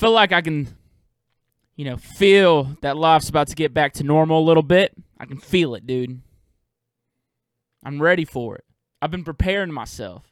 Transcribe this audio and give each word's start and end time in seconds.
feel 0.00 0.12
like 0.12 0.32
I 0.32 0.40
can, 0.40 0.66
you 1.76 1.84
know, 1.84 1.98
feel 1.98 2.76
that 2.80 2.96
life's 2.96 3.28
about 3.28 3.48
to 3.48 3.54
get 3.54 3.74
back 3.74 3.92
to 3.94 4.02
normal 4.02 4.40
a 4.40 4.46
little 4.46 4.62
bit. 4.62 4.94
I 5.18 5.26
can 5.26 5.36
feel 5.36 5.74
it, 5.74 5.86
dude. 5.86 6.22
I'm 7.84 8.00
ready 8.00 8.24
for 8.24 8.56
it. 8.56 8.64
I've 9.02 9.10
been 9.10 9.24
preparing 9.24 9.72
myself. 9.72 10.24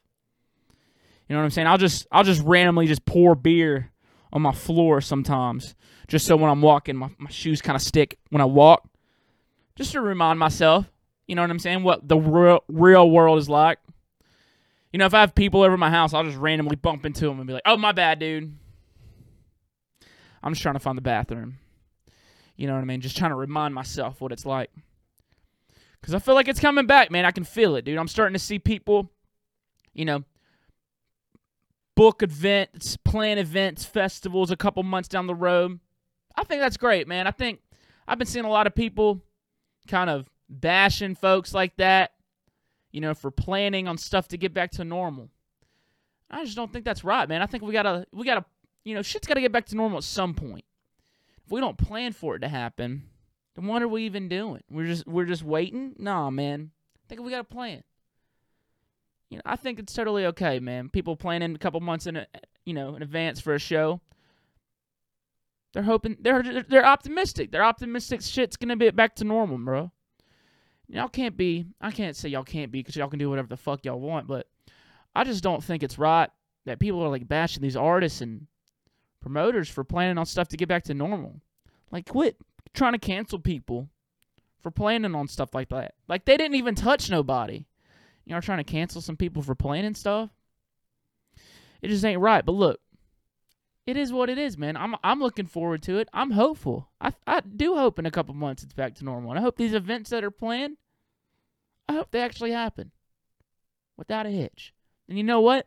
You 1.29 1.35
know 1.35 1.41
what 1.41 1.45
I'm 1.45 1.51
saying? 1.51 1.67
I'll 1.67 1.79
just 1.79 2.07
I'll 2.11 2.25
just 2.25 2.43
randomly 2.43 2.87
just 2.87 3.05
pour 3.05 3.35
beer 3.35 3.93
on 4.33 4.41
my 4.41 4.53
floor 4.53 5.03
sometimes, 5.03 5.75
just 6.07 6.27
so 6.27 6.37
when 6.37 6.51
I'm 6.51 6.63
walking, 6.63 6.97
my, 6.97 7.11
my 7.19 7.31
shoes 7.31 7.61
kind 7.61 7.77
of 7.77 7.83
stick 7.83 8.19
when 8.31 8.41
I 8.41 8.47
walk, 8.47 8.89
just 9.77 9.93
to 9.93 10.01
remind 10.01 10.39
myself. 10.39 10.91
You 11.27 11.35
know 11.35 11.43
what 11.43 11.51
I'm 11.51 11.59
saying? 11.59 11.83
What 11.83 12.09
the 12.09 12.17
real 12.17 12.65
real 12.69 13.11
world 13.11 13.39
is 13.39 13.51
like. 13.51 13.79
You 14.93 14.99
know, 14.99 15.05
if 15.05 15.13
I 15.13 15.21
have 15.21 15.35
people 15.35 15.63
over 15.63 15.77
my 15.77 15.91
house, 15.91 16.15
I'll 16.15 16.25
just 16.25 16.39
randomly 16.39 16.77
bump 16.77 17.05
into 17.05 17.27
them 17.27 17.39
and 17.39 17.47
be 17.47 17.53
like, 17.53 17.63
"Oh, 17.67 17.77
my 17.77 17.93
bad, 17.93 18.19
dude." 18.19 18.57
I'm 20.43 20.53
just 20.53 20.63
trying 20.63 20.75
to 20.75 20.81
find 20.81 20.97
the 20.97 21.03
bathroom. 21.03 21.59
You 22.57 22.67
know 22.67 22.75
what 22.75 22.83
I 22.83 22.85
mean? 22.85 23.01
Just 23.01 23.17
trying 23.17 23.31
to 23.31 23.37
remind 23.37 23.75
myself 23.75 24.21
what 24.21 24.33
it's 24.33 24.47
like. 24.47 24.71
Because 26.01 26.15
I 26.15 26.19
feel 26.19 26.35
like 26.35 26.49
it's 26.49 26.61
coming 26.61 26.87
back, 26.87 27.11
man. 27.11 27.25
I 27.25 27.31
can 27.31 27.45
feel 27.45 27.77
it, 27.77 27.85
dude. 27.85 27.99
I'm 27.99 28.09
starting 28.09 28.35
to 28.35 28.39
see 28.39 28.59
people, 28.59 29.11
you 29.95 30.05
know, 30.05 30.25
book 31.97 32.23
events, 32.23 32.97
plan 32.97 33.39
events, 33.39 33.85
festivals 33.85 34.51
a 34.51 34.57
couple 34.57 34.83
months 34.83 35.09
down 35.09 35.27
the 35.27 35.35
road. 35.35 35.81
I 36.37 36.45
think 36.45 36.61
that's 36.61 36.77
great, 36.77 37.09
man. 37.09 37.27
I 37.27 37.33
think 37.33 37.61
I've 38.07 38.19
been 38.19 38.27
seeing 38.27 38.45
a 38.45 38.51
lot 38.51 38.69
of 38.69 38.75
people 38.75 39.21
kind 39.89 40.09
of 40.09 40.29
bashing 40.49 41.17
folks 41.17 41.53
like 41.53 41.77
that, 41.77 42.13
you 42.93 43.01
know, 43.01 43.15
for 43.15 43.31
planning 43.31 43.89
on 43.89 43.99
stuff 43.99 44.29
to 44.29 44.37
get 44.37 44.55
back 44.55 44.71
to 44.73 44.85
normal. 44.85 45.29
I 46.31 46.45
just 46.45 46.57
don't 46.57 46.73
think 46.73 46.85
that's 46.85 47.03
right, 47.05 47.29
man. 47.29 47.43
I 47.43 47.47
think 47.47 47.65
we 47.65 47.73
gotta, 47.73 48.07
we 48.13 48.25
gotta, 48.25 48.45
you 48.85 48.95
know, 48.95 49.03
shit's 49.03 49.27
gotta 49.27 49.41
get 49.41 49.53
back 49.53 49.67
to 49.67 49.77
normal 49.77 49.99
at 49.99 50.05
some 50.05 50.35
point. 50.35 50.65
If 51.45 51.53
we 51.53 51.61
don't 51.61 51.79
plan 51.79 52.13
for 52.13 52.37
it 52.37 52.41
to 52.41 52.49
happen, 52.49 53.05
then 53.55 53.67
what 53.67 53.83
are 53.83 53.89
we 53.89 54.05
even 54.05 54.29
doing? 54.29 54.63
We're 54.71 54.87
just 54.87 55.07
we're 55.07 55.25
just 55.25 55.43
waiting? 55.43 55.95
Nah, 55.99 56.31
man. 56.31 56.71
I 56.97 57.05
think 57.09 57.23
we 57.23 57.31
got 57.31 57.41
a 57.41 57.45
plan. 57.45 57.83
You 59.31 59.37
know, 59.37 59.43
I 59.45 59.57
think 59.57 59.79
it's 59.79 59.93
totally 59.93 60.27
okay, 60.27 60.59
man. 60.59 60.89
People 60.89 61.17
planning 61.17 61.55
a 61.55 61.59
couple 61.59 61.81
months 61.81 62.07
in, 62.07 62.17
a, 62.17 62.27
you 62.65 62.73
know, 62.73 62.95
in 62.95 63.03
advance 63.03 63.41
for 63.41 63.55
a 63.55 63.59
show. 63.59 64.01
They're 65.75 65.83
hoping 65.83 66.17
they're 66.21 66.63
they're 66.63 66.87
optimistic. 66.87 67.53
They're 67.53 67.65
optimistic. 67.65 68.23
Shit's 68.23 68.57
gonna 68.57 68.77
be 68.77 68.91
back 68.91 69.17
to 69.17 69.25
normal, 69.25 69.59
bro. 69.59 69.93
Y'all 70.89 71.09
can't 71.09 71.37
be. 71.37 71.67
I 71.81 71.91
can't 71.91 72.17
say 72.17 72.31
y'all 72.31 72.45
can't 72.45 72.73
be 72.73 72.81
because 72.81 72.97
y'all 72.97 73.09
can 73.09 73.19
do 73.19 73.29
whatever 73.29 73.49
the 73.49 73.57
fuck 73.59 73.85
y'all 73.85 74.01
want. 74.01 74.27
But 74.27 74.47
I 75.15 75.25
just 75.25 75.43
don't 75.43 75.63
think 75.63 75.83
it's 75.83 75.99
right 75.99 76.31
that 76.65 76.81
people 76.81 77.03
are 77.03 77.11
like 77.11 77.29
bashing 77.29 77.63
these 77.63 77.77
artists 77.77 78.23
and 78.23 78.47
promoters 79.21 79.69
for 79.69 79.85
planning 79.85 80.19
on 80.19 80.27
stuff 80.27 80.49
to 80.49 80.57
get 80.57 80.69
back 80.69 80.85
to 80.85 80.95
normal. 80.95 81.41
Like, 81.91 82.09
quit 82.09 82.37
trying 82.75 82.93
to 82.93 82.99
cancel 82.99 83.39
people 83.39 83.89
for 84.61 84.71
planning 84.71 85.15
on 85.15 85.29
stuff 85.29 85.55
like 85.55 85.69
that. 85.71 85.95
Like 86.09 86.25
they 86.25 86.37
didn't 86.37 86.57
even 86.57 86.75
touch 86.75 87.11
nobody. 87.11 87.65
You 88.25 88.35
know, 88.35 88.41
trying 88.41 88.59
to 88.59 88.65
cancel 88.65 89.01
some 89.01 89.17
people 89.17 89.43
for 89.43 89.55
planning 89.55 89.95
stuff. 89.95 90.31
It 91.81 91.89
just 91.89 92.05
ain't 92.05 92.21
right. 92.21 92.45
But 92.45 92.53
look, 92.53 92.81
it 93.87 93.97
is 93.97 94.13
what 94.13 94.29
it 94.29 94.37
is, 94.37 94.59
man. 94.59 94.77
I'm 94.77 94.97
I'm 95.03 95.21
looking 95.21 95.47
forward 95.47 95.83
to 95.85 95.99
it. 95.99 96.09
I'm 96.13 96.33
hopeful. 96.33 96.91
I 97.01 97.13
I 97.27 97.41
do 97.41 97.77
hope 97.77 97.99
in 97.99 98.07
a 98.07 98.11
couple 98.11 98.35
months 98.35 98.63
it's 98.63 98.75
back 98.75 98.95
to 98.97 99.05
normal. 99.05 99.31
And 99.31 99.39
I 99.39 99.43
hope 99.43 99.57
these 99.57 99.75
events 99.75 100.11
that 100.11 100.25
are 100.25 100.31
planned, 100.31 100.77
I 101.89 101.95
hope 101.95 102.11
they 102.11 102.21
actually 102.21 102.53
happen 102.53 102.91
without 103.97 104.27
a 104.27 104.31
hitch. 104.31 104.75
And 105.09 105.17
you 105.17 105.25
know 105.25 105.41
what? 105.41 105.67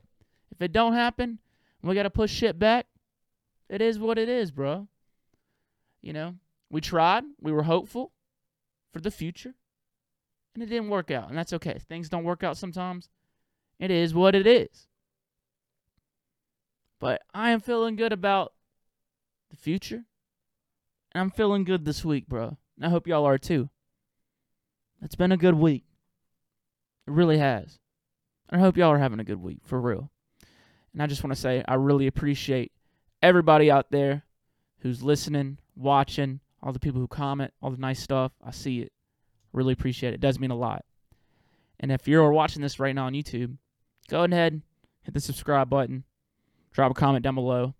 If 0.51 0.61
it 0.61 0.71
don't 0.71 0.93
happen, 0.93 1.39
we 1.81 1.95
got 1.95 2.03
to 2.03 2.11
push 2.11 2.31
shit 2.31 2.59
back. 2.59 2.85
It 3.71 3.81
is 3.81 3.97
what 3.97 4.17
it 4.17 4.27
is, 4.27 4.51
bro. 4.51 4.89
You 6.01 6.11
know, 6.11 6.35
we 6.69 6.81
tried, 6.81 7.23
we 7.39 7.53
were 7.53 7.63
hopeful 7.63 8.11
for 8.91 8.99
the 8.99 9.09
future, 9.09 9.53
and 10.53 10.61
it 10.61 10.65
didn't 10.65 10.89
work 10.89 11.09
out. 11.09 11.29
And 11.29 11.37
that's 11.37 11.53
okay. 11.53 11.79
Things 11.79 12.09
don't 12.09 12.25
work 12.25 12.43
out 12.43 12.57
sometimes. 12.57 13.07
It 13.79 13.89
is 13.89 14.13
what 14.13 14.35
it 14.35 14.45
is. 14.45 14.87
But 16.99 17.21
I 17.33 17.51
am 17.51 17.61
feeling 17.61 17.95
good 17.95 18.11
about 18.11 18.53
the 19.49 19.55
future. 19.55 20.03
And 21.13 21.21
I'm 21.21 21.31
feeling 21.31 21.63
good 21.63 21.85
this 21.85 22.03
week, 22.03 22.27
bro. 22.27 22.57
And 22.75 22.85
I 22.85 22.89
hope 22.89 23.07
y'all 23.07 23.25
are 23.25 23.37
too. 23.37 23.69
It's 25.01 25.15
been 25.15 25.31
a 25.31 25.37
good 25.37 25.55
week. 25.55 25.85
It 27.07 27.11
really 27.13 27.37
has. 27.37 27.79
And 28.49 28.59
I 28.59 28.63
hope 28.63 28.75
y'all 28.75 28.91
are 28.91 28.99
having 28.99 29.21
a 29.21 29.25
good 29.25 29.41
week, 29.41 29.59
for 29.63 29.79
real. 29.79 30.11
And 30.91 31.01
I 31.01 31.07
just 31.07 31.23
want 31.23 31.33
to 31.33 31.41
say 31.41 31.63
I 31.67 31.75
really 31.75 32.07
appreciate 32.07 32.73
everybody 33.21 33.69
out 33.69 33.91
there 33.91 34.23
who's 34.79 35.03
listening, 35.03 35.57
watching, 35.75 36.39
all 36.63 36.73
the 36.73 36.79
people 36.79 36.99
who 36.99 37.07
comment, 37.07 37.53
all 37.61 37.71
the 37.71 37.77
nice 37.77 37.99
stuff. 37.99 38.31
I 38.43 38.51
see 38.51 38.81
it. 38.81 38.91
Really 39.53 39.73
appreciate 39.73 40.11
it. 40.11 40.15
It 40.15 40.21
does 40.21 40.39
mean 40.39 40.51
a 40.51 40.55
lot. 40.55 40.85
And 41.79 41.91
if 41.91 42.07
you're 42.07 42.31
watching 42.31 42.61
this 42.61 42.79
right 42.79 42.93
now 42.93 43.07
on 43.07 43.13
YouTube, 43.13 43.57
go 44.07 44.23
ahead, 44.23 44.61
hit 45.03 45.13
the 45.13 45.19
subscribe 45.19 45.69
button, 45.69 46.03
drop 46.71 46.91
a 46.91 46.93
comment 46.93 47.23
down 47.23 47.35
below. 47.35 47.73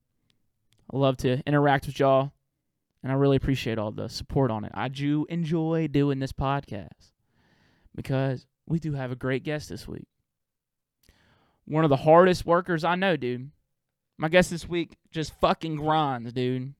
I 0.91 0.97
love 0.97 1.17
to 1.17 1.41
interact 1.45 1.85
with 1.85 1.99
y'all, 1.99 2.33
and 3.03 3.11
I 3.11 3.15
really 3.15 3.37
appreciate 3.37 3.77
all 3.77 3.91
the 3.91 4.09
support 4.09 4.51
on 4.51 4.65
it. 4.65 4.71
I 4.73 4.87
do 4.89 5.25
enjoy 5.29 5.87
doing 5.87 6.19
this 6.19 6.33
podcast 6.33 7.11
because 7.95 8.47
we 8.67 8.79
do 8.79 8.93
have 8.93 9.11
a 9.11 9.15
great 9.15 9.43
guest 9.43 9.69
this 9.69 9.87
week. 9.87 10.07
One 11.65 11.83
of 11.83 11.89
the 11.89 11.97
hardest 11.97 12.45
workers 12.45 12.83
I 12.83 12.95
know, 12.95 13.15
dude. 13.15 13.51
My 14.21 14.29
guest 14.29 14.51
this 14.51 14.69
week 14.69 14.97
just 15.09 15.33
fucking 15.39 15.77
grinds, 15.77 16.31
dude. 16.31 16.75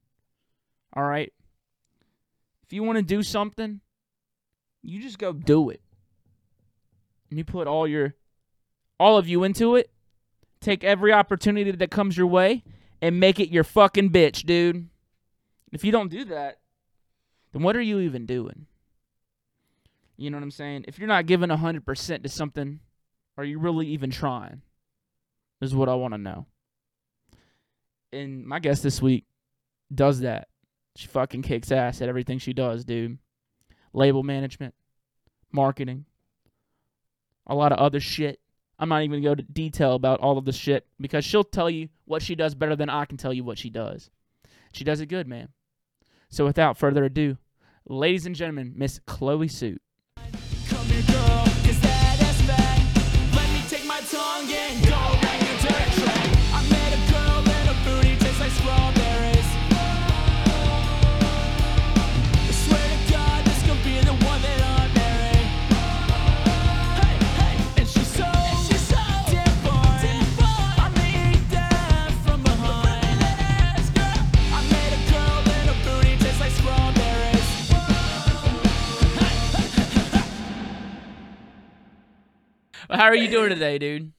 All 0.94 1.04
right. 1.04 1.34
If 2.62 2.72
you 2.72 2.84
want 2.84 3.00
to 3.00 3.04
do 3.04 3.24
something, 3.24 3.82
you 4.84 5.02
just 5.02 5.18
go 5.18 5.34
do 5.34 5.72
it. 5.72 5.82
And 7.32 7.40
you 7.40 7.44
put 7.44 7.66
all 7.66 7.88
your 7.88 8.14
all 9.00 9.18
of 9.18 9.28
you 9.28 9.44
into 9.44 9.76
it. 9.76 9.90
Take 10.60 10.84
every 10.84 11.12
opportunity 11.12 11.72
that 11.72 11.90
comes 11.90 12.16
your 12.16 12.28
way 12.28 12.64
and 13.02 13.20
make 13.20 13.40
it 13.40 13.50
your 13.50 13.64
fucking 13.64 14.12
bitch, 14.12 14.46
dude. 14.46 14.90
If 15.72 15.84
you 15.84 15.92
don't 15.92 16.12
do 16.12 16.26
that, 16.26 16.60
then 17.54 17.64
what 17.64 17.76
are 17.76 17.82
you 17.82 18.02
even 18.02 18.28
doing? 18.28 18.68
You 20.16 20.30
know 20.30 20.38
what 20.38 20.44
I'm 20.44 20.52
saying? 20.52 20.86
If 20.88 21.00
you're 21.00 21.08
not 21.08 21.26
giving 21.26 21.50
100% 21.50 22.22
to 22.22 22.30
something, 22.30 22.82
are 23.36 23.44
you 23.44 23.58
really 23.58 23.88
even 23.88 24.12
trying? 24.12 24.62
Is 25.60 25.74
what 25.74 25.90
I 25.90 25.96
want 25.96 26.14
to 26.14 26.20
know. 26.20 26.46
And 28.14 28.46
my 28.46 28.60
guest 28.60 28.84
this 28.84 29.02
week 29.02 29.26
does 29.94 30.22
that. 30.22 30.48
She 30.96 31.08
fucking 31.08 31.44
kicks 31.44 31.72
ass 31.72 32.02
at 32.02 32.10
everything 32.10 32.40
she 32.40 32.54
does, 32.54 32.84
dude. 32.84 33.18
Label 33.94 34.24
management, 34.24 34.74
marketing, 35.52 36.06
a 37.48 37.56
lot 37.56 37.72
of 37.72 37.80
other 37.80 38.00
shit. 38.00 38.40
I'm 38.80 38.90
not 38.90 39.04
even 39.04 39.22
going 39.22 39.24
to 39.24 39.30
go 39.30 39.36
to 39.36 39.54
detail 39.54 39.94
about 39.94 40.20
all 40.20 40.38
of 40.38 40.46
the 40.46 40.52
shit 40.52 40.88
because 41.00 41.24
she'll 41.24 41.44
tell 41.44 41.70
you 41.70 41.90
what 42.06 42.22
she 42.22 42.36
does 42.36 42.56
better 42.56 42.76
than 42.76 42.90
I 42.90 43.06
can 43.06 43.18
tell 43.18 43.34
you 43.34 43.44
what 43.44 43.58
she 43.58 43.70
does. 43.70 44.10
She 44.74 44.84
does 44.84 45.02
it 45.02 45.08
good, 45.08 45.28
man. 45.28 45.50
So 46.30 46.46
without 46.46 46.78
further 46.78 47.04
ado, 47.04 47.38
ladies 47.88 48.26
and 48.26 48.36
gentlemen, 48.36 48.74
Miss 48.76 49.00
Chloe 49.06 49.48
Suit. 49.48 49.82
How 82.92 83.06
are 83.06 83.16
you 83.16 83.30
doing 83.30 83.50
today, 83.50 83.78
dude? 83.78 84.12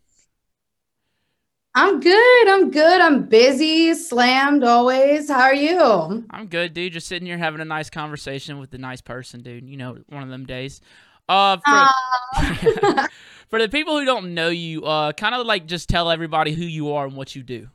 I'm 1.75 2.01
good. 2.01 2.49
I'm 2.49 2.71
good. 2.71 3.01
I'm 3.01 3.27
busy, 3.27 3.93
slammed 3.93 4.65
always. 4.65 5.29
How 5.29 5.43
are 5.43 5.55
you? 5.55 6.25
I'm 6.31 6.47
good, 6.47 6.73
dude. 6.73 6.95
Just 6.95 7.07
sitting 7.07 7.27
here 7.27 7.37
having 7.37 7.61
a 7.61 7.67
nice 7.67 7.91
conversation 7.91 8.59
with 8.59 8.73
a 8.73 8.79
nice 8.79 9.03
person, 9.03 9.43
dude. 9.43 9.69
You 9.69 9.77
know, 9.77 9.99
one 10.09 10.23
of 10.23 10.31
them 10.31 10.47
days. 10.47 10.81
Uh, 11.29 11.57
for, 11.59 11.63
Aw. 11.67 13.09
for 13.51 13.59
the 13.61 13.69
people 13.69 13.99
who 13.99 14.07
don't 14.07 14.35
know 14.35 14.49
you, 14.49 14.85
uh, 14.85 15.13
kind 15.13 15.35
of 15.35 15.47
like 15.47 15.67
just 15.67 15.89
tell 15.89 16.11
everybody 16.11 16.53
who 16.53 16.65
you 16.65 16.93
are 16.93 17.07
and 17.07 17.15
what 17.15 17.37
you 17.37 17.43
do. 17.43 17.69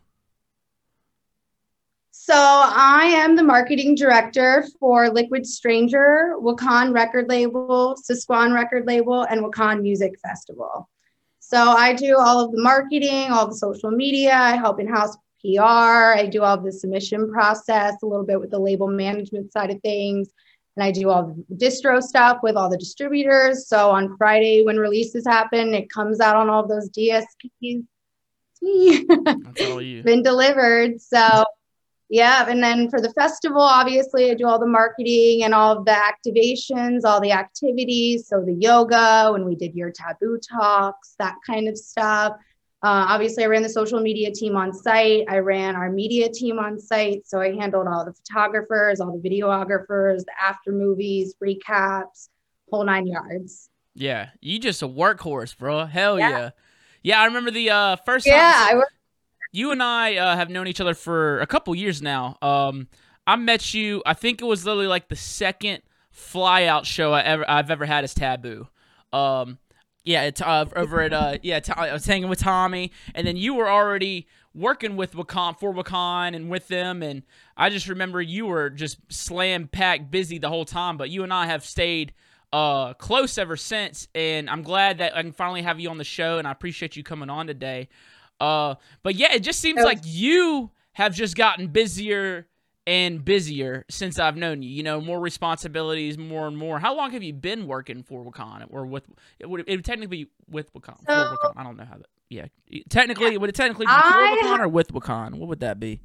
So 2.27 2.35
I 2.35 3.05
am 3.05 3.37
the 3.37 3.43
marketing 3.43 3.95
director 3.95 4.65
for 4.81 5.09
Liquid 5.09 5.47
Stranger, 5.47 6.35
Wakaan 6.41 6.93
record 6.93 7.29
label, 7.29 7.95
Sisquan 7.95 8.53
record 8.53 8.85
label, 8.85 9.21
and 9.21 9.39
Wakaan 9.39 9.81
Music 9.81 10.19
Festival. 10.19 10.89
So 11.39 11.57
I 11.57 11.93
do 11.93 12.17
all 12.19 12.43
of 12.43 12.51
the 12.51 12.61
marketing, 12.61 13.31
all 13.31 13.47
the 13.47 13.55
social 13.55 13.91
media. 13.91 14.33
I 14.33 14.57
help 14.57 14.81
in-house 14.81 15.15
PR. 15.39 16.19
I 16.19 16.27
do 16.29 16.43
all 16.43 16.57
the 16.57 16.69
submission 16.69 17.31
process, 17.31 17.95
a 18.03 18.05
little 18.05 18.25
bit 18.25 18.41
with 18.41 18.51
the 18.51 18.59
label 18.59 18.89
management 18.89 19.53
side 19.53 19.71
of 19.71 19.79
things. 19.81 20.27
And 20.75 20.83
I 20.83 20.91
do 20.91 21.09
all 21.09 21.33
the 21.47 21.55
distro 21.55 22.03
stuff 22.03 22.39
with 22.43 22.57
all 22.57 22.69
the 22.69 22.77
distributors. 22.77 23.69
So 23.69 23.89
on 23.89 24.17
Friday, 24.17 24.65
when 24.65 24.75
releases 24.75 25.25
happen, 25.25 25.73
it 25.73 25.89
comes 25.89 26.19
out 26.19 26.35
on 26.35 26.49
all 26.49 26.67
those 26.67 26.89
DSPs. 26.89 27.85
That's 29.45 29.61
all 29.61 29.81
you. 29.81 30.03
been 30.03 30.23
delivered. 30.23 30.99
So, 30.99 31.45
yeah. 32.09 32.45
And 32.47 32.63
then 32.63 32.89
for 32.89 33.01
the 33.01 33.11
festival, 33.13 33.61
obviously, 33.61 34.31
I 34.31 34.33
do 34.33 34.47
all 34.47 34.59
the 34.59 34.67
marketing 34.67 35.43
and 35.43 35.53
all 35.53 35.77
of 35.77 35.85
the 35.85 35.91
activations, 35.91 37.01
all 37.03 37.19
the 37.19 37.31
activities. 37.31 38.27
So, 38.27 38.41
the 38.41 38.53
yoga, 38.53 39.29
when 39.31 39.45
we 39.45 39.55
did 39.55 39.75
your 39.75 39.91
taboo 39.91 40.39
talks, 40.39 41.15
that 41.19 41.35
kind 41.45 41.67
of 41.67 41.77
stuff. 41.77 42.33
Uh, 42.83 43.05
obviously, 43.09 43.43
I 43.43 43.47
ran 43.47 43.63
the 43.63 43.69
social 43.69 43.99
media 43.99 44.31
team 44.31 44.55
on 44.55 44.71
site. 44.71 45.25
I 45.27 45.39
ran 45.39 45.75
our 45.75 45.91
media 45.91 46.29
team 46.29 46.59
on 46.59 46.79
site. 46.79 47.27
So, 47.27 47.41
I 47.41 47.53
handled 47.55 47.87
all 47.87 48.05
the 48.05 48.13
photographers, 48.13 49.01
all 49.01 49.19
the 49.19 49.29
videographers, 49.29 50.19
the 50.19 50.33
after 50.41 50.71
movies, 50.71 51.35
recaps, 51.43 52.29
whole 52.69 52.85
nine 52.85 53.07
yards. 53.07 53.69
Yeah, 53.95 54.29
you 54.41 54.59
just 54.59 54.81
a 54.83 54.87
workhorse, 54.87 55.57
bro. 55.57 55.85
Hell 55.85 56.19
Yeah. 56.19 56.29
yeah. 56.29 56.49
Yeah, 57.03 57.21
I 57.21 57.25
remember 57.25 57.51
the 57.51 57.69
uh, 57.69 57.95
first 57.97 58.25
time. 58.25 58.35
Yeah, 58.35 58.67
I 58.69 58.75
worked 58.75 58.91
you 59.57 59.71
and 59.71 59.81
I 59.81 60.17
uh, 60.17 60.35
have 60.35 60.51
known 60.51 60.67
each 60.67 60.79
other 60.79 60.93
for 60.93 61.39
a 61.39 61.47
couple 61.47 61.73
years 61.73 61.99
now. 61.99 62.37
Um, 62.43 62.87
I 63.25 63.35
met 63.37 63.73
you. 63.73 64.03
I 64.05 64.13
think 64.13 64.39
it 64.39 64.45
was 64.45 64.65
literally 64.65 64.85
like 64.85 65.09
the 65.09 65.15
second 65.15 65.81
flyout 66.15 66.85
show 66.85 67.11
I 67.11 67.21
ever 67.21 67.49
I've 67.49 67.71
ever 67.71 67.85
had 67.85 68.03
as 68.03 68.13
Taboo. 68.13 68.67
Um, 69.11 69.57
yeah, 70.03 70.23
it's 70.23 70.41
uh, 70.41 70.65
over 70.75 71.01
at 71.01 71.11
uh, 71.11 71.39
yeah, 71.41 71.59
t- 71.59 71.73
I 71.75 71.91
was 71.91 72.05
hanging 72.05 72.29
with 72.29 72.39
Tommy, 72.39 72.91
and 73.15 73.25
then 73.25 73.35
you 73.35 73.55
were 73.55 73.67
already 73.67 74.27
working 74.53 74.95
with 74.95 75.13
Wakaan 75.13 75.59
for 75.59 75.73
Wakaan 75.73 76.35
and 76.35 76.51
with 76.51 76.67
them, 76.67 77.01
and 77.01 77.23
I 77.57 77.69
just 77.71 77.89
remember 77.89 78.21
you 78.21 78.45
were 78.45 78.69
just 78.69 78.99
slam 79.11 79.67
packed 79.67 80.11
busy 80.11 80.37
the 80.37 80.49
whole 80.49 80.65
time. 80.65 80.97
But 80.97 81.09
you 81.09 81.23
and 81.23 81.33
I 81.33 81.47
have 81.47 81.65
stayed 81.65 82.13
uh 82.53 82.93
close 82.93 83.39
ever 83.39 83.57
since, 83.57 84.07
and 84.13 84.51
I'm 84.51 84.61
glad 84.61 84.99
that 84.99 85.17
I 85.17 85.23
can 85.23 85.31
finally 85.31 85.63
have 85.63 85.79
you 85.79 85.89
on 85.89 85.97
the 85.97 86.03
show, 86.03 86.37
and 86.37 86.47
I 86.47 86.51
appreciate 86.51 86.95
you 86.95 87.03
coming 87.03 87.31
on 87.31 87.47
today. 87.47 87.89
Uh, 88.39 88.75
but 89.03 89.15
yeah, 89.15 89.33
it 89.33 89.39
just 89.43 89.59
seems 89.59 89.81
like 89.83 89.99
you 90.03 90.71
have 90.93 91.13
just 91.13 91.35
gotten 91.35 91.67
busier 91.67 92.47
and 92.85 93.23
busier 93.25 93.83
since 93.89 94.17
I've 94.19 94.37
known 94.37 94.61
you. 94.61 94.69
You 94.69 94.83
know, 94.83 95.01
more 95.01 95.19
responsibilities, 95.19 96.17
more 96.17 96.47
and 96.47 96.57
more. 96.57 96.79
How 96.79 96.95
long 96.95 97.11
have 97.11 97.23
you 97.23 97.33
been 97.33 97.67
working 97.67 98.03
for 98.03 98.23
Wakaan 98.23 98.65
or 98.69 98.85
with? 98.85 99.05
It 99.39 99.49
would, 99.49 99.63
it 99.67 99.75
would 99.75 99.85
technically 99.85 100.25
be 100.25 100.31
with 100.49 100.71
Wakaan. 100.73 100.99
So- 101.05 101.35
Wakaan. 101.35 101.53
I 101.57 101.63
don't 101.63 101.77
know 101.77 101.85
how 101.85 101.97
that. 101.97 102.07
Yeah, 102.29 102.47
technically, 102.89 103.37
would 103.37 103.49
it 103.49 103.55
technically 103.55 103.85
be 103.85 103.91
I 103.93 104.37
Wakaan 104.43 104.59
or 104.59 104.67
with 104.67 104.91
Wakaan? 104.91 105.35
What 105.35 105.47
would 105.47 105.61
that 105.61 105.79
be? 105.79 106.01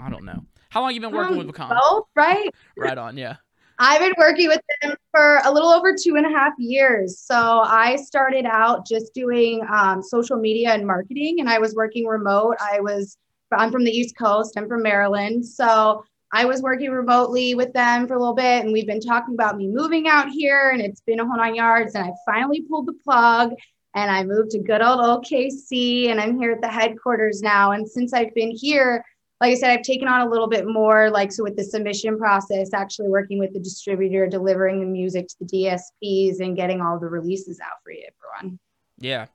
I 0.00 0.08
don't 0.08 0.24
know. 0.24 0.44
How 0.70 0.80
long 0.80 0.94
you 0.94 1.00
been 1.02 1.12
working 1.12 1.38
Um, 1.38 1.46
with 1.46 1.54
Wakaan? 1.54 1.78
both, 1.78 2.06
right? 2.14 2.48
Right 2.78 2.96
on. 2.96 3.18
Yeah. 3.18 3.36
I've 3.84 3.98
been 3.98 4.14
working 4.16 4.46
with 4.46 4.60
them 4.80 4.94
for 5.10 5.40
a 5.44 5.50
little 5.50 5.70
over 5.70 5.92
two 5.92 6.14
and 6.14 6.24
a 6.24 6.28
half 6.28 6.52
years. 6.56 7.18
So 7.18 7.34
I 7.34 7.96
started 7.96 8.46
out 8.46 8.86
just 8.86 9.12
doing 9.12 9.60
um, 9.68 10.00
social 10.00 10.36
media 10.36 10.70
and 10.70 10.86
marketing, 10.86 11.40
and 11.40 11.50
I 11.50 11.58
was 11.58 11.74
working 11.74 12.06
remote. 12.06 12.54
I 12.60 12.78
was, 12.78 13.16
I'm 13.50 13.72
from 13.72 13.82
the 13.82 13.90
East 13.90 14.16
Coast, 14.16 14.54
I'm 14.56 14.68
from 14.68 14.84
Maryland. 14.84 15.44
So 15.44 16.04
I 16.32 16.44
was 16.44 16.62
working 16.62 16.92
remotely 16.92 17.56
with 17.56 17.72
them 17.72 18.06
for 18.06 18.14
a 18.14 18.20
little 18.20 18.36
bit, 18.36 18.62
and 18.62 18.72
we've 18.72 18.86
been 18.86 19.00
talking 19.00 19.34
about 19.34 19.56
me 19.56 19.66
moving 19.66 20.06
out 20.06 20.28
here, 20.28 20.70
and 20.70 20.80
it's 20.80 21.00
been 21.00 21.18
a 21.18 21.26
whole 21.26 21.36
nine 21.36 21.56
yards. 21.56 21.96
And 21.96 22.04
I 22.04 22.12
finally 22.24 22.62
pulled 22.62 22.86
the 22.86 22.94
plug 23.04 23.52
and 23.94 24.10
I 24.10 24.24
moved 24.24 24.52
to 24.52 24.58
good 24.58 24.80
old 24.80 25.00
OKC, 25.00 26.08
and 26.08 26.20
I'm 26.20 26.38
here 26.38 26.52
at 26.52 26.60
the 26.60 26.68
headquarters 26.68 27.42
now. 27.42 27.72
And 27.72 27.86
since 27.86 28.14
I've 28.14 28.32
been 28.34 28.50
here, 28.50 29.04
like 29.42 29.50
I 29.50 29.54
said, 29.56 29.70
I've 29.70 29.82
taken 29.82 30.06
on 30.06 30.20
a 30.20 30.30
little 30.30 30.46
bit 30.46 30.68
more, 30.68 31.10
like 31.10 31.32
so 31.32 31.42
with 31.42 31.56
the 31.56 31.64
submission 31.64 32.16
process, 32.16 32.72
actually 32.72 33.08
working 33.08 33.40
with 33.40 33.52
the 33.52 33.58
distributor, 33.58 34.28
delivering 34.28 34.78
the 34.78 34.86
music 34.86 35.26
to 35.26 35.34
the 35.40 35.46
DSPs, 35.46 36.38
and 36.38 36.54
getting 36.54 36.80
all 36.80 37.00
the 37.00 37.08
releases 37.08 37.58
out 37.58 37.82
for 37.82 37.90
you, 37.90 38.06
everyone. 38.38 38.60
Yeah, 38.98 39.26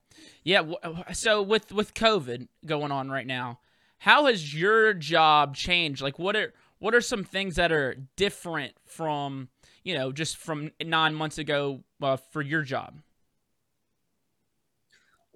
yeah. 0.45 0.63
So 1.11 1.41
with 1.41 1.73
with 1.73 1.93
COVID 1.93 2.47
going 2.65 2.89
on 2.89 3.11
right 3.11 3.27
now, 3.27 3.59
how 3.97 4.27
has 4.27 4.55
your 4.55 4.93
job 4.93 5.57
changed? 5.57 6.01
Like, 6.01 6.17
what 6.17 6.37
are 6.37 6.53
what 6.79 6.95
are 6.95 7.01
some 7.01 7.25
things 7.25 7.57
that 7.57 7.73
are 7.73 7.97
different 8.15 8.75
from 8.85 9.49
you 9.83 9.93
know 9.93 10.13
just 10.13 10.37
from 10.37 10.71
nine 10.81 11.15
months 11.15 11.37
ago 11.37 11.83
uh, 12.01 12.15
for 12.15 12.41
your 12.41 12.61
job? 12.61 13.01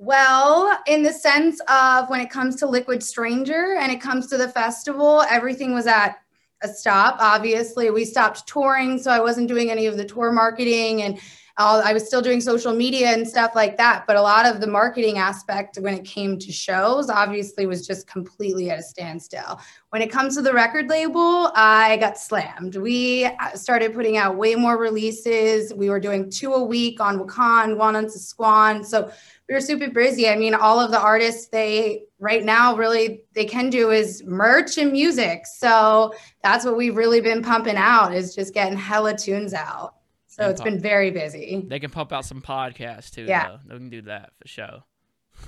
Well, 0.03 0.79
in 0.87 1.03
the 1.03 1.13
sense 1.13 1.61
of 1.67 2.09
when 2.09 2.21
it 2.21 2.31
comes 2.31 2.55
to 2.55 2.65
Liquid 2.65 3.03
Stranger 3.03 3.75
and 3.79 3.91
it 3.91 4.01
comes 4.01 4.25
to 4.29 4.37
the 4.37 4.49
festival, 4.49 5.21
everything 5.29 5.75
was 5.75 5.85
at 5.85 6.15
a 6.63 6.67
stop. 6.67 7.17
Obviously, 7.19 7.91
we 7.91 8.03
stopped 8.03 8.47
touring, 8.47 8.97
so 8.97 9.11
I 9.11 9.19
wasn't 9.19 9.47
doing 9.47 9.69
any 9.69 9.85
of 9.85 9.97
the 9.97 10.03
tour 10.03 10.31
marketing 10.31 11.03
and 11.03 11.19
uh, 11.61 11.81
I 11.83 11.93
was 11.93 12.05
still 12.05 12.21
doing 12.21 12.41
social 12.41 12.73
media 12.73 13.09
and 13.09 13.27
stuff 13.27 13.51
like 13.55 13.77
that. 13.77 14.05
But 14.07 14.15
a 14.15 14.21
lot 14.21 14.45
of 14.45 14.61
the 14.61 14.67
marketing 14.67 15.17
aspect 15.17 15.77
when 15.79 15.93
it 15.93 16.03
came 16.03 16.39
to 16.39 16.51
shows, 16.51 17.09
obviously, 17.09 17.65
was 17.65 17.85
just 17.85 18.07
completely 18.07 18.69
at 18.69 18.79
a 18.79 18.83
standstill. 18.83 19.59
When 19.89 20.01
it 20.01 20.11
comes 20.11 20.35
to 20.35 20.41
the 20.41 20.53
record 20.53 20.89
label, 20.89 21.51
I 21.55 21.97
got 21.97 22.17
slammed. 22.17 22.75
We 22.75 23.25
uh, 23.25 23.55
started 23.55 23.93
putting 23.93 24.17
out 24.17 24.37
way 24.37 24.55
more 24.55 24.77
releases. 24.77 25.73
We 25.73 25.89
were 25.89 25.99
doing 25.99 26.29
two 26.29 26.53
a 26.53 26.63
week 26.63 26.99
on 26.99 27.19
Wakaan, 27.19 27.77
one 27.77 27.95
on 27.95 28.05
Squan. 28.05 28.85
So 28.85 29.11
we 29.47 29.55
were 29.55 29.61
super 29.61 29.89
busy. 29.89 30.29
I 30.29 30.35
mean, 30.37 30.53
all 30.53 30.79
of 30.79 30.91
the 30.91 30.99
artists 30.99 31.47
they 31.47 32.03
right 32.19 32.43
now 32.43 32.75
really 32.75 33.23
they 33.33 33.45
can 33.45 33.69
do 33.69 33.91
is 33.91 34.23
merch 34.23 34.77
and 34.77 34.91
music. 34.91 35.45
So 35.45 36.13
that's 36.41 36.63
what 36.63 36.77
we've 36.77 36.95
really 36.95 37.19
been 37.19 37.43
pumping 37.43 37.75
out 37.75 38.13
is 38.13 38.33
just 38.33 38.53
getting 38.53 38.77
hella 38.77 39.17
tunes 39.17 39.53
out. 39.53 39.95
So 40.41 40.49
it's 40.49 40.61
pop- 40.61 40.65
been 40.65 40.79
very 40.81 41.11
busy. 41.11 41.63
They 41.67 41.79
can 41.79 41.89
pump 41.91 42.11
out 42.11 42.25
some 42.25 42.41
podcasts 42.41 43.11
too. 43.11 43.23
Yeah. 43.23 43.47
though. 43.47 43.59
they 43.73 43.77
can 43.77 43.89
do 43.89 44.01
that 44.03 44.31
for 44.41 44.47
sure. 44.47 44.83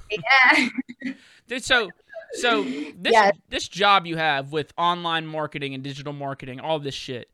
Yeah. 0.09 0.69
Dude, 1.47 1.63
so 1.63 1.89
so 2.33 2.63
this 2.63 3.11
Yes. 3.11 3.35
this 3.49 3.67
job 3.67 4.05
you 4.05 4.17
have 4.17 4.51
with 4.51 4.73
online 4.77 5.25
marketing 5.27 5.73
and 5.73 5.83
digital 5.83 6.13
marketing, 6.13 6.59
all 6.59 6.79
this 6.79 6.95
shit. 6.95 7.29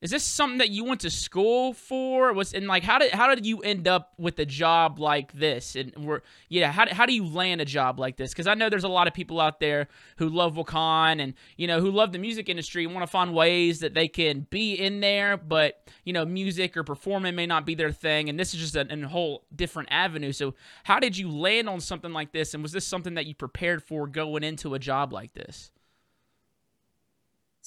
Is 0.00 0.12
this 0.12 0.22
something 0.22 0.58
that 0.58 0.70
you 0.70 0.84
went 0.84 1.00
to 1.00 1.10
school 1.10 1.72
for? 1.72 2.32
Was 2.32 2.54
and 2.54 2.68
like 2.68 2.84
how 2.84 2.98
did 2.98 3.10
how 3.10 3.34
did 3.34 3.44
you 3.44 3.60
end 3.60 3.88
up 3.88 4.12
with 4.16 4.38
a 4.38 4.46
job 4.46 5.00
like 5.00 5.32
this? 5.32 5.74
And 5.74 5.92
we're 5.96 6.20
yeah, 6.48 6.70
how, 6.70 6.86
how 6.88 7.04
do 7.04 7.12
you 7.12 7.26
land 7.26 7.60
a 7.60 7.64
job 7.64 7.98
like 7.98 8.16
this? 8.16 8.30
Because 8.30 8.46
I 8.46 8.54
know 8.54 8.68
there's 8.68 8.84
a 8.84 8.88
lot 8.88 9.08
of 9.08 9.14
people 9.14 9.40
out 9.40 9.58
there 9.58 9.88
who 10.18 10.28
love 10.28 10.54
Wakaan 10.54 11.20
and 11.20 11.34
you 11.56 11.66
know 11.66 11.80
who 11.80 11.90
love 11.90 12.12
the 12.12 12.18
music 12.18 12.48
industry 12.48 12.84
and 12.84 12.94
want 12.94 13.04
to 13.04 13.10
find 13.10 13.34
ways 13.34 13.80
that 13.80 13.94
they 13.94 14.06
can 14.06 14.46
be 14.50 14.74
in 14.74 15.00
there, 15.00 15.36
but 15.36 15.82
you 16.04 16.12
know 16.12 16.24
music 16.24 16.76
or 16.76 16.84
performing 16.84 17.34
may 17.34 17.46
not 17.46 17.66
be 17.66 17.74
their 17.74 17.90
thing, 17.90 18.28
and 18.28 18.38
this 18.38 18.54
is 18.54 18.60
just 18.60 18.76
a, 18.76 18.86
a 18.88 19.08
whole 19.08 19.46
different 19.54 19.88
avenue. 19.90 20.30
So 20.30 20.54
how 20.84 21.00
did 21.00 21.16
you 21.16 21.28
land 21.28 21.68
on 21.68 21.80
something 21.80 22.12
like 22.12 22.30
this? 22.30 22.54
And 22.54 22.62
was 22.62 22.70
this 22.70 22.86
something 22.86 23.14
that 23.14 23.26
you 23.26 23.34
prepared 23.34 23.82
for 23.82 24.06
going 24.06 24.44
into 24.44 24.74
a 24.74 24.78
job 24.78 25.12
like 25.12 25.34
this? 25.34 25.72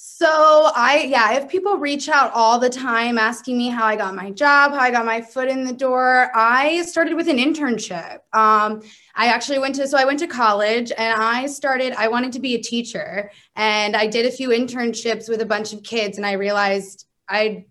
So 0.04 0.72
I 0.74 1.06
yeah, 1.08 1.22
I 1.22 1.34
have 1.34 1.48
people 1.48 1.76
reach 1.76 2.08
out 2.08 2.32
all 2.34 2.58
the 2.58 2.68
time 2.68 3.18
asking 3.18 3.56
me 3.56 3.68
how 3.68 3.84
I 3.84 3.94
got 3.94 4.16
my 4.16 4.32
job, 4.32 4.72
how 4.72 4.80
I 4.80 4.90
got 4.90 5.06
my 5.06 5.20
foot 5.20 5.48
in 5.48 5.64
the 5.64 5.72
door. 5.72 6.28
I 6.34 6.82
started 6.82 7.14
with 7.14 7.28
an 7.28 7.36
internship. 7.36 8.18
Um, 8.32 8.82
I 9.14 9.26
actually 9.26 9.60
went 9.60 9.76
to 9.76 9.86
so 9.86 9.96
I 9.96 10.04
went 10.04 10.18
to 10.18 10.26
college 10.26 10.90
and 10.98 11.22
I 11.22 11.46
started 11.46 11.92
I 11.92 12.08
wanted 12.08 12.32
to 12.32 12.40
be 12.40 12.56
a 12.56 12.60
teacher 12.60 13.30
and 13.54 13.94
I 13.94 14.08
did 14.08 14.26
a 14.26 14.32
few 14.32 14.48
internships 14.48 15.28
with 15.28 15.40
a 15.40 15.46
bunch 15.46 15.72
of 15.72 15.84
kids 15.84 16.16
and 16.16 16.26
I 16.26 16.32
realized 16.32 17.06
I 17.28 17.66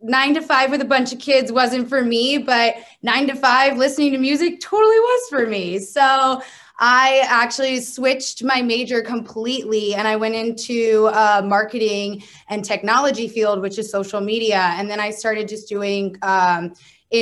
nine 0.00 0.34
to 0.34 0.42
five 0.42 0.70
with 0.70 0.80
a 0.80 0.84
bunch 0.84 1.12
of 1.12 1.18
kids 1.18 1.50
wasn't 1.50 1.88
for 1.88 2.04
me, 2.04 2.38
but 2.38 2.76
nine 3.02 3.26
to 3.26 3.34
five 3.34 3.76
listening 3.76 4.12
to 4.12 4.18
music 4.18 4.60
totally 4.60 4.98
was 4.98 5.28
for 5.28 5.46
me. 5.48 5.80
So 5.80 6.40
I 6.84 7.24
actually 7.28 7.80
switched 7.80 8.42
my 8.42 8.60
major 8.60 9.02
completely 9.02 9.94
and 9.94 10.08
I 10.08 10.16
went 10.16 10.34
into 10.34 11.08
uh, 11.12 11.40
marketing 11.44 12.24
and 12.48 12.64
technology 12.64 13.28
field, 13.28 13.62
which 13.62 13.78
is 13.78 13.88
social 13.88 14.20
media. 14.20 14.74
And 14.76 14.90
then 14.90 14.98
I 14.98 15.10
started 15.10 15.46
just 15.46 15.68
doing 15.68 16.16
um, 16.22 16.74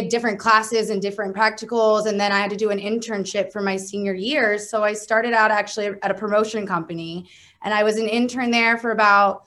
different 0.08 0.38
classes 0.38 0.88
and 0.88 1.02
different 1.02 1.36
practicals. 1.36 2.06
And 2.06 2.18
then 2.18 2.32
I 2.32 2.38
had 2.38 2.48
to 2.48 2.56
do 2.56 2.70
an 2.70 2.78
internship 2.78 3.52
for 3.52 3.60
my 3.60 3.76
senior 3.76 4.14
year. 4.14 4.56
So 4.56 4.82
I 4.82 4.94
started 4.94 5.34
out 5.34 5.50
actually 5.50 5.88
at 6.02 6.10
a 6.10 6.14
promotion 6.14 6.66
company 6.66 7.28
and 7.60 7.74
I 7.74 7.82
was 7.82 7.98
an 7.98 8.08
intern 8.08 8.50
there 8.50 8.78
for 8.78 8.92
about 8.92 9.44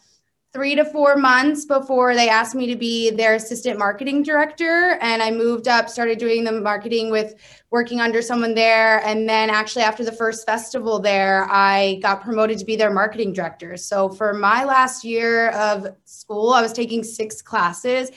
three 0.54 0.76
to 0.76 0.86
four 0.86 1.16
months 1.16 1.66
before 1.66 2.14
they 2.14 2.30
asked 2.30 2.54
me 2.54 2.68
to 2.68 2.76
be 2.76 3.10
their 3.10 3.34
assistant 3.34 3.80
marketing 3.80 4.22
director. 4.22 5.00
And 5.02 5.22
I 5.22 5.32
moved 5.32 5.68
up, 5.68 5.90
started 5.90 6.20
doing 6.20 6.44
the 6.44 6.52
marketing 6.52 7.10
with 7.10 7.34
working 7.72 8.00
under 8.00 8.22
someone 8.22 8.54
there. 8.54 9.04
And 9.04 9.28
then 9.28 9.50
actually, 9.50 9.82
after 9.82 10.06
the 10.06 10.12
first 10.12 10.46
festival 10.46 11.00
there, 11.00 11.48
I 11.50 12.00
got 12.04 12.22
promoted 12.22 12.60
to 12.60 12.66
be 12.66 12.76
their 12.76 12.92
marketing 12.92 13.34
director. 13.34 13.76
So 13.78 14.10
for 14.10 14.32
my 14.34 14.64
last 14.64 15.04
year 15.04 15.50
of 15.50 15.88
school, 16.06 16.52
I 16.52 16.62
was 16.62 16.72
taking 16.72 17.04
six 17.04 17.42
classes 17.42 18.12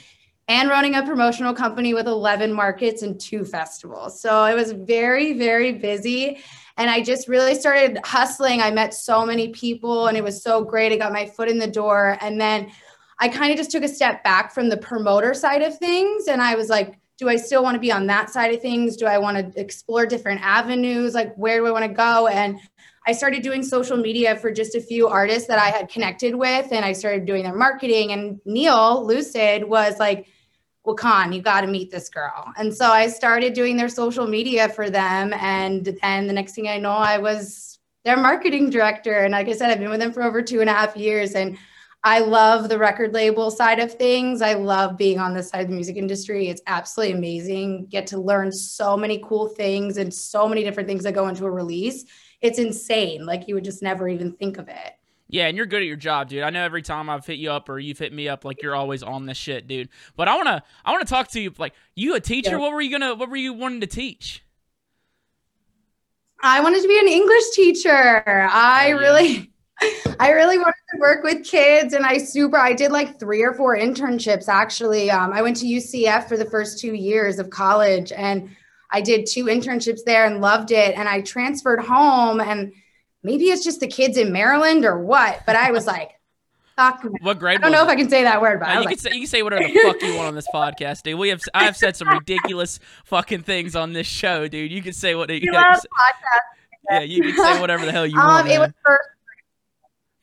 and 0.49 0.69
running 0.69 0.95
a 0.95 1.03
promotional 1.03 1.55
company 1.55 1.95
with 1.95 2.07
11 2.07 2.53
markets 2.53 3.03
and 3.03 3.19
two 3.19 3.45
festivals. 3.45 4.21
So 4.21 4.31
I 4.31 4.55
was 4.55 4.73
very, 4.73 5.33
very 5.33 5.73
busy. 5.73 6.39
And 6.77 6.91
I 6.91 7.03
just 7.03 7.29
really 7.29 7.55
started 7.55 7.99
hustling. 8.05 8.61
I 8.61 8.71
met 8.71 8.93
so 8.93 9.25
many 9.25 9.49
people 9.49 10.07
and 10.07 10.17
it 10.17 10.25
was 10.25 10.43
so 10.43 10.63
great. 10.65 10.93
I 10.93 10.97
got 10.97 11.13
my 11.13 11.27
foot 11.27 11.49
in 11.49 11.59
the 11.59 11.67
door. 11.67 12.19
And 12.21 12.41
then 12.41 12.71
I 13.19 13.29
kind 13.29 13.51
of 13.51 13.57
just 13.57 13.71
took 13.71 13.83
a 13.83 13.89
step 13.89 14.23
back 14.23 14.53
from 14.53 14.69
the 14.69 14.77
promoter 14.77 15.33
side 15.33 15.63
of 15.63 15.79
things. 15.79 16.29
And 16.29 16.43
I 16.43 16.55
was 16.55 16.69
like, 16.69 16.99
do 17.19 17.31
I 17.31 17.37
still 17.37 17.63
want 17.63 17.77
to 17.77 17.81
be 17.81 17.91
on 17.91 18.07
that 18.09 18.29
side 18.29 18.55
of 18.55 18.61
things? 18.61 18.97
Do 18.97 19.07
I 19.07 19.19
want 19.19 19.55
to 19.55 19.59
explore 19.61 20.05
different 20.05 20.43
avenues? 20.43 21.15
Like, 21.15 21.35
where 21.37 21.59
do 21.59 21.67
I 21.67 21.71
want 21.71 21.87
to 21.87 21.93
go? 21.95 22.27
And 22.27 22.61
I 23.07 23.13
started 23.13 23.43
doing 23.43 23.63
social 23.63 23.97
media 23.97 24.37
for 24.37 24.51
just 24.51 24.75
a 24.75 24.81
few 24.81 25.09
artists 25.09 25.49
that 25.49 25.59
I 25.59 25.69
had 25.69 25.89
connected 25.89 26.35
with, 26.35 26.73
and 26.73 26.85
I 26.85 26.93
started 26.93 27.25
doing 27.25 27.45
their 27.45 27.55
marketing. 27.55 28.13
And 28.13 28.41
Neil 28.45 29.07
Lucid 29.07 29.65
was 29.65 29.99
like, 29.99 30.27
well, 30.87 31.33
you 31.33 31.43
got 31.43 31.63
to 31.63 31.67
meet 31.67 31.91
this 31.91 32.09
girl. 32.09 32.53
And 32.57 32.75
so 32.75 32.87
I 32.87 33.09
started 33.09 33.53
doing 33.53 33.77
their 33.77 33.89
social 33.89 34.27
media 34.27 34.69
for 34.69 34.89
them. 34.89 35.33
And 35.35 35.85
then 36.01 36.27
the 36.27 36.33
next 36.33 36.55
thing 36.55 36.69
I 36.69 36.79
know, 36.79 36.93
I 36.93 37.19
was 37.19 37.79
their 38.05 38.17
marketing 38.17 38.71
director. 38.71 39.25
And 39.25 39.33
like 39.33 39.49
I 39.49 39.53
said, 39.53 39.71
I've 39.71 39.81
been 39.81 39.91
with 39.91 40.01
them 40.01 40.13
for 40.13 40.23
over 40.23 40.41
two 40.41 40.61
and 40.61 40.71
a 40.71 40.73
half 40.73 40.97
years. 40.97 41.33
And 41.33 41.59
I 42.05 42.21
love 42.21 42.69
the 42.69 42.79
record 42.79 43.13
label 43.13 43.51
side 43.51 43.81
of 43.81 43.93
things. 43.93 44.41
I 44.41 44.55
love 44.55 44.97
being 44.97 45.19
on 45.19 45.35
this 45.35 45.49
side 45.49 45.63
of 45.63 45.69
the 45.69 45.75
music 45.75 45.97
industry. 45.97 46.49
It's 46.49 46.63
absolutely 46.69 47.17
amazing. 47.17 47.87
Get 47.87 48.07
to 48.09 48.19
learn 48.19 48.53
so 48.53 48.97
many 48.97 49.21
cool 49.25 49.49
things 49.49 49.97
and 49.97 50.15
so 50.15 50.47
many 50.47 50.63
different 50.63 50.89
things 50.89 51.03
that 51.03 51.15
go 51.15 51.27
into 51.27 51.47
a 51.47 51.51
release. 51.51 52.05
It's 52.41 52.61
insane. 52.61 53.27
Like 53.27 53.49
you 53.49 53.57
would 53.57 53.65
just 53.65 53.83
never 53.83 54.09
even 54.09 54.33
think 54.35 54.59
of 54.59 54.69
it. 54.69 54.93
Yeah, 55.29 55.49
and 55.49 55.57
you're 55.57 55.67
good 55.67 55.83
at 55.83 55.89
your 55.89 55.97
job, 55.97 56.29
dude. 56.29 56.43
I 56.43 56.51
know 56.51 56.63
every 56.65 56.83
time 56.83 57.11
I've 57.11 57.27
hit 57.27 57.39
you 57.39 57.51
up 57.51 57.69
or 57.69 57.79
you've 57.81 57.99
hit 57.99 58.13
me 58.13 58.29
up, 58.29 58.45
like 58.45 58.63
you're 58.63 58.77
always 58.77 59.03
on 59.03 59.27
this 59.27 59.37
shit, 59.37 59.67
dude. 59.67 59.89
But 60.17 60.29
I 60.29 60.37
wanna, 60.37 60.63
I 60.85 60.93
wanna 60.93 61.05
talk 61.05 61.29
to 61.33 61.41
you. 61.41 61.53
Like, 61.59 61.75
you 61.97 62.15
a 62.15 62.21
teacher? 62.21 62.53
Yeah. 62.53 62.57
What 62.59 62.73
were 62.73 62.81
you 62.81 62.91
gonna? 62.93 63.15
What 63.15 63.29
were 63.29 63.37
you 63.37 63.53
wanting 63.53 63.81
to 63.81 63.87
teach? 63.89 64.45
I 66.43 66.61
wanted 66.61 66.83
to 66.83 66.89
be 66.89 66.99
an 66.99 67.09
English 67.09 67.51
teacher. 67.55 68.25
I 68.51 68.93
Oh, 68.93 69.01
yeah. 69.01 69.01
really 69.01 69.53
I 70.21 70.31
really 70.31 70.59
wanted 70.59 70.75
to 70.95 71.01
work 71.01 71.23
with 71.23 71.45
kids 71.45 71.93
and 71.93 72.07
I 72.07 72.19
super 72.19 72.57
I 72.57 72.73
did 72.73 72.93
like 72.93 73.19
3 73.21 73.43
or 73.43 73.53
4 73.53 73.77
internships 73.77 74.49
actually. 74.49 75.11
Um, 75.11 75.33
I 75.33 75.43
went 75.43 75.57
to 75.59 75.67
UCF 75.67 76.29
for 76.29 76.37
the 76.37 76.45
first 76.47 76.79
2 76.79 76.95
years 76.95 77.39
of 77.39 77.51
college 77.51 78.13
and 78.13 78.49
I 78.91 79.01
did 79.01 79.27
two 79.27 79.47
internships 79.47 80.01
there 80.07 80.25
and 80.25 80.41
loved 80.41 80.71
it 80.71 80.97
and 80.97 81.09
I 81.09 81.21
transferred 81.21 81.81
home 81.81 82.41
and 82.41 82.73
maybe 83.23 83.47
it's 83.47 83.65
just 83.65 83.81
the 83.81 83.87
kids 83.87 84.17
in 84.17 84.33
Maryland 84.33 84.85
or 84.85 84.99
what, 84.99 85.43
but 85.47 85.57
I 85.57 85.71
was 85.71 85.87
like 85.87 86.13
fuck. 86.77 87.03
What 87.21 87.39
grade? 87.39 87.59
I 87.59 87.63
don't 87.63 87.71
was 87.73 87.79
know 87.79 87.85
if? 87.85 87.89
I 87.89 87.97
can 87.97 88.09
say 88.09 88.23
that 88.23 88.41
word, 88.41 88.61
but 88.61 88.69
Uh, 88.69 88.73
I 88.73 88.75
you 88.75 88.79
was 88.81 88.87
can 88.87 88.93
like, 88.93 89.01
say 89.01 89.11
you 89.13 89.21
can 89.21 89.27
say 89.27 89.43
whatever 89.43 89.67
the 89.67 89.81
fuck 89.81 90.03
you 90.03 90.15
want 90.15 90.29
on 90.29 90.35
this 90.35 90.47
podcast, 90.53 91.03
dude. 91.03 91.19
We 91.19 91.31
have 91.31 91.41
I 91.55 91.65
have 91.65 91.77
said 91.77 91.97
some 91.97 92.09
ridiculous 92.09 92.79
fucking 93.05 93.43
things 93.43 93.75
on 93.75 93.93
this 93.93 94.07
show, 94.07 94.47
dude. 94.47 94.71
You 94.71 94.83
can 94.83 94.93
say 94.93 95.15
what 95.15 95.31
you 95.31 95.37
you 95.37 95.53
yeah, 95.53 95.71
love 95.71 95.85
yeah, 96.91 97.01
you 97.01 97.23
can 97.23 97.37
say 97.37 97.61
whatever 97.61 97.85
the 97.85 97.93
hell 97.93 98.07
you 98.07 98.17
um, 98.21 98.27
want. 98.27 98.49
it 98.49 98.59
was 98.59 98.69
man. 98.69 98.75
first 98.85 99.09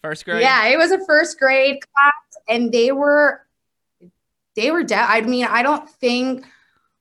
First 0.03 0.25
grade. 0.25 0.41
Yeah, 0.41 0.67
it 0.67 0.77
was 0.77 0.91
a 0.91 1.03
first 1.05 1.39
grade 1.39 1.77
class, 1.81 2.43
and 2.49 2.73
they 2.73 2.91
were 2.91 3.41
they 4.53 4.69
were 4.69 4.83
dead. 4.83 5.05
I 5.07 5.21
mean, 5.21 5.45
I 5.45 5.63
don't 5.63 5.89
think 5.89 6.45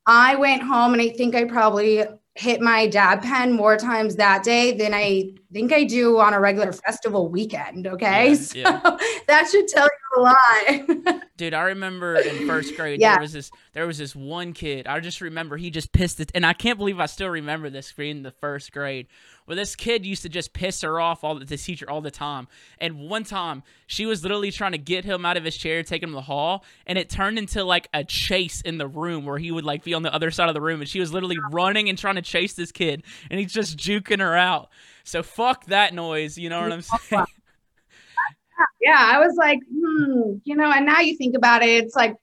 I 0.07 0.37
went 0.37 0.63
home, 0.63 0.93
and 0.93 1.03
I 1.03 1.09
think 1.09 1.35
I 1.35 1.45
probably 1.45 2.05
hit 2.35 2.61
my 2.62 2.87
dab 2.87 3.23
pen 3.23 3.53
more 3.53 3.77
times 3.77 4.17
that 4.17 4.43
day 4.43 4.75
than 4.77 4.95
I 4.95 5.33
think 5.53 5.71
I 5.71 5.85
do 5.85 6.19
on 6.19 6.33
a 6.33 6.41
regular 6.41 6.73
festival 6.73 7.29
weekend. 7.29 7.87
Okay, 7.87 8.31
Yeah, 8.31 8.35
so 8.35 8.59
yeah. 8.59 8.81
that 9.27 9.49
should 9.51 9.69
tell 9.69 9.87
you 9.87 10.17
a 10.17 10.21
lot. 10.23 11.23
Dude, 11.37 11.53
I 11.53 11.62
remember 11.65 12.17
in 12.17 12.47
first 12.47 12.75
grade 12.77 13.01
Yeah. 13.01 13.12
there 13.15 13.21
was 13.21 13.33
this 13.33 13.51
there 13.75 13.87
was 13.87 13.99
this 13.99 14.17
one 14.17 14.55
kid. 14.55 14.87
I 14.87 15.01
just 15.01 15.21
remember 15.21 15.59
he 15.59 15.71
just 15.71 15.93
pissed 15.93 16.21
it 16.21 16.33
and 16.35 16.47
I 16.47 16.55
can't 16.55 16.79
believe 16.79 17.01
I 17.01 17.07
still 17.07 17.29
remember 17.29 17.69
this 17.69 17.93
being 17.93 18.23
the 18.23 18.31
first 18.31 18.73
grade. 18.73 19.09
Where 19.45 19.57
this 19.57 19.75
kid 19.75 20.07
used 20.07 20.23
to 20.23 20.29
just 20.29 20.53
piss 20.53 20.83
her 20.83 21.01
off 21.01 21.25
all 21.25 21.39
the 21.39 21.45
teacher 21.57 21.91
all 21.91 22.01
the 22.01 22.11
time. 22.11 22.49
And 22.79 23.09
one 23.09 23.25
time 23.25 23.63
she 23.87 24.07
was 24.07 24.23
literally 24.23 24.51
trying 24.51 24.73
to 24.73 24.79
get 24.79 25.05
him 25.05 25.25
out 25.25 25.37
of 25.37 25.45
his 25.45 25.57
chair, 25.57 25.83
take 25.83 26.03
him 26.03 26.11
to 26.11 26.15
the 26.15 26.23
hall, 26.23 26.65
and 26.87 26.97
it 26.99 27.11
turned 27.11 27.39
into 27.39 27.65
like 27.65 27.89
a 27.93 28.05
chase 28.05 28.61
in 28.61 28.79
the 28.79 28.87
room 28.87 29.27
where 29.27 29.39
he 29.39 29.51
would 29.51 29.65
like 29.65 29.85
be 29.85 29.95
on 29.95 30.03
the 30.03 30.15
other 30.15 30.31
side 30.31 30.49
of 30.49 30.55
the 30.55 30.61
room 30.61 30.81
and 30.81 30.89
she 30.89 31.01
was 31.01 31.13
literally 31.13 31.39
running 31.51 31.89
and 31.89 31.99
trying 31.99 32.17
to 32.17 32.23
chase 32.23 32.55
this 32.55 32.73
kid 32.73 33.03
and 33.31 33.41
he's 33.41 33.53
just 33.53 33.77
juking 33.77 34.21
her 34.21 34.37
out. 34.37 34.71
So 35.05 35.23
fuck 35.23 35.67
that 35.67 35.95
noise, 35.95 36.39
you 36.39 36.49
know 36.49 36.63
what 36.63 36.73
I'm 36.73 36.83
saying? 36.83 37.25
yeah, 38.81 38.99
I 38.99 39.19
was 39.19 39.35
like, 39.37 39.59
hmm, 39.71 40.35
you 40.45 40.57
know, 40.57 40.71
and 40.71 40.87
now 40.87 41.01
you 41.01 41.17
think 41.17 41.37
about 41.37 41.63
it, 41.63 41.85
it's 41.85 41.97
like 41.97 42.17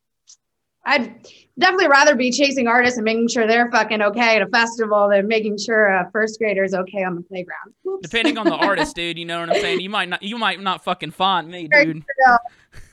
I'd 0.86 1.28
definitely 1.58 1.88
rather 1.88 2.16
be 2.16 2.32
chasing 2.32 2.68
artists 2.68 2.98
and 2.98 3.06
making 3.06 3.28
sure 3.28 3.46
they're 3.46 3.70
fucking 3.70 4.02
okay 4.02 4.38
at 4.38 4.42
a 4.42 4.48
festival 4.48 5.10
than 5.10 5.28
making 5.28 5.58
sure 5.58 5.88
a 5.88 6.10
first 6.12 6.40
grader 6.40 6.64
is 6.64 6.74
okay 6.74 7.04
on 7.04 7.16
the 7.16 7.22
playground. 7.22 7.74
Oops. 7.88 8.02
Depending 8.02 8.38
on 8.38 8.46
the 8.46 8.56
artist, 8.66 8.96
dude, 8.96 9.20
you 9.20 9.26
know 9.26 9.42
what 9.42 9.50
I'm 9.50 9.62
saying? 9.62 9.82
You 9.82 9.90
might 9.90 10.10
not 10.10 10.24
you 10.24 10.38
might 10.38 10.60
not 10.62 10.84
fucking 10.84 11.12
find 11.12 11.50
me, 11.50 11.68
dude. 11.68 12.04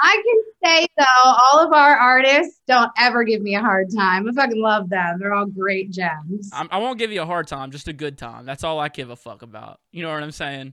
I 0.03 0.15
can 0.15 0.43
say 0.65 0.87
though, 0.97 1.05
all 1.25 1.67
of 1.67 1.73
our 1.73 1.97
artists 1.97 2.61
don't 2.67 2.91
ever 2.99 3.23
give 3.23 3.43
me 3.43 3.55
a 3.55 3.61
hard 3.61 3.89
time. 3.95 4.29
I 4.29 4.33
fucking 4.33 4.61
love 4.61 4.89
them. 4.89 5.19
They're 5.19 5.35
all 5.35 5.47
great 5.47 5.91
gems. 5.91 6.51
I'm, 6.53 6.69
I 6.71 6.79
won't 6.79 6.99
give 6.99 7.13
you 7.13 7.23
a 7.23 7.27
hard 7.27 7.47
time, 7.47 7.71
just 7.71 7.89
a 7.89 7.93
good 7.93 8.17
time. 8.17 8.47
That's 8.47 8.65
all 8.65 8.81
I 8.81 8.89
give 8.89 9.11
a 9.11 9.17
fuck 9.17 9.43
about. 9.43 9.81
You 9.93 10.03
know 10.03 10.13
what 10.13 10.23
I'm 10.23 10.33
saying? 10.33 10.73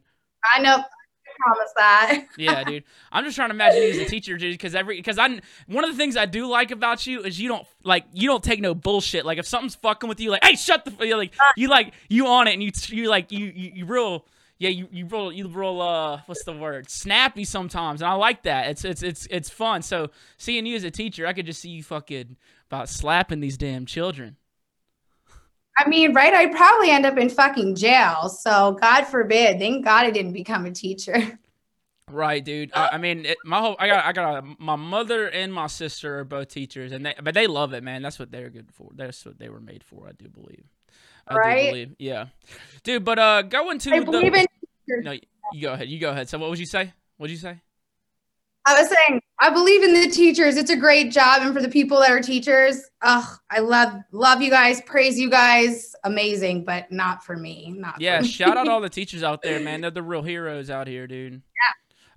I 0.55 0.61
know. 0.61 0.83
Promise 1.39 1.73
that. 1.75 2.23
Yeah, 2.37 2.63
dude. 2.63 2.83
I'm 3.11 3.23
just 3.23 3.35
trying 3.35 3.49
to 3.49 3.55
imagine 3.55 3.81
you 3.81 3.89
as 3.89 3.97
a 3.97 4.05
teacher, 4.05 4.37
dude, 4.37 4.53
because 4.53 4.75
every 4.75 4.97
because 4.97 5.17
I 5.17 5.39
one 5.67 5.83
of 5.83 5.91
the 5.91 5.97
things 5.97 6.17
I 6.17 6.25
do 6.25 6.47
like 6.47 6.71
about 6.71 7.05
you 7.07 7.21
is 7.21 7.39
you 7.39 7.49
don't 7.49 7.65
like 7.83 8.05
you 8.13 8.27
don't 8.27 8.43
take 8.43 8.59
no 8.61 8.75
bullshit. 8.75 9.25
Like 9.25 9.37
if 9.37 9.47
something's 9.47 9.75
fucking 9.75 10.07
with 10.07 10.19
you, 10.19 10.31
like 10.31 10.43
hey, 10.43 10.55
shut 10.55 10.85
the 10.85 10.91
f-" 10.91 11.05
you're 11.07 11.17
like 11.17 11.33
you 11.55 11.67
like 11.67 11.93
you 12.09 12.27
on 12.27 12.47
it 12.47 12.53
and 12.53 12.63
you 12.63 12.71
you 12.87 13.09
like 13.09 13.31
you 13.31 13.51
you, 13.55 13.71
you 13.75 13.85
real. 13.85 14.25
Yeah, 14.59 14.69
you, 14.69 14.87
you 14.91 15.05
roll 15.05 15.31
you 15.31 15.47
roll 15.47 15.83
uh 15.83 16.21
what's 16.25 16.43
the 16.43 16.51
word 16.51 16.89
snappy 16.89 17.43
sometimes 17.43 18.01
and 18.01 18.09
I 18.09 18.15
like 18.15 18.41
that 18.41 18.71
it's 18.71 18.83
it's 18.83 19.03
it's 19.03 19.27
it's 19.29 19.51
fun 19.51 19.83
so 19.83 20.09
seeing 20.39 20.65
you 20.65 20.75
as 20.75 20.83
a 20.83 20.89
teacher 20.89 21.27
I 21.27 21.33
could 21.33 21.45
just 21.45 21.61
see 21.61 21.69
you 21.69 21.83
fucking 21.83 22.35
about 22.65 22.89
slapping 22.89 23.39
these 23.39 23.55
damn 23.55 23.85
children 23.85 24.35
I 25.77 25.87
mean, 25.87 26.13
right? 26.13 26.33
I'd 26.33 26.51
probably 26.51 26.89
end 26.89 27.05
up 27.05 27.17
in 27.17 27.29
fucking 27.29 27.75
jail. 27.75 28.29
So 28.29 28.77
God 28.81 29.03
forbid. 29.05 29.59
Thank 29.59 29.85
God 29.85 30.05
I 30.05 30.11
didn't 30.11 30.33
become 30.33 30.65
a 30.65 30.71
teacher. 30.71 31.39
Right, 32.09 32.43
dude. 32.43 32.71
I, 32.73 32.91
I 32.93 32.97
mean, 32.99 33.25
it, 33.25 33.37
my 33.43 33.59
whole 33.59 33.75
I 33.79 33.87
got 33.87 34.05
I 34.05 34.13
got 34.13 34.37
a, 34.37 34.55
my 34.59 34.77
mother 34.77 35.27
and 35.27 35.53
my 35.53 35.67
sister 35.67 36.19
are 36.19 36.23
both 36.23 36.47
teachers, 36.47 36.93
and 36.93 37.05
they 37.05 37.13
but 37.21 37.33
they 37.33 37.47
love 37.47 37.73
it, 37.73 37.83
man. 37.83 38.01
That's 38.01 38.17
what 38.17 38.31
they're 38.31 38.49
good 38.49 38.71
for. 38.71 38.91
That's 38.95 39.25
what 39.25 39.37
they 39.37 39.49
were 39.49 39.59
made 39.59 39.83
for. 39.83 40.07
I 40.07 40.13
do 40.13 40.29
believe. 40.29 40.63
I 41.27 41.33
do 41.33 41.67
believe. 41.67 41.95
Yeah, 41.99 42.27
dude. 42.83 43.03
But 43.03 43.19
uh, 43.19 43.41
going 43.41 43.79
to 43.79 43.91
I 43.91 43.99
the 43.99 44.05
believe 44.05 44.33
in 44.33 44.45
no, 44.87 45.11
you 45.51 45.61
go 45.61 45.73
ahead. 45.73 45.89
You 45.89 45.99
go 45.99 46.11
ahead. 46.11 46.29
So 46.29 46.37
what 46.37 46.49
would 46.49 46.59
you 46.59 46.65
say? 46.65 46.93
What'd 47.17 47.31
you 47.31 47.37
say? 47.37 47.59
I 48.67 48.81
was 48.81 48.89
saying, 48.89 49.21
I 49.39 49.49
believe 49.49 49.81
in 49.81 49.93
the 49.93 50.09
teachers. 50.09 50.57
It's 50.57 50.69
a 50.69 50.75
great 50.75 51.09
job. 51.09 51.41
And 51.41 51.53
for 51.53 51.61
the 51.61 51.69
people 51.69 51.99
that 52.01 52.11
are 52.11 52.19
teachers, 52.19 52.81
ugh, 53.01 53.39
I 53.49 53.59
love 53.59 53.93
love 54.11 54.41
you 54.41 54.49
guys, 54.49 54.81
praise 54.81 55.17
you 55.17 55.29
guys. 55.29 55.95
Amazing, 56.03 56.65
but 56.65 56.91
not 56.91 57.23
for 57.23 57.37
me. 57.37 57.73
Not 57.77 58.01
Yeah, 58.01 58.17
for 58.17 58.23
me. 58.23 58.29
shout 58.29 58.57
out 58.57 58.67
all 58.67 58.81
the 58.81 58.89
teachers 58.89 59.23
out 59.23 59.41
there, 59.41 59.61
man. 59.61 59.79
They're 59.79 59.91
the 59.91 60.03
real 60.03 60.21
heroes 60.21 60.69
out 60.69 60.87
here, 60.87 61.07
dude. 61.07 61.33
Yeah. 61.33 61.39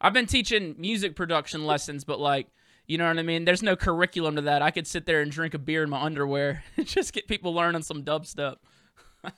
I've 0.00 0.12
been 0.12 0.26
teaching 0.26 0.75
music 0.76 1.14
production 1.14 1.66
lessons, 1.66 2.02
but 2.02 2.19
like, 2.19 2.49
you 2.88 2.99
know 2.99 3.07
what 3.07 3.19
I 3.19 3.23
mean? 3.23 3.45
There's 3.45 3.62
no 3.62 3.76
curriculum 3.76 4.35
to 4.35 4.42
that. 4.42 4.61
I 4.61 4.73
could 4.73 4.88
sit 4.88 5.07
there 5.07 5.21
and 5.21 5.30
drink 5.30 5.54
a 5.54 5.59
beer 5.59 5.85
in 5.85 5.90
my 5.90 6.02
underwear 6.02 6.64
and 6.76 6.85
just 6.87 7.12
get 7.12 7.28
people 7.28 7.54
learning 7.54 7.83
some 7.83 8.02
dubstep. 8.02 8.57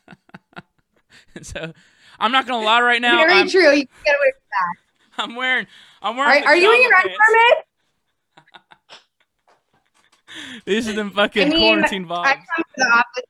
so, 1.42 1.74
I'm 2.18 2.32
not 2.32 2.46
gonna 2.46 2.64
lie 2.64 2.80
right 2.80 3.02
now. 3.02 3.18
Very 3.18 3.32
I'm, 3.40 3.48
true. 3.48 3.70
You 3.70 3.86
can 3.86 4.04
get 4.04 4.14
away 4.14 4.32
with 4.32 4.42
that. 4.48 4.76
I'm 5.18 5.34
wearing 5.34 5.66
I'm 6.00 6.16
wearing 6.16 6.42
Are, 6.44 6.48
are 6.48 6.56
you 6.56 6.72
in 6.74 6.82
your 6.82 6.90
permit? 6.92 7.64
These 10.64 10.88
are 10.88 10.94
them 10.94 11.10
fucking 11.10 11.42
I 11.42 11.48
mean, 11.50 11.58
quarantine 11.58 12.06
vibes. 12.06 12.24
I 12.26 12.34
come 12.34 12.44
to 12.56 12.64
the 12.76 12.90
opposite 12.94 13.24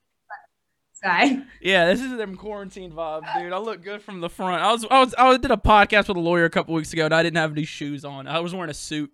side. 0.92 1.42
Yeah, 1.60 1.86
this 1.86 2.00
is 2.00 2.16
them 2.16 2.36
quarantine 2.36 2.92
vibes, 2.92 3.24
dude. 3.40 3.52
I 3.52 3.58
look 3.58 3.82
good 3.82 4.02
from 4.02 4.20
the 4.20 4.28
front. 4.30 4.62
I 4.62 4.70
was, 4.70 4.86
I 4.88 5.00
was, 5.00 5.12
I 5.18 5.36
did 5.36 5.50
a 5.50 5.56
podcast 5.56 6.06
with 6.08 6.16
a 6.16 6.20
lawyer 6.20 6.44
a 6.44 6.50
couple 6.50 6.74
weeks 6.74 6.92
ago, 6.92 7.06
and 7.06 7.14
I 7.14 7.22
didn't 7.24 7.38
have 7.38 7.50
any 7.52 7.64
shoes 7.64 8.04
on. 8.04 8.28
I 8.28 8.38
was 8.38 8.54
wearing 8.54 8.70
a 8.70 8.74
suit, 8.74 9.12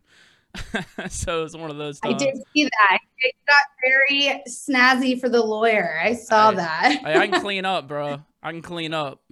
so 1.09 1.41
it 1.41 1.45
was 1.45 1.57
one 1.57 1.71
of 1.71 1.79
those. 1.79 1.99
I 2.05 2.11
Times. 2.11 2.23
did 2.23 2.37
see 2.55 2.65
that. 2.65 2.99
It 3.21 3.35
got 3.47 3.57
very 3.83 4.43
snazzy 4.47 5.19
for 5.19 5.31
the 5.31 5.41
lawyer. 5.43 5.99
I 6.03 6.13
saw 6.15 6.51
Hey, 6.51 6.57
that. 6.57 7.01
I, 7.05 7.19
I 7.23 7.27
can 7.29 7.41
clean 7.41 7.65
up, 7.65 7.89
bro. 7.89 8.23
I 8.43 8.53
can 8.53 8.61
clean 8.61 8.93
up, 8.93 9.23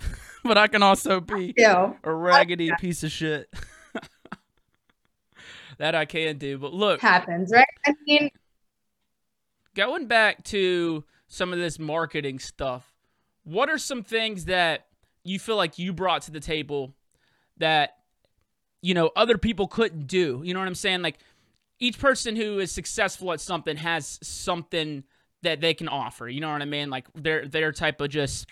but 0.49 0.59
I 0.59 0.69
can 0.69 0.83
also 0.83 1.21
be 1.21 1.53
Too. 1.53 1.97
a 2.05 2.13
raggedy 2.13 2.71
piece 2.79 3.03
of 3.03 3.11
shit. 3.11 3.53
that 5.79 5.95
I 5.95 6.05
can 6.05 6.39
do. 6.39 6.59
But 6.59 6.73
look, 6.73 7.01
Happens, 7.01 7.51
right? 7.53 7.67
I 7.87 7.95
mean, 8.07 8.31
going 9.75 10.07
back 10.07 10.45
to 10.45 11.05
some 11.29 11.53
of 11.53 11.59
this 11.59 11.79
marketing 11.79 12.39
stuff, 12.39 12.95
what 13.45 13.69
are 13.69 13.79
some 13.79 14.03
things 14.03 14.47
that 14.47 14.87
you 15.25 15.39
feel 15.39 15.57
like 15.57 15.79
you 15.79 15.93
brought 15.93 16.23
to 16.23 16.31
the 16.31 16.41
table 16.41 16.95
that 17.59 17.97
you 18.83 18.95
know 18.95 19.11
other 19.17 19.39
people 19.39 19.67
couldn't 19.67 20.07
do? 20.07 20.43
You 20.45 20.55
know 20.55 20.61
what 20.61 20.69
I'm 20.69 20.75
saying? 20.75 21.03
Like 21.03 21.19
each 21.79 21.99
person 21.99 22.37
who 22.37 22.59
is 22.59 22.73
successful 22.73 23.33
at 23.33 23.41
something 23.41 23.77
has 23.77 24.19
something 24.23 25.05
that 25.43 25.61
they 25.61 25.75
can 25.75 25.89
offer. 25.89 26.29
You 26.29 26.41
know 26.41 26.51
what 26.51 26.63
I 26.63 26.67
mean? 26.67 26.91
Like 26.91 27.07
their 27.15 27.47
their 27.47 27.73
type 27.73 28.01
of 28.01 28.11
just 28.11 28.47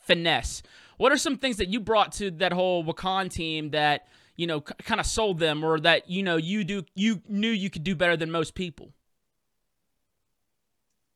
finesse. 0.00 0.62
What 1.00 1.12
are 1.12 1.16
some 1.16 1.38
things 1.38 1.56
that 1.56 1.68
you 1.68 1.80
brought 1.80 2.12
to 2.12 2.30
that 2.32 2.52
whole 2.52 2.84
Wakaan 2.84 3.32
team 3.32 3.70
that 3.70 4.06
you 4.36 4.46
know 4.46 4.58
c- 4.58 4.74
kind 4.84 5.00
of 5.00 5.06
sold 5.06 5.38
them, 5.38 5.64
or 5.64 5.80
that 5.80 6.10
you 6.10 6.22
know 6.22 6.36
you 6.36 6.62
do 6.62 6.84
you 6.94 7.22
knew 7.26 7.48
you 7.48 7.70
could 7.70 7.84
do 7.84 7.96
better 7.96 8.18
than 8.18 8.30
most 8.30 8.54
people? 8.54 8.92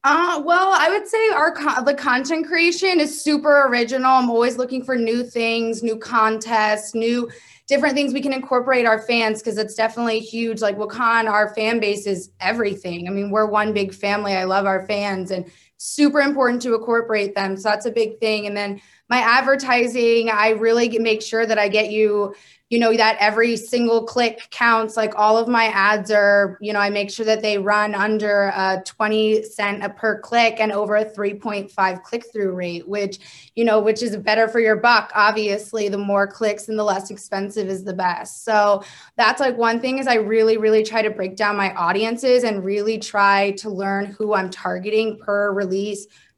Uh, 0.02 0.40
well, 0.42 0.70
I 0.72 0.88
would 0.88 1.06
say 1.06 1.28
our 1.32 1.54
the 1.84 1.92
content 1.92 2.46
creation 2.46 2.98
is 2.98 3.22
super 3.22 3.66
original. 3.66 4.10
I'm 4.10 4.30
always 4.30 4.56
looking 4.56 4.82
for 4.82 4.96
new 4.96 5.22
things, 5.22 5.82
new 5.82 5.98
contests, 5.98 6.94
new 6.94 7.30
different 7.66 7.94
things 7.94 8.14
we 8.14 8.22
can 8.22 8.32
incorporate 8.32 8.86
our 8.86 9.02
fans 9.02 9.42
because 9.42 9.58
it's 9.58 9.74
definitely 9.74 10.20
huge. 10.20 10.62
Like 10.62 10.78
Wakaan, 10.78 11.28
our 11.28 11.54
fan 11.54 11.78
base 11.78 12.06
is 12.06 12.30
everything. 12.40 13.06
I 13.06 13.10
mean, 13.10 13.30
we're 13.30 13.44
one 13.44 13.74
big 13.74 13.92
family. 13.92 14.32
I 14.32 14.44
love 14.44 14.64
our 14.64 14.86
fans 14.86 15.30
and 15.30 15.44
super 15.84 16.20
important 16.20 16.62
to 16.62 16.74
incorporate 16.74 17.34
them. 17.34 17.56
So 17.56 17.68
that's 17.68 17.84
a 17.84 17.90
big 17.90 18.18
thing. 18.18 18.46
And 18.46 18.56
then 18.56 18.80
my 19.10 19.18
advertising, 19.18 20.30
I 20.30 20.50
really 20.50 20.98
make 20.98 21.20
sure 21.20 21.44
that 21.44 21.58
I 21.58 21.68
get 21.68 21.90
you 21.90 22.34
you 22.70 22.80
know 22.80 22.96
that 22.96 23.16
every 23.20 23.56
single 23.56 24.04
click 24.04 24.48
counts 24.50 24.96
like 24.96 25.12
all 25.16 25.36
of 25.36 25.46
my 25.46 25.66
ads 25.66 26.10
are 26.10 26.58
you 26.60 26.72
know 26.72 26.80
i 26.80 26.88
make 26.88 27.10
sure 27.10 27.24
that 27.24 27.42
they 27.42 27.58
run 27.58 27.94
under 27.94 28.50
a 28.54 28.82
20 28.86 29.42
cent 29.42 29.96
per 29.96 30.18
click 30.20 30.56
and 30.58 30.72
over 30.72 30.96
a 30.96 31.04
3.5 31.04 32.02
click 32.02 32.24
through 32.32 32.52
rate 32.52 32.88
which 32.88 33.50
you 33.54 33.64
know 33.64 33.78
which 33.80 34.02
is 34.02 34.16
better 34.16 34.48
for 34.48 34.60
your 34.60 34.76
buck 34.76 35.12
obviously 35.14 35.88
the 35.88 35.98
more 35.98 36.26
clicks 36.26 36.68
and 36.68 36.78
the 36.78 36.82
less 36.82 37.10
expensive 37.10 37.68
is 37.68 37.84
the 37.84 37.92
best 37.92 38.44
so 38.44 38.82
that's 39.16 39.40
like 39.40 39.56
one 39.56 39.78
thing 39.78 39.98
is 39.98 40.06
i 40.06 40.14
really 40.14 40.56
really 40.56 40.82
try 40.82 41.02
to 41.02 41.10
break 41.10 41.36
down 41.36 41.56
my 41.56 41.72
audiences 41.74 42.44
and 42.44 42.64
really 42.64 42.98
try 42.98 43.52
to 43.52 43.68
learn 43.68 44.06
who 44.06 44.34
i'm 44.34 44.48
targeting 44.48 45.18
per 45.18 45.52
release 45.52 45.73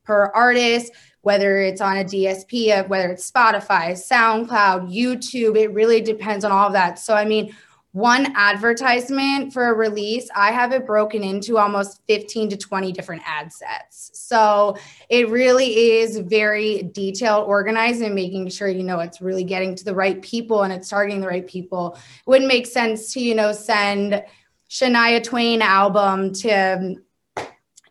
per 0.05 0.27
artist 0.35 0.93
whether 1.27 1.59
it's 1.59 1.81
on 1.81 1.97
a 1.97 2.05
DSP, 2.05 2.87
whether 2.87 3.11
it's 3.11 3.29
Spotify, 3.29 3.91
SoundCloud, 3.95 4.95
YouTube, 4.95 5.59
it 5.59 5.73
really 5.73 6.01
depends 6.01 6.45
on 6.45 6.53
all 6.53 6.69
of 6.69 6.73
that. 6.75 7.01
So, 7.01 7.15
I 7.15 7.25
mean, 7.25 7.53
one 7.91 8.33
advertisement 8.37 9.53
for 9.53 9.71
a 9.71 9.75
release, 9.75 10.29
I 10.37 10.53
have 10.53 10.71
it 10.71 10.87
broken 10.87 11.25
into 11.25 11.59
almost 11.59 12.01
15 12.07 12.51
to 12.51 12.57
20 12.57 12.93
different 12.93 13.23
ad 13.27 13.53
sets. 13.53 14.13
So, 14.15 14.77
it 15.09 15.29
really 15.29 15.97
is 15.99 16.17
very 16.17 16.85
detailed, 16.93 17.49
organized, 17.49 18.03
and 18.03 18.15
making 18.15 18.49
sure, 18.51 18.69
you 18.69 18.85
know, 18.85 19.01
it's 19.01 19.21
really 19.21 19.43
getting 19.43 19.75
to 19.75 19.85
the 19.85 19.97
right 19.97 20.23
people 20.23 20.63
and 20.63 20.73
it's 20.73 20.89
targeting 20.89 21.21
the 21.21 21.27
right 21.27 21.49
people. 21.49 21.95
It 21.95 22.31
wouldn't 22.31 22.47
make 22.47 22.69
sense 22.69 23.13
to, 23.15 23.21
you 23.21 23.35
know, 23.35 23.51
send 23.51 24.23
Shania 24.71 25.25
Twain 25.25 25.61
album 25.61 26.33
to 26.35 26.99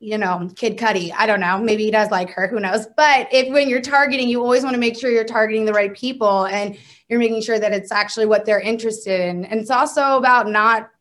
you 0.05 0.19
know, 0.19 0.50
Kid 0.55 0.77
Cudi. 0.77 1.12
I 1.17 1.25
don't 1.25 1.39
know. 1.39 1.57
Maybe 1.57 1.83
he 1.83 1.91
does 1.91 2.12
like 2.12 2.29
her. 2.29 2.47
Who 2.47 2.59
knows? 2.59 2.85
But 2.95 3.27
if 3.31 3.51
when 3.51 3.67
you're 3.67 3.81
targeting, 3.81 4.29
you 4.29 4.39
always 4.39 4.62
want 4.63 4.75
to 4.75 4.79
make 4.79 4.97
sure 5.00 5.09
you're 5.09 5.24
targeting 5.24 5.65
the 5.65 5.74
right 5.74 5.93
people 5.95 6.45
and 6.45 6.77
you're 7.09 7.19
making 7.19 7.41
sure 7.41 7.57
that 7.57 7.74
it's 7.74 7.91
actually 7.91 8.27
what 8.27 8.45
they're 8.45 8.59
interested 8.59 9.19
in. 9.19 9.45
And 9.45 9.59
it's 9.59 9.71
also 9.71 10.17
about 10.17 10.47
not 10.47 10.91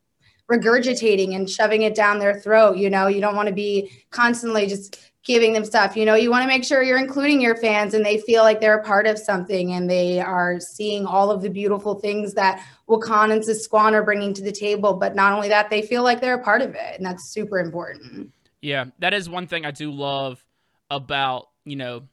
regurgitating 0.51 1.35
and 1.37 1.49
shoving 1.49 1.83
it 1.83 1.95
down 1.95 2.19
their 2.19 2.41
throat. 2.41 2.79
You 2.79 2.89
know, 2.89 3.07
you 3.07 3.21
don't 3.21 3.37
want 3.37 3.49
to 3.49 3.55
be 3.55 3.93
constantly 4.11 4.67
just 4.67 4.99
giving 5.23 5.53
them 5.53 5.67
stuff. 5.67 5.97
You 5.97 6.07
know, 6.07 6.15
you 6.15 6.31
want 6.31 6.43
to 6.43 6.49
make 6.49 6.65
sure 6.65 6.83
you're 6.83 6.99
including 6.99 7.43
your 7.43 7.57
fans 7.57 7.93
and 7.93 8.05
they 8.05 8.19
feel 8.19 8.43
like 8.43 8.61
they're 8.61 8.79
a 8.79 8.85
part 8.85 9.07
of 9.07 9.19
something 9.19 9.73
and 9.73 9.89
they 9.89 10.19
are 10.19 10.61
seeing 10.61 11.05
all 11.05 11.31
of 11.31 11.43
the 11.43 11.51
beautiful 11.51 11.95
things 11.95 12.33
that 12.35 12.67
Wakaan 12.89 13.33
and 13.33 13.43
Sisquan 13.43 13.93
are 13.93 14.03
bringing 14.03 14.33
to 14.33 14.43
the 14.43 14.53
table. 14.53 14.95
But 14.95 15.15
not 15.15 15.33
only 15.33 15.49
that, 15.49 15.69
they 15.69 15.83
feel 15.83 16.03
like 16.03 16.23
they're 16.23 16.41
a 16.41 16.45
part 16.45 16.63
of 16.63 16.75
it. 16.75 16.97
And 16.97 17.05
that's 17.05 17.31
super 17.31 17.59
important. 17.59 18.33
Yeah, 18.65 18.87
that 18.99 19.13
is 19.13 19.29
one 19.29 19.47
thing 19.47 19.67
I 19.67 19.71
do 19.71 19.91
love 19.91 20.43
about 20.91 21.49
you 21.67 21.77
know 21.77 22.05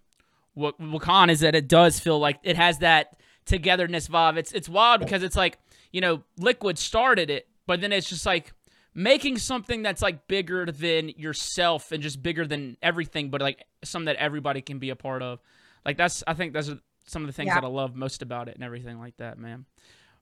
what 0.53 0.79
Wakaan 0.81 1.29
is 1.29 1.39
that 1.41 1.55
it 1.55 1.67
does 1.69 1.99
feel 1.99 2.19
like 2.19 2.39
it 2.43 2.57
has 2.57 2.79
that 2.79 3.15
togetherness 3.45 4.09
vibe. 4.09 4.37
It's 4.37 4.51
it's 4.51 4.67
wild 4.67 4.99
because 4.99 5.23
it's 5.23 5.37
like 5.37 5.57
you 5.93 6.01
know 6.01 6.23
Liquid 6.37 6.77
started 6.77 7.29
it, 7.29 7.47
but 7.67 7.79
then 7.79 7.93
it's 7.93 8.09
just 8.09 8.25
like 8.25 8.51
making 8.93 9.37
something 9.37 9.81
that's 9.81 10.01
like 10.01 10.27
bigger 10.27 10.65
than 10.65 11.07
yourself 11.09 11.93
and 11.93 12.03
just 12.03 12.21
bigger 12.21 12.45
than 12.45 12.75
everything, 12.81 13.29
but 13.29 13.39
like 13.41 13.63
something 13.83 14.07
that 14.07 14.17
everybody 14.17 14.61
can 14.61 14.77
be 14.77 14.89
a 14.89 14.95
part 14.95 15.21
of. 15.21 15.39
Like 15.85 15.95
that's 15.95 16.21
I 16.27 16.33
think 16.33 16.53
are 16.55 16.63
some 17.07 17.23
of 17.23 17.27
the 17.27 17.33
things 17.33 17.47
Yeah. 17.47 17.55
that 17.61 17.63
I 17.63 17.69
love 17.69 17.95
most 17.95 18.21
about 18.21 18.49
it 18.49 18.55
and 18.55 18.63
everything 18.63 18.99
like 18.99 19.15
that, 19.17 19.37
man. 19.37 19.65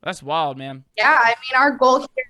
That's 0.03 0.21
wild, 0.21 0.57
man. 0.59 0.85
Yeah, 0.95 1.19
I 1.21 1.29
mean, 1.29 1.59
our 1.59 1.71
goal 1.71 1.99
here 1.99 2.28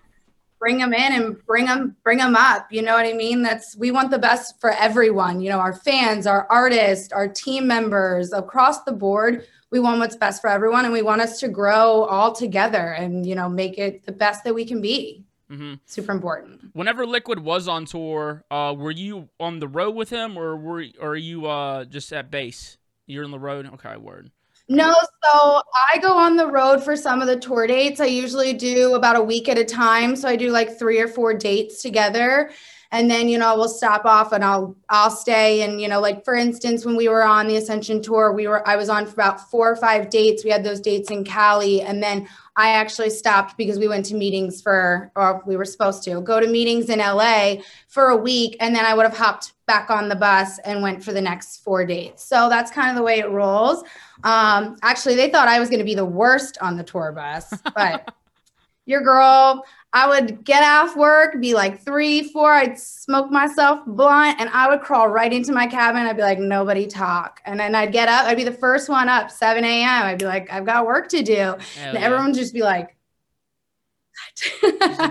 bring 0.59 0.77
them 0.77 0.93
in 0.93 1.13
and 1.13 1.45
bring 1.45 1.65
them 1.65 1.95
bring 2.03 2.17
them 2.17 2.35
up. 2.35 2.67
You 2.71 2.81
know 2.81 2.93
what 2.93 3.05
I 3.05 3.13
mean? 3.13 3.41
That's 3.41 3.75
we 3.77 3.91
want 3.91 4.11
the 4.11 4.19
best 4.19 4.59
for 4.59 4.71
everyone. 4.71 5.41
You 5.41 5.49
know, 5.49 5.59
our 5.59 5.73
fans, 5.73 6.27
our 6.27 6.45
artists, 6.49 7.11
our 7.13 7.27
team 7.27 7.65
members 7.65 8.33
across 8.33 8.83
the 8.83 8.91
board. 8.91 9.45
We 9.71 9.79
want 9.79 9.99
what's 9.99 10.15
best 10.15 10.41
for 10.41 10.49
everyone, 10.49 10.85
and 10.85 10.93
we 10.93 11.03
want 11.03 11.21
us 11.21 11.39
to 11.41 11.47
grow 11.47 12.03
all 12.03 12.33
together 12.33 12.91
and 12.93 13.25
you 13.25 13.35
know 13.35 13.47
make 13.49 13.77
it 13.77 14.05
the 14.05 14.11
best 14.11 14.43
that 14.43 14.53
we 14.53 14.65
can 14.65 14.81
be. 14.81 15.23
hmm 15.49 15.75
Super 15.85 16.11
important. 16.11 16.61
Whenever 16.73 17.05
Liquid 17.05 17.39
was 17.39 17.67
on 17.67 17.85
tour, 17.85 18.43
uh, 18.51 18.75
were 18.77 18.91
you 18.91 19.29
on 19.39 19.59
the 19.59 19.67
road 19.67 19.95
with 19.95 20.09
him, 20.09 20.37
or 20.37 20.55
were 20.57 20.85
or 20.99 21.09
are 21.11 21.15
you 21.15 21.45
uh, 21.47 21.85
just 21.85 22.11
at 22.11 22.29
base? 22.29 22.77
You're 23.07 23.23
on 23.23 23.31
the 23.31 23.39
road. 23.39 23.67
Okay, 23.73 23.97
word. 23.97 24.31
No, 24.71 24.93
so 25.23 25.61
I 25.91 25.97
go 25.97 26.15
on 26.15 26.35
the 26.35 26.45
road 26.45 26.83
for 26.83 26.95
some 26.95 27.21
of 27.21 27.27
the 27.27 27.39
tour 27.39 27.65
dates. 27.65 27.99
I 27.99 28.05
usually 28.05 28.53
do 28.53 28.93
about 28.93 29.15
a 29.15 29.21
week 29.21 29.49
at 29.49 29.57
a 29.57 29.65
time. 29.65 30.15
So 30.15 30.27
I 30.29 30.35
do 30.35 30.51
like 30.51 30.77
three 30.77 30.99
or 30.99 31.07
four 31.07 31.33
dates 31.33 31.81
together. 31.81 32.51
And 32.91 33.09
then, 33.09 33.29
you 33.29 33.37
know, 33.37 33.55
we'll 33.55 33.69
stop 33.69 34.03
off 34.05 34.31
and 34.31 34.43
I'll 34.43 34.75
I'll 34.89 35.11
stay. 35.11 35.61
And, 35.61 35.79
you 35.79 35.87
know, 35.87 35.99
like 35.99 36.25
for 36.25 36.35
instance, 36.35 36.85
when 36.85 36.95
we 36.95 37.07
were 37.07 37.23
on 37.23 37.47
the 37.47 37.57
Ascension 37.57 38.01
tour, 38.01 38.31
we 38.33 38.47
were 38.47 38.67
I 38.67 38.75
was 38.77 38.89
on 38.89 39.05
for 39.05 39.13
about 39.13 39.51
four 39.51 39.69
or 39.71 39.75
five 39.75 40.09
dates. 40.09 40.43
We 40.43 40.49
had 40.49 40.63
those 40.63 40.79
dates 40.79 41.11
in 41.11 41.23
Cali. 41.23 41.81
And 41.81 42.01
then 42.01 42.27
I 42.55 42.71
actually 42.71 43.11
stopped 43.11 43.57
because 43.57 43.77
we 43.77 43.87
went 43.87 44.05
to 44.07 44.15
meetings 44.15 44.59
for 44.61 45.11
or 45.15 45.43
we 45.45 45.55
were 45.55 45.65
supposed 45.65 46.03
to 46.05 46.19
go 46.21 46.39
to 46.39 46.47
meetings 46.47 46.89
in 46.89 46.97
LA 46.97 47.57
for 47.87 48.09
a 48.09 48.17
week. 48.17 48.57
And 48.59 48.75
then 48.75 48.85
I 48.85 48.95
would 48.95 49.05
have 49.05 49.17
hopped 49.17 49.53
back 49.67 49.91
on 49.91 50.09
the 50.09 50.15
bus 50.15 50.57
and 50.65 50.81
went 50.81 51.03
for 51.03 51.13
the 51.13 51.21
next 51.21 51.57
four 51.57 51.85
dates. 51.85 52.23
So 52.23 52.49
that's 52.49 52.71
kind 52.71 52.89
of 52.89 52.95
the 52.95 53.03
way 53.03 53.19
it 53.19 53.29
rolls. 53.29 53.83
Um, 54.23 54.77
actually, 54.81 55.15
they 55.15 55.29
thought 55.29 55.47
I 55.47 55.59
was 55.59 55.69
going 55.69 55.79
to 55.79 55.85
be 55.85 55.93
the 55.93 56.03
worst 56.03 56.57
on 56.59 56.75
the 56.75 56.83
tour 56.83 57.11
bus, 57.11 57.53
but 57.75 58.11
your 58.85 59.01
girl, 59.01 59.63
I 59.91 60.07
would 60.07 60.43
get 60.43 60.61
off 60.63 60.95
work, 60.95 61.41
be 61.41 61.55
like 61.55 61.81
three, 61.81 62.31
four, 62.31 62.53
I'd 62.53 62.77
smoke 62.77 63.31
myself 63.31 63.79
blunt, 63.87 64.39
and 64.39 64.47
I 64.49 64.69
would 64.69 64.81
crawl 64.81 65.07
right 65.07 65.33
into 65.33 65.51
my 65.51 65.65
cabin. 65.65 66.05
I'd 66.05 66.15
be 66.15 66.21
like, 66.21 66.37
nobody 66.37 66.85
talk. 66.85 67.41
And 67.45 67.59
then 67.59 67.73
I'd 67.73 67.91
get 67.91 68.07
up, 68.07 68.25
I'd 68.25 68.37
be 68.37 68.43
the 68.43 68.51
first 68.51 68.87
one 68.87 69.09
up, 69.09 69.31
7 69.31 69.63
a.m. 69.63 70.03
I'd 70.03 70.19
be 70.19 70.25
like, 70.25 70.51
I've 70.53 70.65
got 70.65 70.85
work 70.85 71.09
to 71.09 71.23
do. 71.23 71.33
Hell 71.33 71.59
And 71.79 71.93
yeah. 71.95 72.01
everyone 72.01 72.27
would 72.27 72.35
just 72.35 72.53
be 72.53 72.61
like, 72.61 72.95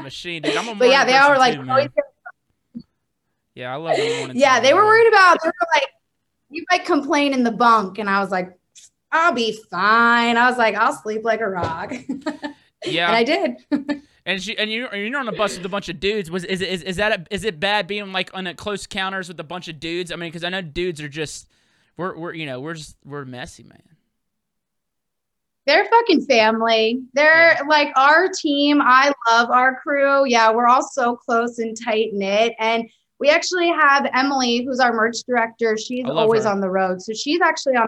machine, 0.03 0.43
dude. 0.43 0.57
I'm 0.57 0.69
a 0.69 0.75
but 0.79 0.89
yeah, 0.89 1.05
they 1.05 1.17
all 1.17 1.31
were 1.31 1.39
like, 1.39 1.55
oh, 1.59 1.63
too, 1.63 1.63
"Oh, 1.63 1.67
gonna 1.67 1.91
yeah, 3.59 3.73
I 3.73 3.77
love 3.77 3.99
morning. 3.99 4.37
yeah, 4.37 4.61
they 4.61 4.73
were 4.73 4.85
worried 4.85 5.09
about. 5.09 5.39
They 5.43 5.49
were 5.49 5.69
like, 5.75 5.89
"You 6.49 6.65
might 6.71 6.85
complain 6.85 7.35
in 7.35 7.43
the 7.43 7.51
bunk," 7.51 7.99
and 7.99 8.09
I 8.09 8.21
was 8.21 8.31
like, 8.31 8.57
"I'll 9.11 9.33
be 9.33 9.59
fine." 9.69 10.37
I 10.37 10.49
was 10.49 10.59
like, 10.59 10.77
"I'll 10.77 10.93
sleep 10.93 11.25
like 11.25 11.41
a 11.41 11.49
rock," 11.49 11.93
yeah. 12.87 13.09
and 13.09 13.17
I 13.17 13.25
did. 13.25 13.57
and 14.29 14.43
she 14.43 14.57
and 14.59 14.71
you 14.71 14.87
you're 14.93 15.19
on 15.19 15.27
a 15.27 15.33
bus 15.33 15.57
with 15.57 15.65
a 15.65 15.71
bunch 15.71 15.89
of 15.89 15.99
dudes. 15.99 16.31
Was 16.31 16.45
is 16.45 16.61
it- 16.61 16.69
is 16.69 16.83
is 16.83 16.97
that 16.97 17.13
a, 17.13 17.35
is 17.35 17.45
it 17.45 17.59
bad 17.59 17.87
being 17.87 18.13
like 18.13 18.31
on 18.35 18.47
a 18.47 18.55
close 18.55 18.87
counters 18.87 19.27
with 19.27 19.41
a 19.41 19.45
bunch 19.45 19.69
of 19.69 19.81
dudes? 19.81 20.13
I 20.13 20.17
mean, 20.17 20.29
because 20.29 20.45
I 20.45 20.51
know 20.51 20.61
dudes 20.61 21.01
are 21.01 21.09
just 21.09 21.49
we're 21.97 22.17
we're 22.17 22.35
you 22.35 22.45
know 22.45 22.61
we're 22.61 22.75
just 22.75 22.97
we're 23.07 23.25
messy, 23.25 23.63
man. 23.63 23.83
They're 25.67 25.87
fucking 25.87 26.27
family. 26.27 27.03
They're 27.15 27.59
like 27.69 27.89
our 27.97 28.29
team. 28.29 28.81
I 28.83 29.13
love 29.29 29.51
our 29.51 29.81
crew. 29.81 30.27
Yeah, 30.27 30.51
we're 30.53 30.67
all 30.67 30.87
so 30.87 31.17
close 31.17 31.59
and 31.59 31.77
tight 31.83 32.11
knit. 32.13 32.55
And 32.59 32.89
we 33.21 33.31
actually 33.31 33.69
have 33.69 34.11
Emily, 34.15 34.63
who's 34.65 34.79
our 34.79 34.93
merch 34.93 35.17
director. 35.27 35.77
She's 35.77 36.07
always 36.07 36.45
her. 36.45 36.51
on 36.51 36.61
the 36.61 36.71
road. 36.71 37.01
So 37.03 37.13
she's 37.15 37.41
actually 37.41 37.77
on 37.77 37.87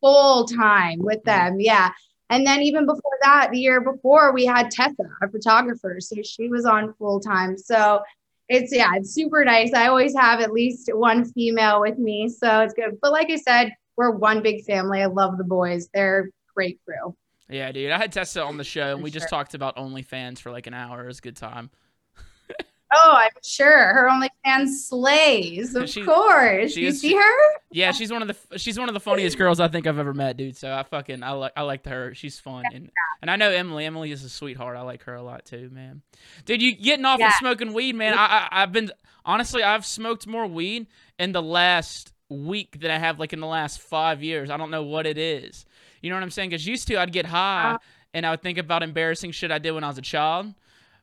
full 0.00 0.46
time 0.46 0.98
with 1.00 1.22
them. 1.24 1.60
Yeah. 1.60 1.90
And 2.30 2.46
then 2.46 2.60
even 2.62 2.86
before 2.86 3.18
that, 3.22 3.50
the 3.52 3.58
year 3.58 3.80
before, 3.80 4.32
we 4.32 4.44
had 4.44 4.70
Tessa, 4.70 5.04
our 5.22 5.28
photographer. 5.28 5.96
So 6.00 6.16
she 6.22 6.48
was 6.48 6.66
on 6.66 6.92
full 6.94 7.20
time. 7.20 7.56
So 7.56 8.02
it's 8.48 8.74
yeah, 8.74 8.90
it's 8.94 9.12
super 9.12 9.44
nice. 9.44 9.72
I 9.74 9.88
always 9.88 10.14
have 10.16 10.40
at 10.40 10.52
least 10.52 10.90
one 10.92 11.24
female 11.32 11.80
with 11.80 11.98
me. 11.98 12.28
So 12.28 12.60
it's 12.60 12.74
good. 12.74 12.98
But 13.00 13.12
like 13.12 13.30
I 13.30 13.36
said, 13.36 13.72
we're 13.96 14.10
one 14.10 14.42
big 14.42 14.64
family. 14.64 15.02
I 15.02 15.06
love 15.06 15.38
the 15.38 15.44
boys. 15.44 15.88
They're 15.92 16.30
great 16.54 16.78
crew. 16.84 17.14
Yeah, 17.50 17.72
dude. 17.72 17.90
I 17.90 17.98
had 17.98 18.12
Tessa 18.12 18.42
on 18.42 18.58
the 18.58 18.64
show, 18.64 18.92
and 18.92 19.00
For 19.00 19.04
we 19.04 19.10
just 19.10 19.30
talked 19.30 19.54
about 19.54 19.76
OnlyFans 19.76 20.38
for 20.38 20.50
like 20.50 20.66
an 20.66 20.74
hour. 20.74 21.04
It 21.04 21.06
was 21.06 21.18
a 21.18 21.22
good 21.22 21.36
time. 21.36 21.70
Oh, 22.92 23.12
I'm 23.16 23.30
sure 23.44 23.76
her 23.94 24.08
OnlyFans 24.10 24.68
slays. 24.88 25.74
Of 25.74 25.88
She- 25.90 26.04
course. 26.04 26.72
she 26.72 26.82
you 26.82 26.88
is- 26.88 27.00
see 27.00 27.14
her? 27.14 27.34
Yeah, 27.70 27.92
she's 27.92 28.10
one 28.10 28.22
of 28.22 28.28
the 28.28 28.58
she's 28.58 28.78
one 28.78 28.88
of 28.88 28.94
the 28.94 29.00
funniest 29.00 29.36
girls 29.36 29.60
I 29.60 29.68
think 29.68 29.86
I've 29.86 29.98
ever 29.98 30.14
met, 30.14 30.36
dude. 30.36 30.56
So 30.56 30.72
I 30.72 30.82
fucking 30.84 31.22
I 31.22 31.32
like 31.32 31.52
I 31.56 31.62
liked 31.62 31.86
her. 31.86 32.14
She's 32.14 32.40
fun, 32.40 32.64
and 32.72 32.90
and 33.20 33.30
I 33.30 33.36
know 33.36 33.50
Emily. 33.50 33.84
Emily 33.84 34.10
is 34.10 34.24
a 34.24 34.28
sweetheart. 34.30 34.76
I 34.76 34.80
like 34.82 35.02
her 35.04 35.14
a 35.14 35.22
lot 35.22 35.44
too, 35.44 35.68
man. 35.72 36.02
Dude, 36.46 36.62
you 36.62 36.74
getting 36.76 37.04
off 37.04 37.18
Yeah. 37.18 37.26
and 37.26 37.34
smoking 37.34 37.72
weed, 37.74 37.94
man? 37.94 38.14
I, 38.14 38.48
I 38.50 38.62
I've 38.62 38.72
been 38.72 38.90
honestly 39.24 39.62
I've 39.62 39.84
smoked 39.84 40.26
more 40.26 40.46
weed 40.46 40.86
in 41.18 41.32
the 41.32 41.42
last 41.42 42.12
week 42.30 42.80
than 42.80 42.90
I 42.90 42.98
have 42.98 43.18
like 43.20 43.32
in 43.32 43.40
the 43.40 43.46
last 43.46 43.80
five 43.80 44.22
years. 44.22 44.48
I 44.50 44.56
don't 44.56 44.70
know 44.70 44.82
what 44.84 45.06
it 45.06 45.18
is. 45.18 45.66
You 46.00 46.10
know 46.10 46.16
what 46.16 46.22
I'm 46.22 46.30
saying? 46.30 46.50
Because 46.50 46.66
used 46.66 46.88
to 46.88 46.98
I'd 46.98 47.12
get 47.12 47.26
high 47.26 47.72
Uh, 47.74 47.78
and 48.14 48.24
I 48.24 48.30
would 48.30 48.42
think 48.42 48.56
about 48.56 48.82
embarrassing 48.82 49.32
shit 49.32 49.50
I 49.50 49.58
did 49.58 49.72
when 49.72 49.84
I 49.84 49.88
was 49.88 49.98
a 49.98 50.02
child, 50.02 50.54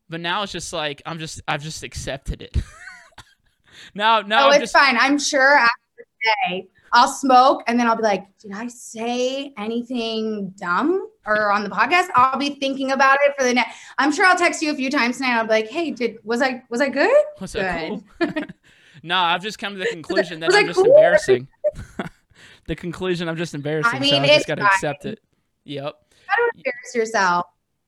but 0.09 0.21
now 0.21 0.43
it's 0.43 0.51
just 0.51 0.73
like 0.73 1.01
I'm 1.05 1.19
just 1.19 1.41
I've 1.47 1.63
just 1.63 1.83
accepted 1.83 2.41
it. 2.41 2.55
now 3.95 4.21
now 4.21 4.45
oh, 4.45 4.49
I'm 4.49 4.61
it's 4.61 4.71
just 4.71 4.73
fine. 4.73 4.97
I'm 4.97 5.17
sure 5.19 5.57
after 5.57 5.71
today 5.97 6.67
I'll 6.93 7.07
smoke 7.07 7.63
and 7.67 7.79
then 7.79 7.87
I'll 7.87 7.97
be 7.97 8.03
like, 8.03 8.25
did 8.37 8.53
I 8.53 8.67
say 8.67 9.53
anything 9.57 10.53
dumb 10.57 11.09
or 11.25 11.51
on 11.51 11.63
the 11.63 11.69
podcast? 11.69 12.07
I'll 12.15 12.39
be 12.39 12.51
thinking 12.51 12.91
about 12.91 13.17
it 13.25 13.33
for 13.37 13.43
the 13.43 13.53
next. 13.53 13.75
I'm 13.97 14.13
sure 14.13 14.25
I'll 14.25 14.37
text 14.37 14.61
you 14.61 14.71
a 14.71 14.75
few 14.75 14.89
times 14.89 15.17
tonight. 15.17 15.37
I'll 15.37 15.43
be 15.43 15.49
like, 15.49 15.69
hey, 15.69 15.91
did 15.91 16.17
was 16.23 16.41
I 16.41 16.63
was 16.69 16.81
I 16.81 16.89
good? 16.89 17.15
was 17.39 17.51
that 17.53 17.89
cool? 17.89 18.03
No, 19.05 19.17
I've 19.17 19.43
just 19.43 19.59
come 19.59 19.73
to 19.73 19.79
the 19.79 19.85
conclusion 19.91 20.39
that 20.39 20.51
I'm 20.51 20.63
I 20.63 20.67
just 20.67 20.77
cool? 20.77 20.85
embarrassing. 20.85 21.47
the 22.65 22.75
conclusion 22.75 23.29
I'm 23.29 23.37
just 23.37 23.53
embarrassing, 23.53 23.91
so 23.93 23.99
mean, 23.99 24.23
I 24.23 24.27
just 24.27 24.47
gotta 24.47 24.61
fine. 24.61 24.71
accept 24.73 25.05
it. 25.05 25.19
Yep. 25.65 25.93
How 26.25 26.35
to 26.35 26.51
embarrass 26.55 26.95
yourself? 26.95 27.45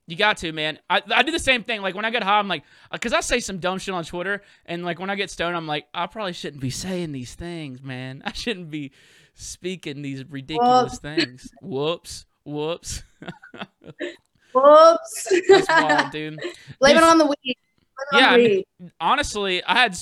You 0.09 0.15
got 0.15 0.37
to, 0.37 0.51
man. 0.53 0.79
I, 0.89 1.01
I 1.13 1.21
do 1.23 1.31
the 1.33 1.39
same 1.39 1.63
thing. 1.63 1.81
Like 1.81 1.93
when 1.93 2.05
I 2.05 2.09
get 2.11 2.23
high, 2.23 2.39
I'm 2.39 2.47
like, 2.47 2.63
because 2.91 3.11
I 3.13 3.19
say 3.19 3.39
some 3.41 3.57
dumb 3.59 3.77
shit 3.77 3.93
on 3.93 4.05
Twitter, 4.05 4.41
and 4.65 4.85
like 4.85 4.99
when 4.99 5.09
I 5.09 5.15
get 5.15 5.29
stoned, 5.29 5.55
I'm 5.55 5.67
like, 5.67 5.85
I 5.93 6.07
probably 6.07 6.31
shouldn't 6.33 6.61
be 6.61 6.69
saying 6.69 7.11
these 7.11 7.35
things, 7.35 7.81
man. 7.83 8.21
I 8.25 8.31
shouldn't 8.31 8.71
be 8.71 8.91
speaking 9.33 10.01
these 10.01 10.23
ridiculous 10.29 10.97
things. 10.99 11.51
Whoops, 11.61 12.25
whoops. 12.45 13.03
Whoops. 14.53 15.33
That's 15.49 15.67
wild, 15.69 16.11
dude. 16.11 16.39
Blame 16.79 16.97
it 16.97 17.03
on 17.03 17.17
the 17.17 17.25
weed. 17.25 17.35
Blame 17.43 17.55
it 18.11 18.15
on 18.15 18.19
Yeah, 18.19 18.37
the 18.37 18.43
I 18.43 18.47
mean- 18.47 18.91
Honestly, 18.99 19.63
I 19.63 19.77
had, 19.77 19.97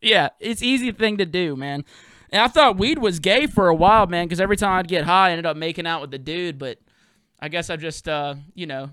yeah, 0.00 0.30
it's 0.40 0.62
easy 0.62 0.90
thing 0.92 1.18
to 1.18 1.26
do, 1.26 1.54
man. 1.54 1.84
And 2.30 2.40
I 2.42 2.48
thought 2.48 2.78
weed 2.78 2.98
was 2.98 3.18
gay 3.20 3.46
for 3.46 3.68
a 3.68 3.74
while, 3.74 4.06
man, 4.06 4.26
because 4.26 4.40
every 4.40 4.56
time 4.56 4.78
I'd 4.78 4.88
get 4.88 5.04
high, 5.04 5.28
I 5.28 5.30
ended 5.32 5.46
up 5.46 5.56
making 5.56 5.86
out 5.86 6.00
with 6.00 6.10
the 6.10 6.18
dude. 6.18 6.58
But 6.58 6.78
I 7.38 7.48
guess 7.48 7.68
I've 7.70 7.80
just, 7.80 8.08
uh, 8.08 8.34
you 8.54 8.66
know, 8.66 8.90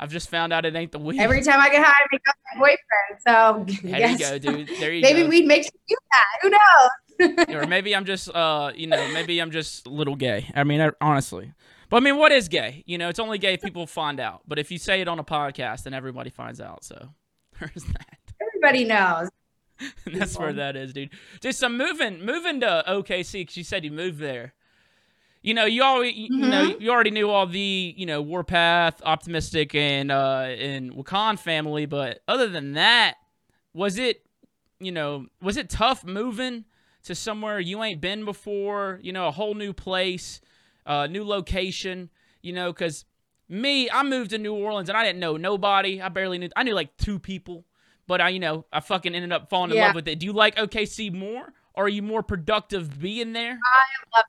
I've 0.00 0.10
just 0.10 0.28
found 0.30 0.52
out 0.52 0.64
it 0.64 0.76
ain't 0.76 0.92
the 0.92 0.98
weed. 0.98 1.20
Every 1.20 1.42
time 1.42 1.60
I 1.60 1.70
get 1.70 1.84
high, 1.84 1.90
I 1.90 2.06
make 2.12 2.22
up 2.28 2.36
my 2.54 2.60
boyfriend. 2.60 3.76
So 3.80 3.88
there 3.88 3.98
yes. 3.98 4.20
you 4.20 4.26
go, 4.26 4.38
dude. 4.38 4.68
There 4.78 4.92
you 4.92 5.02
go. 5.02 5.08
Maybe 5.12 5.22
go. 5.22 5.28
weed 5.28 5.46
makes 5.46 5.66
you 5.66 5.80
do 5.88 5.96
that. 6.12 6.26
Who 6.42 6.50
knows? 6.50 7.48
or 7.48 7.66
maybe 7.66 7.96
I'm 7.96 8.04
just, 8.04 8.28
uh, 8.32 8.70
you 8.76 8.86
know, 8.86 9.12
maybe 9.12 9.40
I'm 9.40 9.50
just 9.50 9.88
a 9.88 9.90
little 9.90 10.14
gay. 10.14 10.50
I 10.54 10.62
mean, 10.62 10.80
I- 10.80 10.92
honestly. 11.00 11.52
But 11.90 11.96
I 11.96 12.00
mean, 12.00 12.16
what 12.16 12.32
is 12.32 12.48
gay? 12.48 12.84
You 12.86 12.96
know, 12.98 13.08
it's 13.08 13.18
only 13.18 13.38
gay 13.38 13.54
if 13.54 13.62
people 13.62 13.86
find 13.86 14.20
out. 14.20 14.42
But 14.46 14.58
if 14.58 14.70
you 14.70 14.78
say 14.78 15.00
it 15.00 15.08
on 15.08 15.18
a 15.18 15.24
podcast, 15.24 15.84
then 15.84 15.94
everybody 15.94 16.30
finds 16.30 16.60
out. 16.60 16.84
So 16.84 17.08
there's 17.58 17.84
that. 17.84 18.18
Everybody 18.40 18.84
knows. 18.84 19.30
That's 20.06 20.38
where 20.38 20.52
that 20.52 20.76
is, 20.76 20.92
dude. 20.92 21.10
Just 21.40 21.58
some 21.58 21.76
moving, 21.76 22.24
moving 22.24 22.60
to 22.60 22.84
OKC 22.86 23.32
because 23.42 23.56
you 23.56 23.64
said 23.64 23.84
you 23.84 23.92
moved 23.92 24.18
there. 24.18 24.54
You 25.40 25.54
know, 25.54 25.64
you 25.66 25.82
already, 25.82 26.30
you 26.34 26.48
know, 26.48 26.62
you 26.62 26.90
already 26.90 27.10
knew 27.10 27.30
all 27.30 27.46
the, 27.46 27.94
you 27.96 28.06
know, 28.06 28.20
Warpath, 28.20 29.00
Optimistic, 29.04 29.74
and 29.74 30.10
uh, 30.10 30.46
and 30.58 30.92
Wakaan 30.92 31.38
family. 31.38 31.86
But 31.86 32.20
other 32.26 32.48
than 32.48 32.72
that, 32.72 33.14
was 33.72 33.98
it, 33.98 34.26
you 34.80 34.90
know, 34.92 35.26
was 35.40 35.56
it 35.56 35.70
tough 35.70 36.04
moving 36.04 36.64
to 37.04 37.14
somewhere 37.14 37.60
you 37.60 37.82
ain't 37.84 38.00
been 38.00 38.24
before? 38.24 38.98
You 39.02 39.12
know, 39.12 39.28
a 39.28 39.30
whole 39.30 39.54
new 39.54 39.72
place, 39.72 40.40
uh, 40.86 41.06
new 41.06 41.24
location. 41.24 42.10
You 42.42 42.52
know, 42.52 42.72
because 42.72 43.04
me, 43.48 43.88
I 43.90 44.02
moved 44.02 44.30
to 44.30 44.38
New 44.38 44.54
Orleans 44.54 44.88
and 44.88 44.98
I 44.98 45.04
didn't 45.04 45.20
know 45.20 45.36
nobody. 45.36 46.00
I 46.02 46.08
barely 46.08 46.38
knew. 46.38 46.48
I 46.56 46.64
knew 46.64 46.74
like 46.74 46.96
two 46.96 47.18
people, 47.20 47.64
but 48.08 48.20
I, 48.20 48.30
you 48.30 48.40
know, 48.40 48.64
I 48.72 48.80
fucking 48.80 49.14
ended 49.14 49.32
up 49.32 49.48
falling 49.50 49.70
in 49.70 49.76
Yeah. 49.76 49.86
love 49.86 49.94
with 49.94 50.08
it. 50.08 50.18
Do 50.18 50.26
you 50.26 50.32
like 50.32 50.56
OKC 50.56 51.12
more, 51.12 51.52
or 51.74 51.84
are 51.84 51.88
you 51.88 52.02
more 52.02 52.24
productive 52.24 53.00
being 53.00 53.32
there? 53.32 53.52
I 53.52 54.16
love 54.18 54.24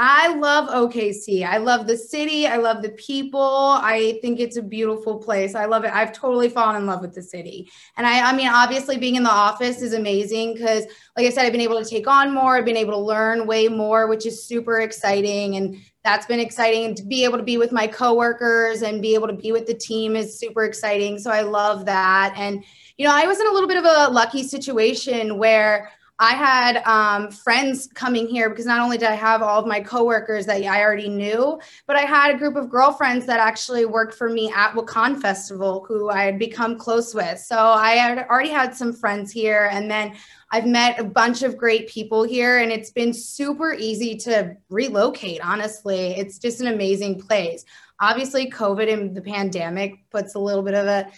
OKC. 0.00 1.46
I 1.46 1.58
love 1.58 1.86
the 1.86 1.96
city. 1.96 2.46
I 2.46 2.56
love 2.56 2.82
the 2.82 2.90
people. 2.90 3.40
I 3.40 4.18
think 4.22 4.40
it's 4.40 4.56
a 4.56 4.62
beautiful 4.62 5.18
place. 5.18 5.54
I 5.54 5.66
love 5.66 5.84
it. 5.84 5.92
I've 5.92 6.12
totally 6.12 6.48
fallen 6.48 6.76
in 6.76 6.86
love 6.86 7.00
with 7.00 7.14
the 7.14 7.22
city. 7.22 7.70
And 7.96 8.06
I, 8.06 8.30
I 8.30 8.34
mean, 8.34 8.48
obviously 8.48 8.96
being 8.96 9.16
in 9.16 9.22
the 9.22 9.30
office 9.30 9.82
is 9.82 9.92
amazing 9.92 10.54
because, 10.54 10.84
like 11.16 11.26
I 11.26 11.30
said, 11.30 11.44
I've 11.44 11.52
been 11.52 11.60
able 11.60 11.82
to 11.82 11.88
take 11.88 12.06
on 12.06 12.32
more. 12.32 12.56
I've 12.56 12.64
been 12.64 12.76
able 12.76 12.94
to 12.94 12.98
learn 12.98 13.46
way 13.46 13.68
more, 13.68 14.06
which 14.08 14.26
is 14.26 14.42
super 14.42 14.80
exciting. 14.80 15.56
And 15.56 15.76
that's 16.02 16.26
been 16.26 16.40
exciting. 16.40 16.86
And 16.86 16.96
to 16.96 17.04
be 17.04 17.24
able 17.24 17.36
to 17.36 17.44
be 17.44 17.58
with 17.58 17.72
my 17.72 17.86
coworkers 17.86 18.82
and 18.82 19.02
be 19.02 19.14
able 19.14 19.28
to 19.28 19.34
be 19.34 19.52
with 19.52 19.66
the 19.66 19.74
team 19.74 20.16
is 20.16 20.38
super 20.38 20.64
exciting. 20.64 21.18
So 21.18 21.30
I 21.30 21.42
love 21.42 21.84
that. 21.86 22.32
And, 22.36 22.64
you 22.96 23.06
know, 23.06 23.14
I 23.14 23.26
was 23.26 23.38
in 23.38 23.46
a 23.46 23.52
little 23.52 23.68
bit 23.68 23.76
of 23.76 23.84
a 23.84 24.10
lucky 24.10 24.44
situation 24.44 25.36
where 25.36 25.90
I 26.22 26.34
had 26.34 26.82
um, 26.84 27.30
friends 27.30 27.88
coming 27.94 28.28
here 28.28 28.50
because 28.50 28.66
not 28.66 28.78
only 28.78 28.98
did 28.98 29.08
I 29.08 29.14
have 29.14 29.40
all 29.40 29.58
of 29.58 29.66
my 29.66 29.80
coworkers 29.80 30.44
that 30.46 30.62
I 30.62 30.82
already 30.82 31.08
knew, 31.08 31.58
but 31.86 31.96
I 31.96 32.02
had 32.02 32.34
a 32.34 32.38
group 32.38 32.56
of 32.56 32.68
girlfriends 32.68 33.24
that 33.24 33.40
actually 33.40 33.86
worked 33.86 34.12
for 34.12 34.28
me 34.28 34.52
at 34.54 34.74
Wakaan 34.74 35.18
Festival 35.18 35.82
who 35.88 36.10
I 36.10 36.24
had 36.24 36.38
become 36.38 36.76
close 36.78 37.14
with. 37.14 37.38
So 37.38 37.56
I 37.56 37.92
had 37.92 38.18
already 38.28 38.50
had 38.50 38.74
some 38.74 38.92
friends 38.92 39.32
here, 39.32 39.70
and 39.72 39.90
then 39.90 40.14
I've 40.52 40.66
met 40.66 41.00
a 41.00 41.04
bunch 41.04 41.42
of 41.42 41.56
great 41.56 41.88
people 41.88 42.22
here, 42.22 42.58
and 42.58 42.70
it's 42.70 42.90
been 42.90 43.14
super 43.14 43.72
easy 43.72 44.14
to 44.18 44.56
relocate. 44.68 45.40
Honestly, 45.42 46.10
it's 46.18 46.38
just 46.38 46.60
an 46.60 46.66
amazing 46.66 47.18
place. 47.18 47.64
Obviously, 47.98 48.50
COVID 48.50 48.92
and 48.92 49.16
the 49.16 49.22
pandemic 49.22 50.10
puts 50.10 50.34
a 50.34 50.38
little 50.38 50.62
bit 50.62 50.74
of 50.74 50.86
a 50.86 51.10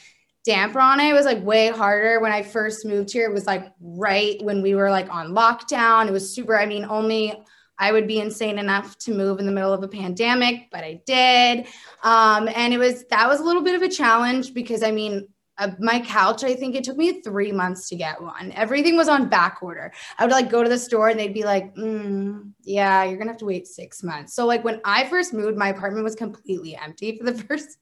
damper 0.44 0.80
on 0.80 1.00
it. 1.00 1.10
It 1.10 1.12
was 1.12 1.26
like 1.26 1.42
way 1.42 1.68
harder 1.68 2.20
when 2.20 2.32
I 2.32 2.42
first 2.42 2.84
moved 2.84 3.12
here. 3.12 3.28
It 3.28 3.32
was 3.32 3.46
like 3.46 3.72
right 3.80 4.42
when 4.42 4.62
we 4.62 4.74
were 4.74 4.90
like 4.90 5.08
on 5.10 5.34
lockdown. 5.34 6.08
It 6.08 6.12
was 6.12 6.34
super, 6.34 6.58
I 6.58 6.66
mean, 6.66 6.84
only 6.84 7.34
I 7.78 7.92
would 7.92 8.06
be 8.06 8.20
insane 8.20 8.58
enough 8.58 8.98
to 8.98 9.14
move 9.14 9.38
in 9.38 9.46
the 9.46 9.52
middle 9.52 9.72
of 9.72 9.82
a 9.82 9.88
pandemic, 9.88 10.68
but 10.70 10.84
I 10.84 11.00
did. 11.06 11.66
Um, 12.02 12.48
and 12.54 12.72
it 12.72 12.78
was, 12.78 13.04
that 13.10 13.28
was 13.28 13.40
a 13.40 13.44
little 13.44 13.62
bit 13.62 13.74
of 13.74 13.82
a 13.82 13.88
challenge 13.88 14.54
because 14.54 14.82
I 14.82 14.90
mean, 14.90 15.28
uh, 15.58 15.70
my 15.78 16.00
couch, 16.00 16.44
I 16.44 16.54
think 16.54 16.74
it 16.74 16.82
took 16.82 16.96
me 16.96 17.20
three 17.20 17.52
months 17.52 17.88
to 17.90 17.96
get 17.96 18.20
one. 18.20 18.52
Everything 18.52 18.96
was 18.96 19.08
on 19.08 19.28
back 19.28 19.58
order. 19.62 19.92
I 20.18 20.24
would 20.24 20.32
like 20.32 20.50
go 20.50 20.62
to 20.62 20.68
the 20.68 20.78
store 20.78 21.08
and 21.08 21.20
they'd 21.20 21.34
be 21.34 21.44
like, 21.44 21.74
mm, 21.76 22.50
yeah, 22.62 23.04
you're 23.04 23.18
gonna 23.18 23.30
have 23.30 23.38
to 23.38 23.44
wait 23.44 23.66
six 23.66 24.02
months. 24.02 24.34
So 24.34 24.46
like 24.46 24.64
when 24.64 24.80
I 24.84 25.04
first 25.08 25.34
moved, 25.34 25.58
my 25.58 25.68
apartment 25.68 26.04
was 26.04 26.14
completely 26.14 26.74
empty 26.76 27.18
for 27.18 27.24
the 27.24 27.34
first 27.44 27.78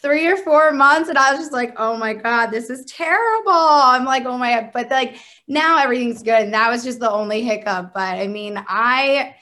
three 0.00 0.26
or 0.26 0.36
four 0.36 0.72
months 0.72 1.08
and 1.08 1.16
i 1.18 1.30
was 1.30 1.40
just 1.40 1.52
like 1.52 1.72
oh 1.76 1.96
my 1.96 2.12
god 2.14 2.46
this 2.46 2.68
is 2.70 2.84
terrible. 2.86 3.52
I'm 3.52 4.04
like 4.04 4.24
oh 4.24 4.36
my 4.38 4.60
god 4.60 4.70
but 4.72 4.90
like 4.90 5.16
now 5.46 5.78
everything's 5.78 6.22
good 6.22 6.42
and 6.42 6.54
that 6.54 6.70
was 6.70 6.84
just 6.84 7.00
the 7.00 7.10
only 7.10 7.42
hiccup 7.42 7.92
but 7.94 8.14
i 8.18 8.26
mean 8.26 8.62
i 8.68 9.34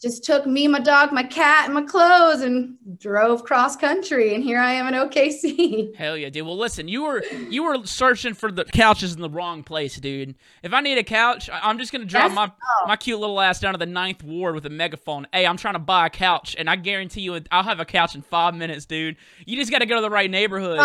just 0.00 0.24
took 0.24 0.46
me 0.46 0.66
my 0.66 0.78
dog 0.80 1.12
my 1.12 1.22
cat 1.22 1.66
and 1.66 1.74
my 1.74 1.82
clothes 1.82 2.40
and 2.40 2.76
drove 2.98 3.44
cross 3.44 3.76
country 3.76 4.34
and 4.34 4.42
here 4.42 4.58
i 4.58 4.72
am 4.72 4.86
in 4.86 4.94
okc 4.94 5.94
Hell 5.96 6.16
yeah, 6.16 6.30
dude. 6.30 6.46
Well, 6.46 6.56
listen, 6.56 6.88
you 6.88 7.02
were 7.02 7.22
you 7.50 7.62
were 7.62 7.84
searching 7.86 8.32
for 8.34 8.50
the 8.50 8.64
couches 8.64 9.14
in 9.14 9.20
the 9.20 9.28
wrong 9.28 9.62
place, 9.62 9.96
dude. 9.96 10.34
If 10.62 10.72
I 10.72 10.80
need 10.80 10.96
a 10.98 11.04
couch, 11.04 11.50
I'm 11.52 11.78
just 11.78 11.92
gonna 11.92 12.04
drop 12.06 12.30
That's- 12.30 12.50
my 12.80 12.86
my 12.86 12.96
cute 12.96 13.20
little 13.20 13.40
ass 13.40 13.60
down 13.60 13.72
to 13.74 13.78
the 13.78 13.86
ninth 13.86 14.22
ward 14.22 14.54
with 14.54 14.64
a 14.66 14.70
megaphone. 14.70 15.26
Hey, 15.32 15.46
I'm 15.46 15.56
trying 15.56 15.74
to 15.74 15.80
buy 15.80 16.06
a 16.06 16.10
couch, 16.10 16.56
and 16.58 16.70
I 16.70 16.76
guarantee 16.76 17.20
you, 17.22 17.38
I'll 17.50 17.62
have 17.64 17.80
a 17.80 17.84
couch 17.84 18.14
in 18.14 18.22
five 18.22 18.54
minutes, 18.54 18.86
dude. 18.86 19.16
You 19.44 19.56
just 19.56 19.70
gotta 19.70 19.86
go 19.86 19.96
to 19.96 20.00
the 20.00 20.10
right 20.10 20.30
neighborhood. 20.30 20.78
You 20.78 20.84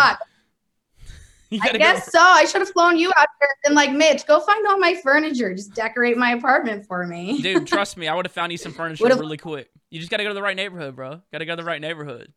i 1.62 1.72
guess 1.72 2.10
so 2.10 2.18
i 2.20 2.44
should 2.44 2.60
have 2.60 2.70
flown 2.70 2.96
you 2.98 3.08
out 3.16 3.26
here 3.40 3.48
and 3.66 3.74
like 3.74 3.92
mitch 3.92 4.26
go 4.26 4.40
find 4.40 4.66
all 4.66 4.78
my 4.78 4.94
furniture 4.94 5.54
just 5.54 5.74
decorate 5.74 6.16
my 6.16 6.32
apartment 6.32 6.84
for 6.84 7.06
me 7.06 7.40
dude. 7.40 7.66
Trust 7.76 7.96
me, 7.96 8.08
I 8.08 8.14
would 8.14 8.26
have 8.26 8.32
found 8.32 8.52
you 8.52 8.58
some 8.58 8.72
furniture 8.72 9.04
Would've- 9.04 9.20
really 9.20 9.36
quick. 9.36 9.70
You 9.90 10.00
just 10.00 10.10
gotta 10.10 10.24
go 10.24 10.30
to 10.30 10.34
the 10.34 10.42
right 10.42 10.56
neighborhood, 10.56 10.96
bro. 10.96 11.20
Gotta 11.30 11.44
go 11.44 11.54
to 11.54 11.62
the 11.62 11.66
right 11.66 11.80
neighborhood. 11.80 12.32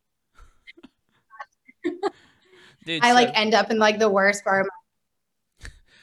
dude, 2.84 3.02
i 3.02 3.08
so- 3.08 3.14
like 3.14 3.30
end 3.34 3.54
up 3.54 3.70
in 3.70 3.78
like 3.78 3.98
the 3.98 4.08
worst 4.08 4.44
part 4.44 4.66
of 4.66 4.70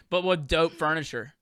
but 0.09 0.23
with 0.23 0.47
dope 0.47 0.73
furniture. 0.73 1.33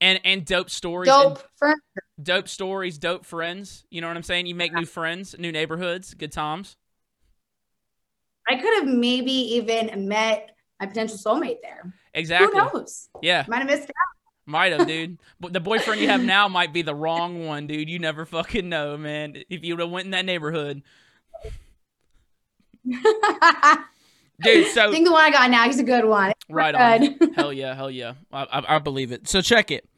And 0.00 0.20
and 0.24 0.44
dope 0.44 0.70
stories. 0.70 1.08
dope 1.08 1.42
furniture 1.56 1.80
dope 2.22 2.48
stories, 2.48 2.98
dope 2.98 3.24
friends. 3.24 3.84
You 3.90 4.00
know 4.00 4.08
what 4.08 4.16
I'm 4.16 4.22
saying? 4.22 4.46
You 4.46 4.54
make 4.54 4.72
new 4.72 4.86
friends, 4.86 5.36
new 5.38 5.52
neighborhoods, 5.52 6.14
good 6.14 6.32
times. 6.32 6.76
I 8.48 8.56
could 8.56 8.74
have 8.74 8.86
maybe 8.86 9.32
even 9.32 10.08
met 10.08 10.55
my 10.80 10.86
potential 10.86 11.16
soulmate 11.18 11.58
there. 11.62 11.92
Exactly. 12.14 12.46
Who 12.60 12.68
knows? 12.72 13.08
Yeah, 13.22 13.44
Might 13.48 13.58
have 13.58 13.66
missed 13.66 13.88
out. 13.88 13.94
might 14.46 14.72
have, 14.72 14.86
dude. 14.86 15.18
But 15.40 15.52
the 15.52 15.60
boyfriend 15.60 16.00
you 16.00 16.08
have 16.08 16.22
now 16.22 16.48
might 16.48 16.72
be 16.72 16.82
the 16.82 16.94
wrong 16.94 17.46
one, 17.46 17.66
dude. 17.66 17.88
You 17.88 17.98
never 17.98 18.24
fucking 18.26 18.68
know, 18.68 18.96
man. 18.96 19.36
If 19.50 19.64
you 19.64 19.74
would 19.74 19.80
have 19.80 19.90
went 19.90 20.04
in 20.06 20.10
that 20.12 20.24
neighborhood, 20.24 20.82
dude, 22.84 24.66
so 24.68 24.88
I 24.88 24.90
think 24.92 25.06
the 25.06 25.12
one 25.12 25.24
I 25.24 25.30
got 25.30 25.50
now, 25.50 25.64
he's 25.64 25.78
a 25.78 25.84
good 25.84 26.04
one. 26.04 26.32
right 26.48 26.72
Good. 27.00 27.22
on. 27.22 27.34
Hell 27.34 27.52
yeah, 27.52 27.74
hell 27.74 27.90
yeah. 27.90 28.14
I, 28.32 28.42
I, 28.44 28.76
I 28.76 28.78
believe 28.78 29.12
it. 29.12 29.28
So 29.28 29.40
check 29.40 29.70
it. 29.70 29.88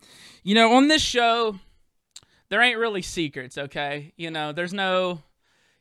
You 0.43 0.55
know, 0.55 0.73
on 0.75 0.89
this 0.89 1.03
show, 1.03 1.59
there 2.49 2.63
ain't 2.63 2.79
really 2.79 3.03
secrets. 3.03 3.59
Okay. 3.59 4.13
You 4.17 4.31
know, 4.31 4.53
there's 4.53 4.73
no. 4.73 5.23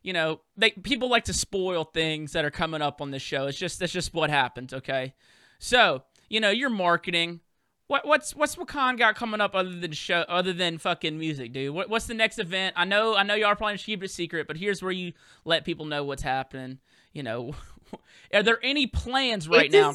You 0.07 0.13
know, 0.13 0.39
they 0.55 0.71
people 0.71 1.09
like 1.09 1.25
to 1.25 1.33
spoil 1.33 1.83
things 1.83 2.31
that 2.31 2.45
are 2.45 2.49
coming 2.49 2.81
up 2.81 3.01
on 3.01 3.11
this 3.11 3.21
show. 3.21 3.47
It's 3.47 3.57
just 3.57 3.79
that's 3.79 3.91
just 3.91 4.13
what 4.13 4.29
happens. 4.29 4.73
Okay. 4.73 5.13
So 5.59 6.03
you 6.29 6.39
know, 6.39 6.49
you're 6.49 6.69
marketing. 6.69 7.41
What 7.87 8.07
what's 8.07 8.33
what's 8.33 8.55
Wakaan 8.55 8.97
got 8.97 9.17
coming 9.17 9.41
up 9.41 9.53
other 9.53 9.77
than 9.77 9.91
show 9.91 10.23
other 10.29 10.53
than 10.53 10.77
fucking 10.77 11.19
music, 11.19 11.51
dude? 11.51 11.75
What 11.75 11.89
what's 11.89 12.07
the 12.07 12.13
next 12.13 12.39
event? 12.39 12.75
I 12.77 12.85
know 12.85 13.17
I 13.17 13.23
know 13.23 13.35
y'all 13.35 13.47
are 13.49 13.57
planning 13.57 13.79
to 13.79 13.83
keep 13.83 14.01
it 14.01 14.07
secret, 14.07 14.47
but 14.47 14.55
here's 14.55 14.81
where 14.81 14.93
you 14.93 15.11
let 15.43 15.65
people 15.65 15.85
know 15.85 16.05
what's 16.05 16.23
happening. 16.23 16.79
You 17.11 17.23
know, 17.23 17.55
are 18.33 18.43
there 18.43 18.59
any 18.63 18.87
plans 18.87 19.49
right 19.49 19.65
It's 19.65 19.73
now? 19.73 19.93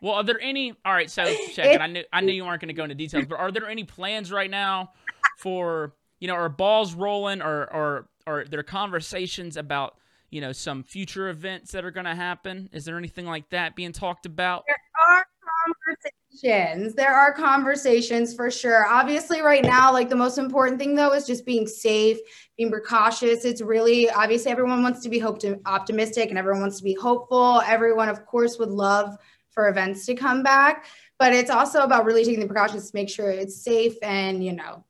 Well, 0.00 0.14
are 0.14 0.24
there 0.24 0.40
any? 0.40 0.70
All 0.86 0.94
right, 0.94 1.10
so 1.10 1.26
check 1.52 1.66
it. 1.66 1.82
I 1.82 1.86
knew 1.86 2.04
I 2.14 2.22
knew 2.22 2.32
you 2.32 2.46
weren't 2.46 2.62
going 2.62 2.68
to 2.68 2.74
go 2.74 2.84
into 2.84 2.94
details, 2.94 3.26
but 3.26 3.38
are 3.38 3.52
there 3.52 3.68
any 3.68 3.84
plans 3.84 4.32
right 4.32 4.50
now 4.50 4.92
for 5.36 5.92
you 6.20 6.28
know, 6.28 6.34
are 6.34 6.48
balls 6.48 6.94
rolling, 6.94 7.42
or 7.42 7.64
or 7.72 8.08
or 8.28 8.44
there 8.44 8.62
conversations 8.62 9.56
about 9.56 9.96
you 10.30 10.40
know 10.40 10.52
some 10.52 10.82
future 10.82 11.28
events 11.30 11.72
that 11.72 11.84
are 11.84 11.90
going 11.90 12.06
to 12.06 12.14
happen? 12.14 12.68
Is 12.72 12.84
there 12.84 12.98
anything 12.98 13.26
like 13.26 13.48
that 13.50 13.74
being 13.74 13.92
talked 13.92 14.26
about? 14.26 14.64
There 14.66 14.76
are 15.08 15.26
conversations. 15.66 16.94
There 16.94 17.14
are 17.14 17.32
conversations 17.32 18.34
for 18.34 18.50
sure. 18.50 18.86
Obviously, 18.86 19.40
right 19.40 19.64
now, 19.64 19.92
like 19.92 20.10
the 20.10 20.16
most 20.16 20.36
important 20.38 20.78
thing 20.78 20.94
though 20.94 21.14
is 21.14 21.26
just 21.26 21.46
being 21.46 21.66
safe, 21.66 22.18
being 22.56 22.70
precautious. 22.70 23.44
It's 23.44 23.62
really 23.62 24.10
obviously 24.10 24.52
everyone 24.52 24.82
wants 24.82 25.02
to 25.02 25.08
be 25.08 25.18
hope 25.18 25.40
optimistic 25.64 26.28
and 26.28 26.38
everyone 26.38 26.60
wants 26.60 26.78
to 26.78 26.84
be 26.84 26.94
hopeful. 26.94 27.62
Everyone, 27.66 28.08
of 28.08 28.26
course, 28.26 28.58
would 28.58 28.70
love 28.70 29.16
for 29.50 29.68
events 29.68 30.06
to 30.06 30.14
come 30.14 30.42
back, 30.42 30.84
but 31.18 31.32
it's 31.32 31.50
also 31.50 31.80
about 31.80 32.04
really 32.04 32.24
taking 32.24 32.40
the 32.40 32.46
precautions 32.46 32.90
to 32.90 32.96
make 32.96 33.08
sure 33.08 33.30
it's 33.30 33.64
safe 33.64 33.96
and 34.02 34.44
you 34.44 34.52
know 34.52 34.84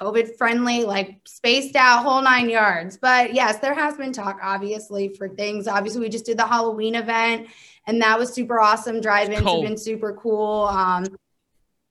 COVID 0.00 0.36
friendly, 0.36 0.84
like 0.84 1.20
spaced 1.26 1.76
out, 1.76 2.02
whole 2.02 2.22
nine 2.22 2.48
yards. 2.48 2.96
But 2.96 3.34
yes, 3.34 3.58
there 3.58 3.74
has 3.74 3.96
been 3.96 4.12
talk, 4.12 4.38
obviously, 4.42 5.08
for 5.08 5.28
things. 5.28 5.68
Obviously, 5.68 6.00
we 6.00 6.08
just 6.08 6.24
did 6.24 6.38
the 6.38 6.46
Halloween 6.46 6.94
event, 6.94 7.48
and 7.86 8.00
that 8.02 8.18
was 8.18 8.32
super 8.32 8.58
awesome. 8.58 9.00
Drive-ins 9.00 9.44
have 9.44 9.62
been 9.62 9.76
super 9.76 10.14
cool. 10.14 10.64
Um, 10.64 11.06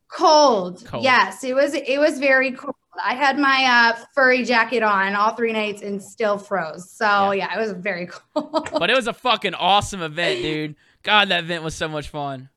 cold. 0.08 0.84
Cold. 0.86 1.04
yes, 1.04 1.44
it 1.44 1.54
was. 1.54 1.74
It 1.74 2.00
was 2.00 2.20
very 2.20 2.52
cold. 2.52 2.76
I 3.02 3.14
had 3.14 3.38
my 3.38 3.94
uh, 3.96 4.06
furry 4.14 4.44
jacket 4.44 4.84
on 4.84 5.16
all 5.16 5.36
three 5.36 5.54
nights 5.54 5.82
and 5.82 6.04
still 6.04 6.38
froze. 6.38 6.92
So 6.92 7.32
yeah, 7.32 7.56
it 7.56 7.60
was 7.60 7.72
very 7.72 8.08
cold. 8.34 8.70
But 8.72 8.90
it 8.90 8.96
was 8.96 9.08
a 9.08 9.14
fucking 9.14 9.54
awesome 9.54 10.02
event, 10.02 10.42
dude. 10.42 10.76
God, 11.04 11.30
that 11.30 11.44
event 11.44 11.64
was 11.64 11.76
so 11.76 11.88
much 11.88 12.10
fun. 12.10 12.50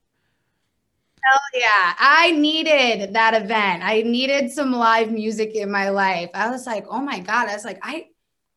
Yeah, 1.55 1.95
I 1.99 2.33
needed 2.33 3.13
that 3.15 3.35
event. 3.35 3.83
I 3.85 4.03
needed 4.03 4.51
some 4.51 4.73
live 4.73 5.11
music 5.11 5.55
in 5.55 5.71
my 5.71 5.91
life. 5.91 6.31
I 6.35 6.51
was 6.51 6.67
like, 6.67 6.87
oh 6.89 7.01
my 7.01 7.21
god. 7.21 7.49
I 7.49 7.55
was 7.55 7.65
like, 7.65 7.79
I, 7.83 8.07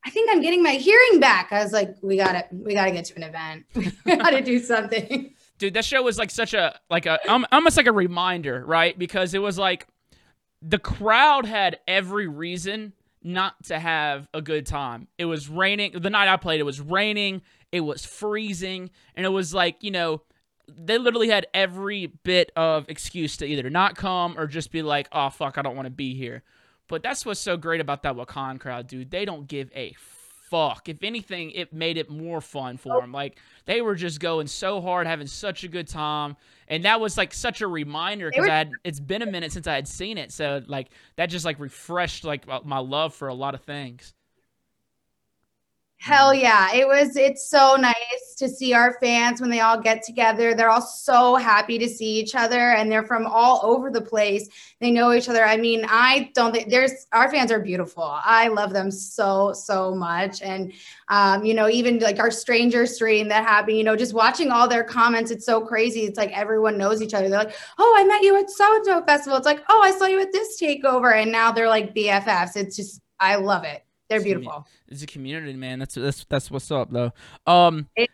I 0.06 0.10
think 0.10 0.30
I'm 0.32 0.42
getting 0.42 0.64
my 0.64 0.74
hearing 0.74 1.20
back. 1.20 1.52
I 1.52 1.64
was 1.64 1.72
like, 1.72 1.96
we 2.02 2.18
got 2.18 2.34
to 2.34 2.46
We 2.52 2.74
got 2.74 2.86
to 2.86 2.92
get 2.92 3.06
to 3.06 3.16
an 3.16 3.24
event. 3.24 3.66
We 4.06 4.16
got 4.16 4.32
to 4.32 4.42
do 4.42 4.60
something. 4.60 5.34
dude 5.58 5.74
that 5.74 5.86
show 5.86 6.02
was 6.02 6.18
like 6.18 6.30
such 6.30 6.54
a 6.54 6.80
like 6.90 7.06
a 7.06 7.20
almost 7.52 7.78
like 7.78 7.88
a 7.88 7.92
reminder 7.92 8.64
right 8.66 8.98
because 8.98 9.34
it 9.34 9.42
was 9.42 9.58
like 9.58 9.88
the 10.62 10.80
crowd 10.80 11.46
had 11.46 11.80
every 11.88 12.28
reason 12.28 12.94
not 13.24 13.56
to 13.64 13.80
have 13.80 14.28
a 14.34 14.42
good 14.42 14.66
time 14.66 15.08
it 15.18 15.26
was 15.26 15.50
raining 15.50 15.94
the 16.00 16.10
night 16.10 16.28
i 16.28 16.38
played 16.38 16.60
it 16.60 16.64
was 16.64 16.82
raining 16.82 17.42
it 17.72 17.80
was 17.80 18.06
freezing 18.06 18.90
and 19.16 19.26
it 19.26 19.30
was 19.30 19.54
like 19.54 19.78
you 19.82 19.92
know 19.92 20.22
they 20.68 20.98
literally 20.98 21.30
had 21.30 21.48
every 21.54 22.08
bit 22.08 22.52
of 22.56 22.90
excuse 22.90 23.38
to 23.38 23.46
either 23.46 23.70
not 23.70 23.96
come 23.96 24.38
or 24.38 24.48
just 24.48 24.72
be 24.72 24.82
like 24.82 25.08
oh 25.12 25.30
fuck 25.30 25.58
i 25.58 25.62
don't 25.62 25.76
want 25.76 25.86
to 25.86 25.92
be 25.92 26.16
here. 26.16 26.44
But 26.88 27.02
that's 27.02 27.26
what's 27.26 27.40
so 27.40 27.58
great 27.58 27.82
about 27.82 28.04
that 28.04 28.16
wakaan 28.16 28.60
crowd 28.60 28.88
dude. 28.88 29.10
They 29.10 29.26
don't 29.26 29.48
give 29.48 29.72
a 29.76 29.96
fuck. 30.50 30.88
If 30.88 31.04
anything 31.04 31.52
it 31.52 31.74
made 31.74 31.98
it 31.98 32.10
more 32.10 32.42
fun 32.42 32.78
for 32.78 32.98
oh. 32.98 33.02
them. 33.02 33.12
Like 33.12 33.38
they 33.66 33.82
were 33.82 33.96
just 33.96 34.20
going 34.20 34.48
so 34.48 34.82
hard, 34.82 35.08
having 35.08 35.28
such 35.28 35.64
a 35.64 35.68
good 35.68 35.88
time, 35.88 36.38
and 36.68 36.86
that 36.86 37.02
was 37.02 37.18
like 37.18 37.34
such 37.34 37.62
a 37.62 37.68
reminder 37.68 38.30
because 38.30 38.48
I 38.48 38.56
had 38.56 38.72
it's 38.84 39.00
been 39.00 39.22
a 39.22 39.26
minute 39.26 39.52
since 39.52 39.68
I 39.68 39.74
had 39.74 39.88
seen 39.88 40.18
it, 40.18 40.32
so 40.32 40.62
like 40.68 40.90
that 41.16 41.28
just 41.28 41.46
like 41.46 41.60
refreshed 41.60 42.24
like 42.24 42.48
my 42.66 42.80
love 42.80 43.14
for 43.14 43.28
a 43.28 43.34
lot 43.34 43.56
of 43.56 43.62
things. 43.62 44.14
Hell 46.06 46.36
yeah. 46.36 46.72
It 46.72 46.88
was 46.88 47.16
it's 47.16 47.50
so 47.50 47.78
nice 47.78 48.36
to 48.38 48.48
see 48.48 48.76
our 48.76 48.94
fans 49.02 49.42
when 49.42 49.50
they 49.50 49.62
all 49.62 49.82
get 49.82 50.04
together. 50.04 50.54
They're 50.54 50.70
all 50.70 50.80
so 50.80 51.36
happy 51.36 51.80
to 51.80 51.90
see 51.90 52.20
each 52.20 52.36
other 52.36 52.74
and 52.74 52.92
they're 52.92 53.08
from 53.08 53.26
all 53.26 53.60
over 53.64 53.90
the 53.90 54.04
place. 54.04 54.48
They 54.80 54.92
know 54.92 55.14
each 55.14 55.30
other. 55.30 55.44
I 55.44 55.58
mean, 55.58 55.84
I 55.90 56.30
don't 56.36 56.52
think 56.54 56.70
there's 56.70 57.08
our 57.12 57.28
fans 57.32 57.52
are 57.52 57.60
beautiful. 57.60 58.04
I 58.04 58.50
love 58.50 58.72
them 58.72 58.92
so 58.92 59.52
so 59.54 59.96
much 59.96 60.44
and 60.44 60.74
um, 61.10 61.44
you 61.44 61.56
know, 61.56 61.70
even 61.70 61.98
like 61.98 62.20
our 62.20 62.30
stranger 62.30 62.86
stream 62.86 63.28
that 63.30 63.44
happened, 63.44 63.78
you 63.78 63.84
know, 63.84 63.96
just 63.96 64.14
watching 64.14 64.52
all 64.52 64.68
their 64.68 64.84
comments, 64.84 65.32
it's 65.32 65.48
so 65.48 65.60
crazy. 65.60 66.02
It's 66.02 66.20
like 66.20 66.38
everyone 66.38 66.78
knows 66.78 67.02
each 67.02 67.16
other. 67.16 67.30
They're 67.30 67.46
like, 67.46 67.56
"Oh, 67.80 67.96
I 67.98 68.04
met 68.04 68.22
you 68.22 68.38
at 68.38 68.52
so 68.52 68.76
and 68.76 68.86
so 68.86 69.04
festival." 69.06 69.38
It's 69.38 69.48
like, 69.48 69.64
"Oh, 69.70 69.82
I 69.82 69.90
saw 69.90 70.06
you 70.06 70.22
at 70.22 70.32
this 70.32 70.62
takeover." 70.62 71.20
And 71.20 71.32
now 71.32 71.52
they're 71.52 71.68
like 71.68 71.96
BFFs. 71.96 72.56
It's 72.56 72.76
just 72.76 73.02
I 73.20 73.38
love 73.38 73.64
it. 73.64 73.82
They're 74.10 74.18
It's 74.18 74.26
beautiful. 74.26 74.68
It's 74.88 75.02
a 75.04 75.08
community, 75.08 75.54
man. 75.54 75.80
That's 75.80 75.96
that's 75.96 76.26
that's 76.26 76.52
what's 76.52 76.70
up, 76.72 76.92
though. 76.92 77.12
Um, 77.48 77.88
It- 77.96 78.10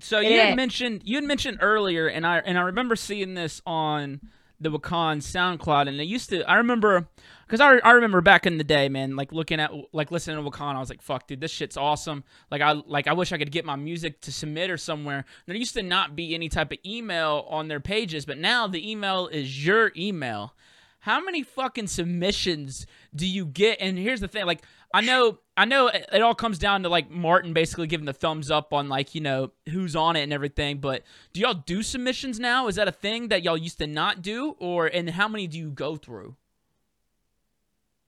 so 0.00 0.20
you 0.20 0.38
had 0.38 0.50
is. 0.50 0.56
mentioned 0.56 1.02
you 1.04 1.16
had 1.16 1.24
mentioned 1.24 1.58
earlier, 1.60 2.06
and 2.06 2.26
I 2.26 2.38
and 2.38 2.56
I 2.56 2.62
remember 2.62 2.94
seeing 2.96 3.34
this 3.34 3.60
on 3.66 4.20
the 4.60 4.70
Wakaan 4.70 5.18
SoundCloud, 5.18 5.88
and 5.88 6.00
it 6.00 6.04
used 6.04 6.30
to. 6.30 6.48
I 6.48 6.56
remember 6.56 7.08
because 7.46 7.60
I, 7.60 7.78
I 7.78 7.92
remember 7.92 8.20
back 8.20 8.46
in 8.46 8.58
the 8.58 8.64
day, 8.64 8.88
man, 8.88 9.16
like 9.16 9.32
looking 9.32 9.58
at 9.60 9.72
like 9.92 10.10
listening 10.12 10.36
to 10.44 10.48
Wakaan, 10.48 10.74
I 10.76 10.80
was 10.80 10.88
like, 10.88 11.02
"Fuck, 11.02 11.26
dude, 11.26 11.40
this 11.40 11.50
shit's 11.50 11.76
awesome." 11.76 12.22
Like 12.50 12.60
I 12.60 12.72
like 12.72 13.06
I 13.08 13.12
wish 13.12 13.32
I 13.32 13.38
could 13.38 13.50
get 13.50 13.64
my 13.64 13.74
music 13.76 14.20
to 14.22 14.32
submit 14.32 14.70
or 14.70 14.76
somewhere. 14.76 15.24
There 15.46 15.56
used 15.56 15.74
to 15.74 15.82
not 15.82 16.14
be 16.14 16.32
any 16.34 16.48
type 16.48 16.70
of 16.72 16.78
email 16.86 17.44
on 17.48 17.66
their 17.68 17.80
pages, 17.80 18.24
but 18.24 18.38
now 18.38 18.66
the 18.68 18.88
email 18.88 19.26
is 19.28 19.64
your 19.66 19.90
email. 19.96 20.54
How 21.00 21.20
many 21.20 21.42
fucking 21.44 21.86
submissions 21.86 22.84
do 23.14 23.26
you 23.26 23.46
get? 23.46 23.78
And 23.80 23.96
here's 23.96 24.20
the 24.20 24.28
thing, 24.28 24.44
like 24.46 24.62
I 24.92 25.00
know 25.02 25.38
I 25.56 25.64
know 25.64 25.88
it, 25.88 26.22
all 26.22 26.34
comes 26.34 26.58
down 26.58 26.84
to 26.84 26.88
like 26.88 27.10
Martin 27.10 27.52
basically 27.52 27.88
giving 27.88 28.06
the 28.06 28.12
thumbs 28.12 28.50
up 28.50 28.72
on 28.72 28.88
like, 28.88 29.14
you 29.14 29.20
know, 29.20 29.50
who's 29.70 29.96
on 29.96 30.16
it 30.16 30.22
and 30.22 30.32
everything, 30.32 30.78
but 30.78 31.02
do 31.32 31.40
y'all 31.40 31.54
do 31.54 31.82
submissions 31.82 32.38
now? 32.38 32.68
Is 32.68 32.76
that 32.76 32.88
a 32.88 32.92
thing 32.92 33.28
that 33.28 33.42
y'all 33.42 33.56
used 33.56 33.78
to 33.78 33.86
not 33.86 34.22
do 34.22 34.56
or 34.58 34.86
and 34.86 35.10
how 35.10 35.28
many 35.28 35.46
do 35.46 35.58
you 35.58 35.70
go 35.70 35.96
through? 35.96 36.36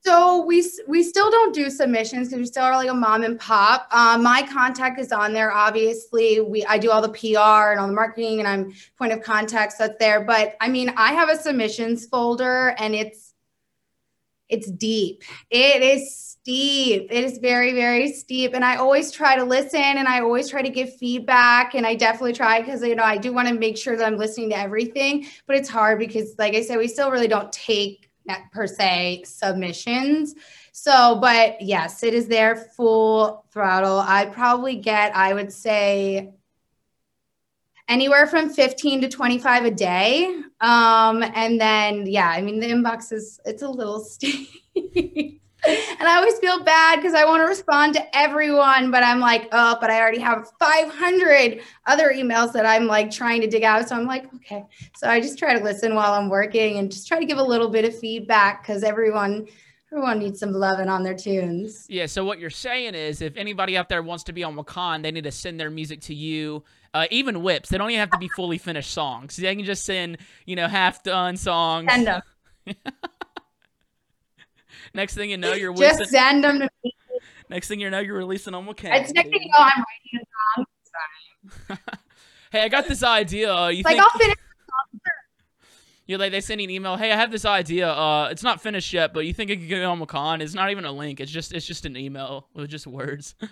So 0.02 0.44
we 0.46 0.64
we 0.88 1.02
still 1.02 1.30
don't 1.30 1.54
do 1.54 1.68
submissions 1.68 2.28
because 2.28 2.38
we 2.38 2.46
still 2.46 2.64
are 2.64 2.76
like 2.76 2.88
a 2.88 2.94
mom 2.94 3.22
and 3.22 3.38
pop. 3.38 3.86
Um, 3.92 4.22
my 4.22 4.46
contact 4.50 4.98
is 4.98 5.12
on 5.12 5.34
there. 5.34 5.52
Obviously, 5.52 6.40
we 6.40 6.64
I 6.64 6.78
do 6.78 6.90
all 6.90 7.02
the 7.02 7.10
PR 7.10 7.72
and 7.72 7.80
all 7.80 7.86
the 7.86 7.92
marketing, 7.92 8.38
and 8.38 8.48
I'm 8.48 8.72
point 8.96 9.12
of 9.12 9.22
contact. 9.22 9.72
So 9.72 9.86
that's 9.86 9.98
there. 9.98 10.22
But 10.24 10.56
I 10.60 10.68
mean, 10.68 10.94
I 10.96 11.12
have 11.12 11.28
a 11.28 11.36
submissions 11.36 12.06
folder, 12.06 12.74
and 12.78 12.94
it's 12.94 13.29
it's 14.50 14.70
deep. 14.70 15.22
It 15.50 15.82
is 15.82 16.14
steep. 16.14 17.08
It 17.10 17.24
is 17.24 17.38
very 17.38 17.72
very 17.72 18.12
steep, 18.12 18.54
and 18.54 18.64
I 18.64 18.76
always 18.76 19.10
try 19.10 19.36
to 19.36 19.44
listen, 19.44 19.80
and 19.80 20.08
I 20.08 20.20
always 20.20 20.48
try 20.48 20.62
to 20.62 20.70
give 20.70 20.96
feedback, 20.96 21.74
and 21.74 21.86
I 21.86 21.94
definitely 21.94 22.32
try 22.32 22.60
because 22.60 22.82
you 22.82 22.94
know 22.94 23.04
I 23.04 23.16
do 23.16 23.32
want 23.32 23.48
to 23.48 23.54
make 23.54 23.76
sure 23.76 23.96
that 23.96 24.06
I'm 24.06 24.16
listening 24.16 24.50
to 24.50 24.58
everything. 24.58 25.26
But 25.46 25.56
it's 25.56 25.68
hard 25.68 25.98
because, 25.98 26.34
like 26.38 26.54
I 26.54 26.62
said, 26.62 26.78
we 26.78 26.88
still 26.88 27.10
really 27.10 27.28
don't 27.28 27.52
take 27.52 28.10
per 28.52 28.66
se 28.66 29.22
submissions. 29.24 30.34
So, 30.72 31.18
but 31.20 31.60
yes, 31.60 32.02
it 32.02 32.14
is 32.14 32.28
there 32.28 32.56
full 32.56 33.44
throttle. 33.50 33.98
I 33.98 34.26
probably 34.26 34.76
get, 34.76 35.14
I 35.14 35.34
would 35.34 35.52
say, 35.52 36.32
anywhere 37.90 38.26
from 38.26 38.48
15 38.48 39.02
to 39.02 39.08
25 39.08 39.64
a 39.66 39.70
day. 39.70 40.26
Um, 40.60 41.22
and 41.34 41.60
then, 41.60 42.06
yeah, 42.06 42.28
I 42.28 42.40
mean, 42.40 42.60
the 42.60 42.68
inbox 42.68 43.12
is, 43.12 43.40
it's 43.44 43.62
a 43.62 43.68
little 43.68 44.00
steep. 44.04 44.48
And 45.62 46.08
I 46.08 46.16
always 46.16 46.38
feel 46.38 46.64
bad 46.64 46.96
because 46.96 47.12
I 47.12 47.26
want 47.26 47.42
to 47.42 47.46
respond 47.46 47.94
to 47.94 48.16
everyone, 48.16 48.90
but 48.90 49.04
I'm 49.04 49.20
like, 49.20 49.48
oh, 49.52 49.76
but 49.78 49.90
I 49.90 50.00
already 50.00 50.20
have 50.20 50.50
500 50.58 51.60
other 51.86 52.12
emails 52.14 52.52
that 52.54 52.64
I'm 52.64 52.86
like 52.86 53.10
trying 53.10 53.42
to 53.42 53.46
dig 53.46 53.62
out. 53.62 53.86
So 53.86 53.96
I'm 53.96 54.06
like, 54.06 54.32
okay. 54.36 54.64
So 54.96 55.06
I 55.06 55.20
just 55.20 55.38
try 55.38 55.56
to 55.58 55.62
listen 55.62 55.94
while 55.94 56.14
I'm 56.14 56.30
working 56.30 56.78
and 56.78 56.90
just 56.90 57.06
try 57.06 57.18
to 57.18 57.26
give 57.26 57.36
a 57.36 57.42
little 57.42 57.68
bit 57.68 57.84
of 57.84 57.98
feedback 57.98 58.62
because 58.62 58.82
everyone, 58.82 59.48
everyone 59.92 60.18
needs 60.18 60.40
some 60.40 60.52
loving 60.52 60.88
on 60.88 61.02
their 61.02 61.14
tunes. 61.14 61.84
Yeah, 61.90 62.06
so 62.06 62.24
what 62.24 62.38
you're 62.38 62.48
saying 62.48 62.94
is 62.94 63.20
if 63.20 63.36
anybody 63.36 63.76
out 63.76 63.90
there 63.90 64.02
wants 64.02 64.24
to 64.24 64.32
be 64.32 64.42
on 64.42 64.56
Wakaan, 64.56 65.02
they 65.02 65.10
need 65.10 65.24
to 65.24 65.32
send 65.32 65.60
their 65.60 65.70
music 65.70 66.00
to 66.02 66.14
you. 66.14 66.64
Uh, 66.92 67.06
even 67.10 67.42
whips, 67.42 67.68
they 67.68 67.78
don't 67.78 67.90
even 67.90 68.00
have 68.00 68.10
to 68.10 68.18
be 68.18 68.28
fully 68.28 68.58
finished 68.58 68.90
songs. 68.90 69.36
They 69.36 69.54
can 69.54 69.64
just 69.64 69.84
send, 69.84 70.18
you 70.44 70.56
know, 70.56 70.66
half 70.66 71.02
done 71.04 71.36
songs. 71.36 71.88
Send 71.90 72.06
them. 72.06 72.22
Next 74.94 75.14
thing 75.14 75.30
you 75.30 75.36
know, 75.36 75.52
you're 75.52 75.72
Just 75.72 75.98
releasing. 76.00 76.06
send 76.18 76.44
them 76.44 76.58
to 76.60 76.68
me. 76.82 76.92
Next 77.48 77.68
thing 77.68 77.78
you 77.80 77.90
know, 77.90 78.00
you're 78.00 78.16
releasing 78.16 78.54
on 78.54 78.66
Wakaan. 78.66 79.00
It's 79.00 79.12
next 79.12 79.30
thing 79.30 79.40
you 79.42 79.48
know, 79.48 79.58
I'm 79.58 79.84
writing 79.84 80.20
a 80.20 81.76
song. 81.76 81.78
Hey, 82.50 82.62
I 82.62 82.68
got 82.68 82.88
this 82.88 83.02
idea. 83.04 83.52
Uh, 83.54 83.68
you 83.68 83.82
Like 83.84 83.94
think 83.96 84.02
I'll 84.02 84.18
finish. 84.18 84.36
you 86.06 86.18
like 86.18 86.32
they 86.32 86.40
send 86.40 86.60
you 86.60 86.64
an 86.66 86.70
email? 86.70 86.96
Hey, 86.96 87.12
I 87.12 87.16
have 87.16 87.30
this 87.30 87.44
idea. 87.44 87.88
Uh, 87.88 88.28
it's 88.32 88.42
not 88.42 88.60
finished 88.60 88.92
yet, 88.92 89.14
but 89.14 89.26
you 89.26 89.32
think 89.32 89.50
it 89.50 89.58
could 89.58 89.68
get 89.68 89.84
on 89.84 90.00
Wakaan? 90.00 90.40
It's 90.40 90.54
not 90.54 90.70
even 90.72 90.84
a 90.84 90.90
link. 90.92 91.20
It's 91.20 91.30
just 91.30 91.52
it's 91.52 91.66
just 91.66 91.86
an 91.86 91.96
email 91.96 92.48
with 92.54 92.68
just 92.68 92.86
words. 92.88 93.36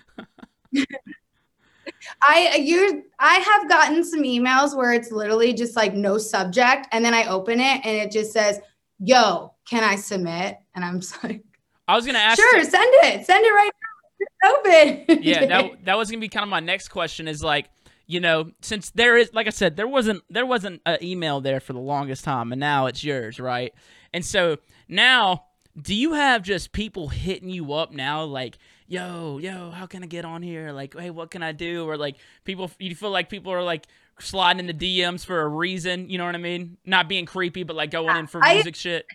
I 2.23 2.57
you 2.57 3.05
I 3.19 3.35
have 3.35 3.69
gotten 3.69 4.05
some 4.05 4.23
emails 4.23 4.77
where 4.77 4.93
it's 4.93 5.11
literally 5.11 5.53
just 5.53 5.77
like 5.77 5.95
no 5.95 6.19
subject, 6.19 6.89
and 6.93 7.05
then 7.05 7.15
I 7.15 7.27
open 7.27 7.61
it 7.61 7.81
and 7.85 7.97
it 7.97 8.11
just 8.11 8.33
says, 8.33 8.61
"Yo, 8.99 9.55
can 9.69 9.85
I 9.85 9.97
submit?" 9.97 10.59
And 10.75 10.85
I'm 10.85 11.01
just 11.01 11.23
like, 11.25 11.43
I 11.87 11.97
was 11.97 12.07
gonna 12.07 12.19
ask. 12.19 12.39
"Sure, 12.39 12.65
send 12.65 12.95
it, 13.05 13.27
send 13.27 13.45
it 13.45 13.51
right 13.51 13.71
now. 13.83 14.19
It's 14.21 15.07
open." 15.09 15.23
yeah, 15.23 15.47
that 15.47 15.85
that 15.85 15.99
was 15.99 16.11
gonna 16.11 16.21
be 16.21 16.29
kind 16.29 16.45
of 16.45 16.51
my 16.51 16.61
next 16.61 16.89
question. 16.89 17.29
Is 17.29 17.43
like, 17.43 17.71
you 18.07 18.21
know, 18.21 18.51
since 18.63 18.91
there 18.91 19.17
is, 19.17 19.31
like 19.33 19.47
I 19.47 19.51
said, 19.51 19.77
there 19.77 19.89
wasn't 19.89 20.23
there 20.31 20.47
wasn't 20.47 20.83
an 20.87 20.99
email 21.03 21.41
there 21.41 21.61
for 21.61 21.73
the 21.73 21.81
longest 21.81 22.25
time, 22.25 22.53
and 22.53 22.61
now 22.61 22.87
it's 22.87 23.03
yours, 23.05 23.39
right? 23.41 23.73
And 24.13 24.25
so 24.25 24.59
now, 24.89 25.45
do 25.81 25.95
you 25.95 26.15
have 26.15 26.43
just 26.43 26.73
people 26.73 27.09
hitting 27.09 27.51
you 27.51 27.73
up 27.75 27.93
now, 27.93 28.25
like, 28.25 28.59
yo, 28.89 29.39
yo, 29.39 29.71
how 29.71 29.87
can 29.87 30.03
I 30.03 30.07
get 30.07 30.25
on 30.25 30.43
here? 30.43 30.73
Like, 30.73 30.99
hey, 30.99 31.11
what 31.11 31.31
can 31.31 31.43
I 31.43 31.53
do? 31.53 31.89
Or 31.89 31.97
like, 31.97 32.17
people, 32.45 32.71
you 32.79 32.95
feel 32.95 33.11
like 33.11 33.29
people 33.29 33.53
are 33.53 33.63
like 33.63 33.87
sliding 34.19 34.67
in 34.67 34.67
the 34.67 35.01
DMs 35.01 35.25
for 35.25 35.41
a 35.41 35.49
reason, 35.49 36.09
you 36.09 36.19
know 36.19 36.25
what 36.27 36.35
I 36.35 36.39
mean? 36.39 36.79
Not 36.85 37.09
being 37.09 37.27
creepy, 37.27 37.63
but 37.63 37.77
like 37.77 37.91
going 37.91 38.17
in 38.17 38.27
for 38.27 38.45
I- 38.45 38.55
music 38.55 38.75
shit. 38.75 39.07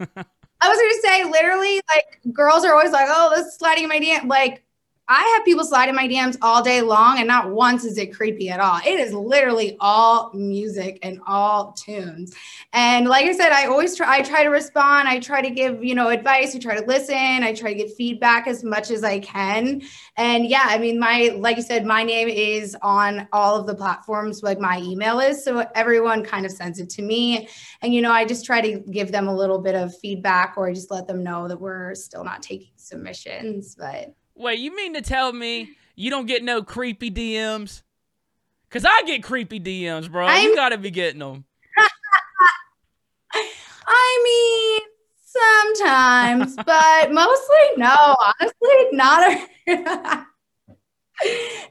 I 0.00 0.68
was 0.68 0.78
gonna 0.78 1.02
say, 1.02 1.24
literally, 1.24 1.80
like 1.88 2.20
girls 2.32 2.64
are 2.64 2.72
always 2.72 2.90
like, 2.90 3.06
"Oh, 3.08 3.32
this 3.36 3.46
is 3.46 3.56
sliding 3.56 3.84
in 3.84 3.88
my 3.88 4.00
DM." 4.00 4.26
Like, 4.28 4.63
I 5.06 5.34
have 5.36 5.44
people 5.44 5.64
slide 5.66 5.90
in 5.90 5.94
my 5.94 6.08
DMs 6.08 6.38
all 6.40 6.62
day 6.62 6.80
long, 6.80 7.18
and 7.18 7.28
not 7.28 7.50
once 7.50 7.84
is 7.84 7.98
it 7.98 8.14
creepy 8.14 8.48
at 8.48 8.58
all. 8.58 8.80
It 8.86 8.98
is 8.98 9.12
literally 9.12 9.76
all 9.78 10.32
music 10.32 10.98
and 11.02 11.20
all 11.26 11.72
tunes. 11.72 12.34
And 12.72 13.06
like 13.06 13.26
I 13.26 13.32
said, 13.32 13.52
I 13.52 13.66
always 13.66 13.94
try. 13.94 14.16
I 14.16 14.22
try 14.22 14.42
to 14.44 14.48
respond. 14.48 15.06
I 15.06 15.20
try 15.20 15.42
to 15.42 15.50
give 15.50 15.84
you 15.84 15.94
know 15.94 16.08
advice. 16.08 16.56
I 16.56 16.58
try 16.58 16.80
to 16.80 16.86
listen. 16.86 17.14
I 17.14 17.52
try 17.52 17.74
to 17.74 17.78
get 17.78 17.94
feedback 17.94 18.46
as 18.46 18.64
much 18.64 18.90
as 18.90 19.04
I 19.04 19.18
can. 19.18 19.82
And 20.16 20.46
yeah, 20.46 20.64
I 20.64 20.78
mean, 20.78 20.98
my 20.98 21.34
like 21.36 21.58
you 21.58 21.62
said, 21.62 21.84
my 21.84 22.02
name 22.02 22.28
is 22.28 22.74
on 22.80 23.28
all 23.30 23.56
of 23.56 23.66
the 23.66 23.74
platforms. 23.74 24.42
Like 24.42 24.58
my 24.58 24.78
email 24.78 25.20
is, 25.20 25.44
so 25.44 25.66
everyone 25.74 26.24
kind 26.24 26.46
of 26.46 26.52
sends 26.52 26.78
it 26.78 26.88
to 26.90 27.02
me. 27.02 27.46
And 27.82 27.92
you 27.92 28.00
know, 28.00 28.10
I 28.10 28.24
just 28.24 28.46
try 28.46 28.62
to 28.62 28.78
give 28.90 29.12
them 29.12 29.28
a 29.28 29.36
little 29.36 29.58
bit 29.58 29.74
of 29.74 29.94
feedback, 29.98 30.54
or 30.56 30.72
just 30.72 30.90
let 30.90 31.06
them 31.06 31.22
know 31.22 31.46
that 31.46 31.60
we're 31.60 31.94
still 31.94 32.24
not 32.24 32.40
taking 32.40 32.72
submissions. 32.76 33.74
But 33.74 34.14
Wait, 34.36 34.58
you 34.58 34.74
mean 34.74 34.94
to 34.94 35.02
tell 35.02 35.32
me 35.32 35.70
you 35.94 36.10
don't 36.10 36.26
get 36.26 36.42
no 36.42 36.62
creepy 36.62 37.10
DMs? 37.10 37.82
Cause 38.70 38.84
I 38.84 39.02
get 39.06 39.22
creepy 39.22 39.60
DMs, 39.60 40.10
bro. 40.10 40.26
you 40.26 40.32
I'm- 40.32 40.54
gotta 40.56 40.76
be 40.78 40.90
getting 40.90 41.20
them. 41.20 41.44
I 43.86 44.20
mean, 44.24 44.80
sometimes, 45.24 46.56
but 46.56 47.12
mostly 47.12 47.56
no. 47.76 48.16
Honestly, 48.40 48.88
not 48.92 49.32
a. 49.68 50.26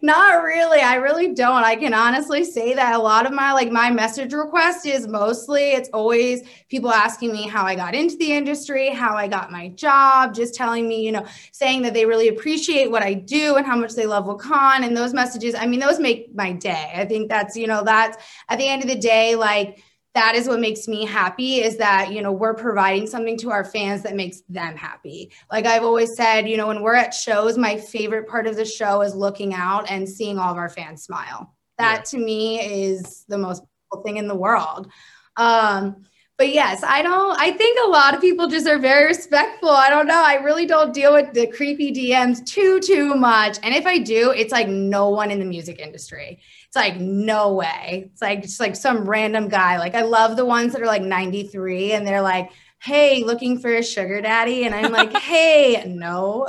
Not 0.01 0.43
really. 0.43 0.79
I 0.79 0.95
really 0.95 1.33
don't. 1.33 1.63
I 1.63 1.75
can 1.75 1.93
honestly 1.93 2.43
say 2.43 2.73
that 2.73 2.95
a 2.95 2.97
lot 2.97 3.25
of 3.25 3.33
my 3.33 3.51
like 3.51 3.71
my 3.71 3.89
message 3.91 4.33
request 4.33 4.85
is 4.85 5.07
mostly 5.07 5.71
it's 5.71 5.89
always 5.93 6.43
people 6.69 6.91
asking 6.91 7.31
me 7.31 7.47
how 7.47 7.63
I 7.65 7.75
got 7.75 7.93
into 7.93 8.15
the 8.17 8.31
industry, 8.31 8.89
how 8.89 9.15
I 9.15 9.27
got 9.27 9.51
my 9.51 9.69
job, 9.69 10.33
just 10.33 10.55
telling 10.55 10.87
me, 10.87 11.05
you 11.05 11.11
know, 11.11 11.25
saying 11.51 11.81
that 11.83 11.93
they 11.93 12.05
really 12.05 12.29
appreciate 12.29 12.89
what 12.89 13.03
I 13.03 13.13
do 13.13 13.55
and 13.57 13.65
how 13.65 13.75
much 13.75 13.93
they 13.95 14.05
love 14.05 14.25
Wakaan 14.25 14.85
and 14.85 14.95
those 14.95 15.13
messages. 15.13 15.55
I 15.55 15.65
mean, 15.65 15.79
those 15.79 15.99
make 15.99 16.33
my 16.33 16.53
day. 16.53 16.91
I 16.95 17.05
think 17.05 17.29
that's, 17.29 17.55
you 17.55 17.67
know, 17.67 17.83
that's 17.83 18.17
at 18.49 18.57
the 18.57 18.67
end 18.67 18.81
of 18.81 18.87
the 18.87 18.95
day 18.95 19.35
like 19.35 19.83
that 20.13 20.35
is 20.35 20.47
what 20.47 20.59
makes 20.59 20.87
me 20.87 21.05
happy 21.05 21.55
is 21.61 21.77
that 21.77 22.13
you 22.13 22.21
know 22.21 22.31
we're 22.31 22.53
providing 22.53 23.07
something 23.07 23.37
to 23.37 23.51
our 23.51 23.63
fans 23.63 24.03
that 24.03 24.15
makes 24.15 24.41
them 24.49 24.75
happy. 24.75 25.31
Like 25.51 25.65
i've 25.65 25.83
always 25.83 26.15
said 26.15 26.47
you 26.47 26.57
know 26.57 26.67
when 26.67 26.81
we're 26.81 26.95
at 26.95 27.13
shows 27.13 27.57
my 27.57 27.77
favorite 27.77 28.27
part 28.27 28.47
of 28.47 28.55
the 28.55 28.65
show 28.65 29.01
is 29.01 29.15
looking 29.15 29.53
out 29.53 29.89
and 29.89 30.07
seeing 30.07 30.37
all 30.37 30.51
of 30.51 30.57
our 30.57 30.69
fans 30.69 31.03
smile. 31.03 31.55
That 31.77 32.05
to 32.05 32.17
me 32.17 32.61
is 32.61 33.25
the 33.27 33.37
most 33.37 33.63
beautiful 33.63 34.03
thing 34.05 34.17
in 34.17 34.27
the 34.27 34.35
world. 34.35 34.91
Um 35.37 36.03
but 36.37 36.53
yes 36.53 36.83
i 36.83 37.01
don't 37.01 37.39
i 37.39 37.51
think 37.51 37.77
a 37.85 37.89
lot 37.89 38.13
of 38.13 38.21
people 38.21 38.47
just 38.47 38.67
are 38.67 38.79
very 38.79 39.05
respectful 39.05 39.69
i 39.69 39.89
don't 39.89 40.07
know 40.07 40.23
i 40.23 40.35
really 40.35 40.65
don't 40.65 40.93
deal 40.93 41.13
with 41.13 41.31
the 41.33 41.47
creepy 41.47 41.91
dms 41.91 42.45
too 42.45 42.79
too 42.79 43.15
much 43.15 43.57
and 43.63 43.73
if 43.73 43.85
i 43.85 43.97
do 43.97 44.31
it's 44.31 44.51
like 44.51 44.67
no 44.67 45.09
one 45.09 45.31
in 45.31 45.39
the 45.39 45.45
music 45.45 45.79
industry 45.79 46.39
it's 46.73 46.75
like 46.75 46.99
no 46.99 47.53
way. 47.53 48.09
It's 48.11 48.19
like 48.19 48.41
just 48.41 48.59
like 48.59 48.75
some 48.75 49.07
random 49.07 49.47
guy. 49.47 49.77
Like 49.77 49.93
I 49.93 50.01
love 50.01 50.35
the 50.35 50.43
ones 50.43 50.73
that 50.73 50.81
are 50.81 50.87
like 50.87 51.03
93 51.03 51.91
and 51.91 52.07
they're 52.07 52.23
like, 52.23 52.51
"Hey, 52.81 53.23
looking 53.23 53.59
for 53.59 53.71
a 53.71 53.83
sugar 53.83 54.21
daddy?" 54.21 54.65
And 54.65 54.73
I'm 54.73 54.91
like, 54.91 55.13
"Hey, 55.17 55.83
no." 55.85 56.47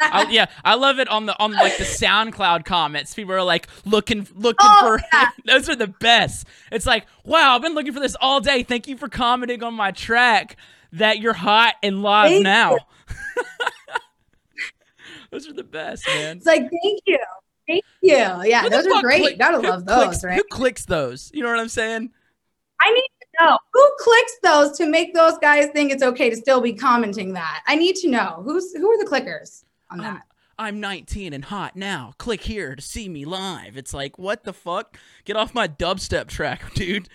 I, 0.00 0.26
yeah, 0.30 0.46
I 0.64 0.74
love 0.74 0.98
it 0.98 1.08
on 1.08 1.26
the 1.26 1.38
on 1.38 1.52
like 1.52 1.76
the 1.78 1.84
SoundCloud 1.84 2.64
comments. 2.64 3.14
People 3.14 3.34
are 3.34 3.42
like 3.42 3.68
looking 3.84 4.26
looking 4.34 4.66
Oh, 4.68 4.98
for 5.12 5.26
those 5.46 5.68
are 5.68 5.76
the 5.76 5.86
best. 5.88 6.46
It's 6.70 6.86
like, 6.86 7.06
wow, 7.24 7.54
I've 7.56 7.62
been 7.62 7.74
looking 7.74 7.92
for 7.92 8.00
this 8.00 8.16
all 8.20 8.40
day. 8.40 8.62
Thank 8.62 8.88
you 8.88 8.96
for 8.96 9.08
commenting 9.08 9.62
on 9.62 9.74
my 9.74 9.90
track 9.90 10.56
that 10.92 11.20
you're 11.20 11.32
hot 11.32 11.74
and 11.82 12.02
live 12.02 12.30
Thank 12.30 12.44
now. 12.44 12.78
those 15.30 15.48
are 15.48 15.52
the 15.52 15.64
best, 15.64 16.06
man. 16.06 16.38
It's 16.38 16.46
like, 16.46 16.62
"Thank 16.82 17.00
you." 17.06 17.18
Thank 17.68 17.84
you. 18.02 18.16
Yeah, 18.16 18.68
those 18.68 18.86
are 18.86 19.00
great. 19.00 19.20
click- 19.20 19.38
Gotta 19.38 19.58
love 19.58 19.86
those, 19.86 20.04
clicks, 20.06 20.24
right? 20.24 20.36
Who 20.36 20.42
clicks 20.44 20.84
those? 20.84 21.30
You 21.32 21.42
know 21.42 21.50
what 21.50 21.60
I'm 21.60 21.68
saying? 21.68 22.10
I 22.80 22.92
need 22.92 23.08
to 23.20 23.44
know 23.44 23.58
who 23.72 23.90
clicks 24.00 24.32
those 24.42 24.76
to 24.78 24.86
make 24.86 25.14
those 25.14 25.38
guys 25.38 25.68
think 25.72 25.92
it's 25.92 26.02
okay 26.02 26.28
to 26.28 26.36
still 26.36 26.60
be 26.60 26.72
commenting 26.72 27.34
that. 27.34 27.62
I 27.68 27.76
need 27.76 27.94
to 27.96 28.08
know 28.10 28.42
who's 28.44 28.74
who 28.74 28.90
are 28.90 28.98
the 28.98 29.08
clickers 29.08 29.62
on 29.92 30.00
Um, 30.00 30.14
that. 30.14 30.22
I'm 30.58 30.80
19 30.80 31.32
and 31.32 31.44
hot 31.46 31.76
now. 31.76 32.12
Click 32.18 32.42
here 32.42 32.76
to 32.76 32.82
see 32.82 33.08
me 33.08 33.24
live. 33.24 33.76
It's 33.76 33.92
like, 33.94 34.18
what 34.18 34.44
the 34.44 34.52
fuck? 34.52 34.96
Get 35.24 35.34
off 35.36 35.54
my 35.54 35.66
dubstep 35.66 36.28
track, 36.28 36.62
dude. 36.74 37.08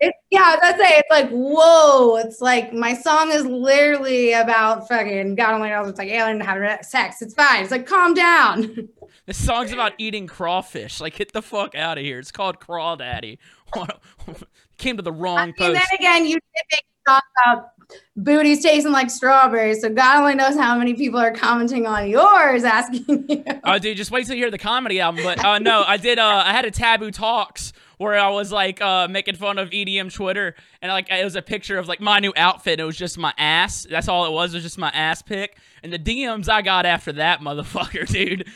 It, 0.00 0.12
yeah, 0.30 0.56
that's 0.60 0.80
it. 0.80 1.04
It's 1.06 1.10
like, 1.10 1.28
whoa. 1.30 2.16
It's 2.16 2.40
like 2.40 2.72
my 2.72 2.94
song 2.94 3.30
is 3.30 3.46
literally 3.46 4.32
about 4.32 4.88
fucking 4.88 5.34
God 5.36 5.54
only 5.54 5.68
knows 5.68 5.88
it's 5.88 5.98
like 5.98 6.08
alien 6.08 6.40
having 6.40 6.68
sex. 6.82 7.22
It's 7.22 7.34
fine. 7.34 7.62
It's 7.62 7.70
like, 7.70 7.86
calm 7.86 8.14
down. 8.14 8.88
This 9.26 9.42
song's 9.42 9.72
about 9.72 9.94
eating 9.96 10.26
crawfish. 10.26 11.00
Like, 11.00 11.14
get 11.16 11.32
the 11.32 11.40
fuck 11.40 11.74
out 11.74 11.96
of 11.96 12.04
here. 12.04 12.18
It's 12.18 12.30
called 12.30 12.60
Crawdaddy. 12.60 13.38
Came 14.76 14.98
to 14.98 15.02
the 15.02 15.12
wrong 15.12 15.38
and 15.38 15.56
post. 15.56 15.72
then 15.72 15.86
again, 15.98 16.26
you 16.26 16.34
did 16.34 16.42
make 16.72 16.84
a 17.06 17.10
song 17.10 17.20
about 17.46 17.70
booties 18.16 18.62
tasting 18.62 18.92
like 18.92 19.10
strawberries. 19.10 19.80
So 19.80 19.88
God 19.90 20.20
only 20.20 20.34
knows 20.34 20.56
how 20.56 20.76
many 20.78 20.94
people 20.94 21.18
are 21.20 21.32
commenting 21.32 21.86
on 21.86 22.08
yours, 22.08 22.64
asking 22.64 23.04
you. 23.28 23.44
Oh, 23.64 23.78
dude, 23.78 23.96
just 23.96 24.10
wait 24.10 24.26
till 24.26 24.34
you 24.36 24.42
hear 24.42 24.50
the 24.50 24.58
comedy 24.58 25.00
album. 25.00 25.22
But 25.24 25.44
uh, 25.44 25.58
no, 25.58 25.84
I 25.86 25.96
did. 25.96 26.18
Uh, 26.18 26.42
I 26.44 26.52
had 26.52 26.64
a 26.64 26.70
taboo 26.70 27.10
talks 27.10 27.72
where 27.98 28.18
I 28.18 28.28
was 28.30 28.50
like 28.50 28.80
uh, 28.80 29.06
making 29.08 29.36
fun 29.36 29.56
of 29.58 29.70
EDM 29.70 30.12
Twitter, 30.12 30.54
and 30.82 30.90
like 30.90 31.08
it 31.10 31.24
was 31.24 31.36
a 31.36 31.42
picture 31.42 31.78
of 31.78 31.86
like 31.88 32.00
my 32.00 32.18
new 32.18 32.32
outfit. 32.36 32.74
And 32.74 32.80
it 32.80 32.84
was 32.84 32.96
just 32.96 33.18
my 33.18 33.32
ass. 33.38 33.86
That's 33.88 34.08
all 34.08 34.26
it 34.26 34.32
was. 34.32 34.52
It 34.52 34.58
was 34.58 34.64
just 34.64 34.78
my 34.78 34.90
ass 34.90 35.22
pic. 35.22 35.56
And 35.82 35.92
the 35.92 35.98
DMs 35.98 36.48
I 36.48 36.62
got 36.62 36.86
after 36.86 37.12
that, 37.12 37.40
motherfucker, 37.40 38.06
dude. 38.12 38.48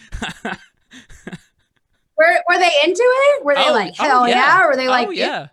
Were, 2.16 2.42
were 2.48 2.58
they 2.58 2.70
into 2.84 3.02
it? 3.04 3.44
Were 3.44 3.54
they 3.54 3.68
Oh, 3.68 3.72
like, 3.72 3.94
oh, 4.00 4.02
hell 4.04 4.28
yeah. 4.28 4.34
yeah. 4.34 4.64
Or 4.64 4.68
were 4.70 4.76
they 4.76 4.88
like, 4.88 5.06
oh 5.06 5.12
yeah. 5.12 5.48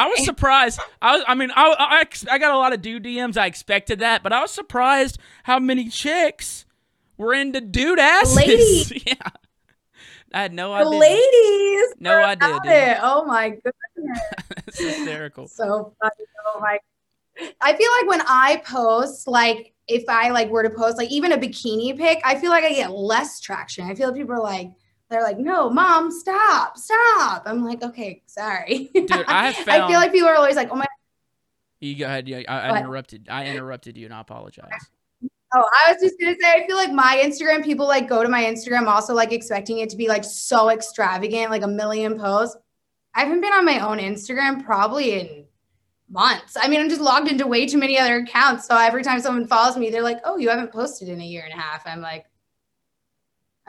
I 0.00 0.08
was 0.08 0.24
surprised. 0.24 0.80
I 1.02 1.16
was, 1.16 1.24
I 1.28 1.34
mean, 1.34 1.50
I, 1.54 1.74
I, 1.78 2.32
I 2.32 2.38
got 2.38 2.54
a 2.54 2.56
lot 2.56 2.72
of 2.72 2.80
dude 2.80 3.04
DMs. 3.04 3.36
I 3.36 3.44
expected 3.46 3.98
that, 3.98 4.22
but 4.22 4.32
I 4.32 4.40
was 4.40 4.50
surprised 4.50 5.18
how 5.42 5.58
many 5.58 5.90
chicks 5.90 6.64
were 7.18 7.34
into 7.34 7.60
dude 7.60 7.98
asses. 7.98 8.34
Ladies. 8.34 8.92
yeah. 9.06 9.14
I 10.32 10.42
had 10.42 10.54
no 10.54 10.70
the 10.70 10.86
idea. 10.86 10.98
ladies? 10.98 11.94
No 11.98 12.16
idea, 12.16 12.60
dude. 12.62 12.72
it. 12.72 12.98
Oh 13.02 13.24
my 13.26 13.50
goodness. 13.50 13.74
It's 14.68 14.78
hysterical. 14.78 15.48
so 15.48 15.92
funny. 16.00 16.24
Oh 16.46 16.60
my. 16.60 16.78
I 17.60 17.74
feel 17.74 17.90
like 18.00 18.08
when 18.08 18.22
I 18.26 18.62
post, 18.64 19.28
like 19.28 19.74
if 19.86 20.04
I 20.08 20.30
like 20.30 20.48
were 20.48 20.62
to 20.62 20.70
post 20.70 20.96
like 20.96 21.10
even 21.10 21.32
a 21.32 21.36
bikini 21.36 21.94
pic, 21.96 22.20
I 22.24 22.36
feel 22.36 22.50
like 22.50 22.64
I 22.64 22.72
get 22.72 22.92
less 22.92 23.40
traction. 23.40 23.84
I 23.90 23.94
feel 23.94 24.08
like 24.08 24.16
people 24.16 24.36
are 24.36 24.42
like, 24.42 24.70
they're 25.10 25.22
like, 25.22 25.38
no, 25.38 25.68
mom, 25.68 26.10
stop, 26.10 26.78
stop. 26.78 27.42
I'm 27.46 27.64
like, 27.64 27.82
okay, 27.82 28.22
sorry. 28.26 28.90
Dude, 28.94 29.10
I 29.12 29.50
have 29.50 29.68
I 29.68 29.88
feel 29.88 29.98
like 29.98 30.12
people 30.12 30.28
are 30.28 30.36
always 30.36 30.56
like, 30.56 30.68
oh 30.70 30.76
my 30.76 30.86
you 31.80 31.96
go 31.96 32.04
ahead. 32.04 32.28
Yeah, 32.28 32.42
I, 32.46 32.68
I 32.68 32.78
interrupted. 32.78 33.28
I 33.30 33.46
interrupted 33.46 33.96
you, 33.96 34.04
and 34.04 34.14
I 34.14 34.20
apologize. 34.20 34.70
Oh, 35.52 35.64
I 35.86 35.92
was 35.92 36.00
just 36.00 36.20
gonna 36.20 36.36
say, 36.40 36.48
I 36.48 36.66
feel 36.66 36.76
like 36.76 36.92
my 36.92 37.20
Instagram, 37.24 37.64
people 37.64 37.86
like 37.86 38.08
go 38.08 38.22
to 38.22 38.28
my 38.28 38.44
Instagram 38.44 38.86
also 38.86 39.14
like 39.14 39.32
expecting 39.32 39.78
it 39.78 39.90
to 39.90 39.96
be 39.96 40.06
like 40.06 40.22
so 40.22 40.70
extravagant, 40.70 41.50
like 41.50 41.62
a 41.62 41.68
million 41.68 42.18
posts. 42.18 42.56
I 43.14 43.20
haven't 43.20 43.40
been 43.40 43.52
on 43.52 43.64
my 43.64 43.80
own 43.80 43.98
Instagram 43.98 44.64
probably 44.64 45.18
in 45.18 45.46
months. 46.08 46.56
I 46.60 46.68
mean, 46.68 46.80
I'm 46.80 46.88
just 46.88 47.00
logged 47.00 47.28
into 47.28 47.46
way 47.46 47.66
too 47.66 47.78
many 47.78 47.98
other 47.98 48.18
accounts. 48.18 48.66
So 48.66 48.76
every 48.76 49.02
time 49.02 49.20
someone 49.20 49.46
follows 49.46 49.76
me, 49.76 49.90
they're 49.90 50.02
like, 50.02 50.20
oh, 50.24 50.36
you 50.36 50.50
haven't 50.50 50.70
posted 50.70 51.08
in 51.08 51.20
a 51.20 51.24
year 51.24 51.42
and 51.42 51.52
a 51.52 51.60
half. 51.60 51.84
I'm 51.86 52.00
like, 52.00 52.26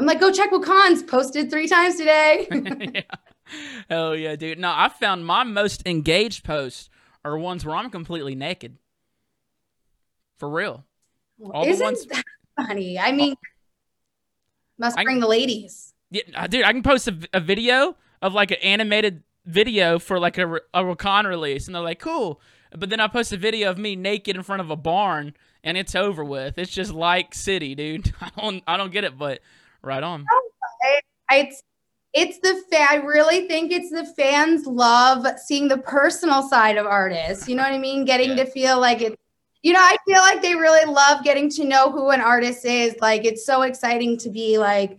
I'm 0.02 0.08
like, 0.08 0.20
go 0.20 0.32
check 0.32 0.52
what 0.52 0.64
cons 0.64 1.04
posted 1.04 1.52
three 1.52 1.68
times 1.68 1.96
today. 1.96 2.48
yeah. 2.52 3.02
Hell 3.88 4.16
yeah, 4.16 4.36
dude. 4.36 4.58
No, 4.58 4.74
I 4.76 4.90
found 4.90 5.28
my 5.28 5.44
most 5.44 5.84
engaged 5.86 6.44
posts 6.44 6.90
are 7.24 7.38
ones 7.38 7.64
where 7.64 7.76
I'm 7.76 7.92
completely 7.92 8.34
naked. 8.34 8.78
For 10.40 10.50
real. 10.50 10.84
All 11.54 11.64
the 11.66 11.70
Isn't 11.70 11.84
ones- 11.86 12.06
that 12.08 12.24
funny? 12.58 12.98
I 12.98 13.12
mean, 13.12 13.36
must 14.80 14.98
I- 14.98 15.04
bring 15.04 15.20
the 15.20 15.28
ladies. 15.28 15.94
Yeah, 16.10 16.24
uh, 16.36 16.48
dude, 16.48 16.66
I 16.66 16.72
can 16.74 16.82
post 16.82 17.08
a 17.08 17.40
video 17.40 17.96
of 18.24 18.34
like 18.34 18.50
an 18.50 18.58
animated 18.64 19.22
video 19.46 20.00
for 20.00 20.20
like 20.20 20.40
a, 20.40 20.60
a 20.74 20.84
release, 20.84 21.68
and 21.68 21.76
they're 21.76 21.84
like, 21.84 22.00
cool. 22.00 22.42
But 22.76 22.90
then 22.90 23.00
I 23.00 23.08
post 23.08 23.32
a 23.34 23.38
video 23.38 23.70
of 23.70 23.78
me 23.78 23.96
naked 23.96 24.36
in 24.36 24.42
front 24.42 24.62
of 24.62 24.72
a 24.72 24.76
barn, 24.76 25.36
and 25.64 25.78
it's 25.78 25.94
over 25.94 26.24
with. 26.26 26.58
It's 26.58 26.72
just 26.72 26.92
like 26.92 27.36
City, 27.36 27.76
dude. 27.76 28.14
I 28.22 28.32
don't, 28.36 28.64
I 28.66 28.78
don't 28.78 28.92
get 28.92 29.04
it, 29.04 29.16
but 29.16 29.42
right 29.84 30.04
on. 30.04 30.26
It's 31.32 31.64
it's 32.14 32.40
the 32.40 32.62
fa- 32.70 32.88
I 32.90 32.96
really 32.96 33.48
think 33.48 33.72
it's 33.72 33.90
the 33.90 34.06
fans 34.06 34.66
love 34.66 35.26
seeing 35.40 35.70
the 35.70 35.78
personal 35.78 36.44
side 36.44 36.78
of 36.78 36.86
artists. 36.86 37.48
You 37.48 37.56
know 37.56 37.64
what 37.64 37.72
I 37.72 37.78
mean? 37.78 38.04
Getting 38.04 38.32
Yeah. 38.32 38.44
to 38.44 38.46
feel 38.52 38.80
like 38.82 39.02
it. 39.02 39.18
You 39.64 39.74
know, 39.74 39.80
I 39.80 39.96
feel 40.06 40.18
like 40.20 40.42
they 40.42 40.56
really 40.56 40.92
love 40.92 41.24
getting 41.24 41.50
to 41.52 41.64
know 41.64 41.92
who 41.92 42.10
an 42.10 42.20
artist 42.20 42.66
is. 42.66 42.96
Like 43.00 43.24
it's 43.26 43.46
so 43.46 43.62
exciting 43.62 44.18
to 44.20 44.30
be 44.30 44.58
like, 44.58 44.98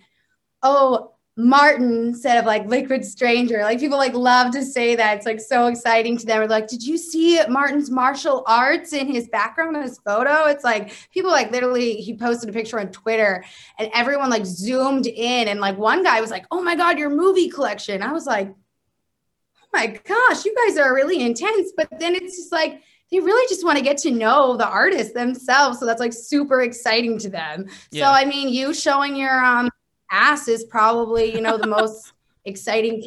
oh, 0.62 1.12
Martin 1.36 2.08
instead 2.08 2.36
of 2.36 2.44
like 2.44 2.66
Liquid 2.66 3.04
Stranger. 3.04 3.62
Like 3.62 3.80
people 3.80 3.96
like 3.96 4.12
love 4.12 4.52
to 4.52 4.62
say 4.62 4.94
that. 4.96 5.16
It's 5.16 5.26
like 5.26 5.40
so 5.40 5.66
exciting 5.66 6.18
to 6.18 6.26
them. 6.26 6.40
We're 6.40 6.46
like, 6.46 6.68
did 6.68 6.82
you 6.82 6.98
see 6.98 7.40
Martin's 7.48 7.90
martial 7.90 8.42
arts 8.46 8.92
in 8.92 9.08
his 9.08 9.28
background 9.28 9.74
in 9.76 9.82
his 9.82 9.98
photo? 9.98 10.44
It's 10.44 10.64
like 10.64 10.92
people 11.10 11.30
like 11.30 11.50
literally 11.50 11.94
he 11.94 12.14
posted 12.16 12.50
a 12.50 12.52
picture 12.52 12.78
on 12.78 12.88
Twitter 12.88 13.44
and 13.78 13.90
everyone 13.94 14.28
like 14.28 14.44
zoomed 14.44 15.06
in 15.06 15.48
and 15.48 15.58
like 15.58 15.78
one 15.78 16.02
guy 16.02 16.20
was 16.20 16.30
like, 16.30 16.44
"Oh 16.50 16.62
my 16.62 16.76
god, 16.76 16.98
your 16.98 17.10
movie 17.10 17.48
collection." 17.48 18.02
I 18.02 18.12
was 18.12 18.26
like, 18.26 18.48
"Oh 18.50 19.68
my 19.72 19.86
gosh, 19.86 20.44
you 20.44 20.54
guys 20.66 20.76
are 20.76 20.94
really 20.94 21.22
intense." 21.22 21.72
But 21.74 21.88
then 21.98 22.14
it's 22.14 22.36
just 22.36 22.52
like 22.52 22.82
they 23.10 23.20
really 23.20 23.46
just 23.48 23.64
want 23.64 23.78
to 23.78 23.84
get 23.84 23.96
to 23.98 24.10
know 24.10 24.58
the 24.58 24.68
artist 24.68 25.14
themselves, 25.14 25.78
so 25.78 25.86
that's 25.86 26.00
like 26.00 26.12
super 26.12 26.60
exciting 26.60 27.18
to 27.20 27.30
them. 27.30 27.66
Yeah. 27.90 28.04
So 28.04 28.12
I 28.20 28.26
mean, 28.26 28.50
you 28.50 28.74
showing 28.74 29.16
your 29.16 29.42
um 29.42 29.70
ass 30.12 30.46
is 30.46 30.62
probably, 30.64 31.34
you 31.34 31.40
know, 31.40 31.58
the 31.58 31.66
most 31.66 32.12
exciting 32.44 33.04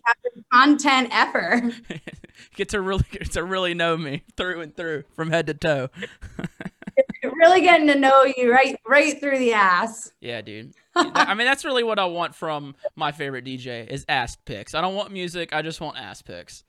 content 0.51 1.09
ever. 1.11 1.71
get 2.55 2.69
to 2.69 2.81
really, 2.81 3.05
get 3.11 3.31
to 3.33 3.43
really 3.43 3.73
know 3.73 3.95
me 3.95 4.23
through 4.35 4.61
and 4.61 4.75
through, 4.75 5.03
from 5.15 5.29
head 5.29 5.47
to 5.47 5.53
toe. 5.53 5.89
really 7.23 7.61
getting 7.61 7.87
to 7.87 7.95
know 7.95 8.23
you 8.23 8.51
right 8.51 8.79
right 8.87 9.19
through 9.19 9.37
the 9.37 9.53
ass. 9.53 10.11
Yeah, 10.21 10.41
dude. 10.41 10.73
I 10.95 11.33
mean, 11.33 11.45
that's 11.45 11.65
really 11.65 11.83
what 11.83 11.99
I 11.99 12.05
want 12.05 12.35
from 12.35 12.75
my 12.95 13.11
favorite 13.11 13.45
DJ 13.45 13.87
is 13.87 14.05
ass 14.07 14.37
pics. 14.45 14.73
I 14.73 14.81
don't 14.81 14.95
want 14.95 15.11
music. 15.11 15.53
I 15.53 15.61
just 15.61 15.81
want 15.81 15.97
ass 15.97 16.21
pics. 16.21 16.63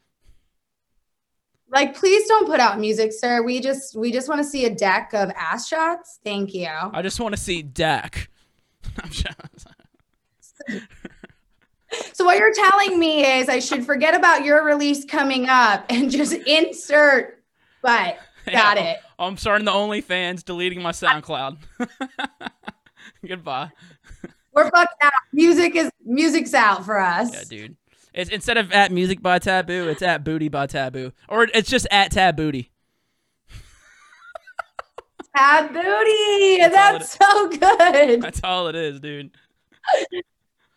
Like, 1.68 1.97
please 1.97 2.26
don't 2.28 2.47
put 2.47 2.61
out 2.61 2.78
music, 2.78 3.12
sir. 3.12 3.43
We 3.43 3.61
just 3.61 3.97
we 3.97 4.12
just 4.12 4.28
want 4.28 4.41
to 4.41 4.49
see 4.49 4.64
a 4.64 4.74
deck 4.74 5.11
of 5.12 5.30
ass 5.37 5.68
shots. 5.68 6.20
Thank 6.24 6.55
you. 6.55 6.68
I 6.68 7.03
just 7.03 7.20
want 7.20 7.34
to 7.34 7.41
see 7.41 7.62
Dak. 7.62 8.28
So 12.13 12.25
what 12.25 12.39
you're 12.39 12.53
telling 12.53 12.99
me 12.99 13.25
is 13.25 13.49
I 13.49 13.59
should 13.61 13.85
forget 13.87 14.15
about 14.15 14.45
your 14.45 14.65
release 14.65 15.05
coming 15.05 15.49
up 15.49 15.87
and 15.89 16.11
just 16.11 16.33
insert 16.47 17.37
but 17.83 18.19
got 18.51 18.77
Yeah, 18.77 18.91
it. 18.93 18.97
Oh, 19.19 19.27
I'm 19.27 19.37
starting 19.37 19.65
the 19.65 19.71
OnlyFans, 19.73 20.45
deleting 20.45 20.83
my 20.83 20.91
SoundCloud. 20.91 21.59
Goodbye. 23.27 23.71
We're 24.53 24.71
fucked 24.71 25.03
out. 25.03 25.13
Music 25.33 25.77
is 25.77 25.91
music's 26.05 26.55
out 26.55 26.85
for 26.85 26.99
us. 26.99 27.33
Yeah, 27.33 27.45
dude. 27.49 27.77
It's 28.13 28.31
instead 28.31 28.57
of 28.57 28.73
at 28.73 28.91
music 28.91 29.23
by 29.23 29.39
taboo, 29.39 29.89
it's 29.89 30.03
at 30.03 30.25
booty 30.25 30.49
by 30.49 30.67
taboo, 30.67 31.13
or 31.29 31.45
it's 31.45 31.69
just 31.71 31.87
at 31.91 32.11
tab 32.11 32.37
booty. 32.37 32.73
Tab 35.37 35.69
booty. 35.73 36.57
That's 36.59 36.73
That's 36.73 37.19
so 37.19 37.49
good. 37.51 38.23
That's 38.23 38.41
all 38.43 38.69
it 38.69 38.75
is, 38.75 39.01
dude. 39.01 39.31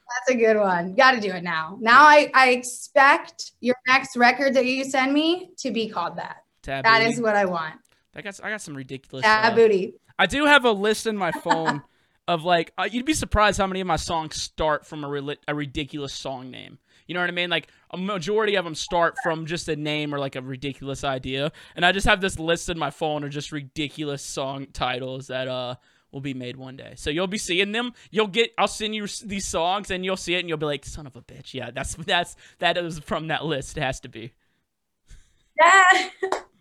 That's 0.10 0.36
a 0.36 0.39
good 0.39 0.57
one. 0.57 0.95
Got 0.95 1.12
to 1.12 1.22
do 1.22 1.32
it 1.32 1.43
now. 1.43 1.78
Now 1.80 2.03
I 2.03 2.32
I 2.34 2.49
expect 2.49 3.51
your 3.60 3.76
next 3.88 4.16
record 4.18 4.53
that 4.55 4.66
you 4.66 4.84
send 4.84 5.14
me 5.14 5.51
to 5.60 5.72
be 5.72 5.89
called 5.89 6.18
that. 6.18 6.43
Tab 6.62 6.84
That 6.84 6.99
booty. 6.99 7.14
is 7.14 7.22
what 7.22 7.36
I 7.36 7.45
want. 7.45 7.76
I 8.16 8.22
got 8.22 8.39
I 8.43 8.49
got 8.49 8.62
some 8.62 8.76
ridiculous. 8.76 9.24
Tab 9.24 9.53
uh, 9.53 9.55
booty. 9.55 9.93
I 10.18 10.26
do 10.26 10.45
have 10.45 10.66
a 10.66 10.72
list 10.72 11.07
in 11.07 11.16
my 11.16 11.32
phone 11.32 11.84
of 12.28 12.43
like 12.43 12.74
uh, 12.78 12.88
you'd 12.91 13.05
be 13.05 13.14
surprised 13.14 13.57
how 13.60 13.68
many 13.68 13.82
of 13.82 13.88
my 13.88 13.95
songs 13.95 14.41
start 14.41 14.86
from 14.86 15.03
a, 15.03 15.36
a 15.47 15.55
ridiculous 15.55 16.14
song 16.14 16.51
name. 16.51 16.80
You 17.07 17.16
know 17.16 17.22
what 17.22 17.30
I 17.30 17.34
mean? 17.34 17.49
Like 17.49 17.70
a 17.89 17.97
majority 17.97 18.53
of 18.55 18.66
them 18.66 18.76
start 18.76 19.16
from 19.24 19.47
just 19.47 19.68
a 19.68 19.76
name 19.76 20.14
or 20.14 20.20
like 20.20 20.36
a 20.36 20.41
ridiculous 20.41 21.03
idea. 21.03 21.51
And 21.76 21.84
I 21.84 21.91
just 21.91 22.05
have 22.05 22.22
this 22.22 22.38
list 22.38 22.70
in 22.70 22.78
my 22.78 22.91
phone 22.91 23.24
of 23.24 23.32
just 23.32 23.51
ridiculous 23.51 24.24
song 24.24 24.68
titles 24.74 25.28
that 25.28 25.47
uh 25.47 25.76
will 26.12 26.22
be 26.22 26.34
made 26.34 26.57
one 26.57 26.76
day. 26.76 26.93
So 26.95 27.10
you'll 27.10 27.28
be 27.28 27.38
seeing 27.38 27.72
them. 27.72 27.93
You'll 28.12 28.28
get 28.28 28.51
I'll 28.57 28.68
send 28.68 28.95
you 28.95 29.07
these 29.24 29.47
songs 29.47 29.91
and 29.91 30.03
you'll 30.03 30.18
see 30.18 30.36
it 30.36 30.39
and 30.39 30.49
you'll 30.49 30.57
be 30.57 30.66
like, 30.66 30.86
"Son 30.86 31.07
of 31.07 31.16
a 31.16 31.22
bitch." 31.22 31.53
Yeah, 31.53 31.72
that's 31.72 31.95
that's 32.05 32.36
that 32.60 32.78
is 32.78 32.99
from 32.99 33.28
that 33.28 33.45
list. 33.45 33.78
It 33.78 33.84
has 33.84 33.99
to 34.01 34.10
be. 34.10 34.34
Yeah. 35.62 36.10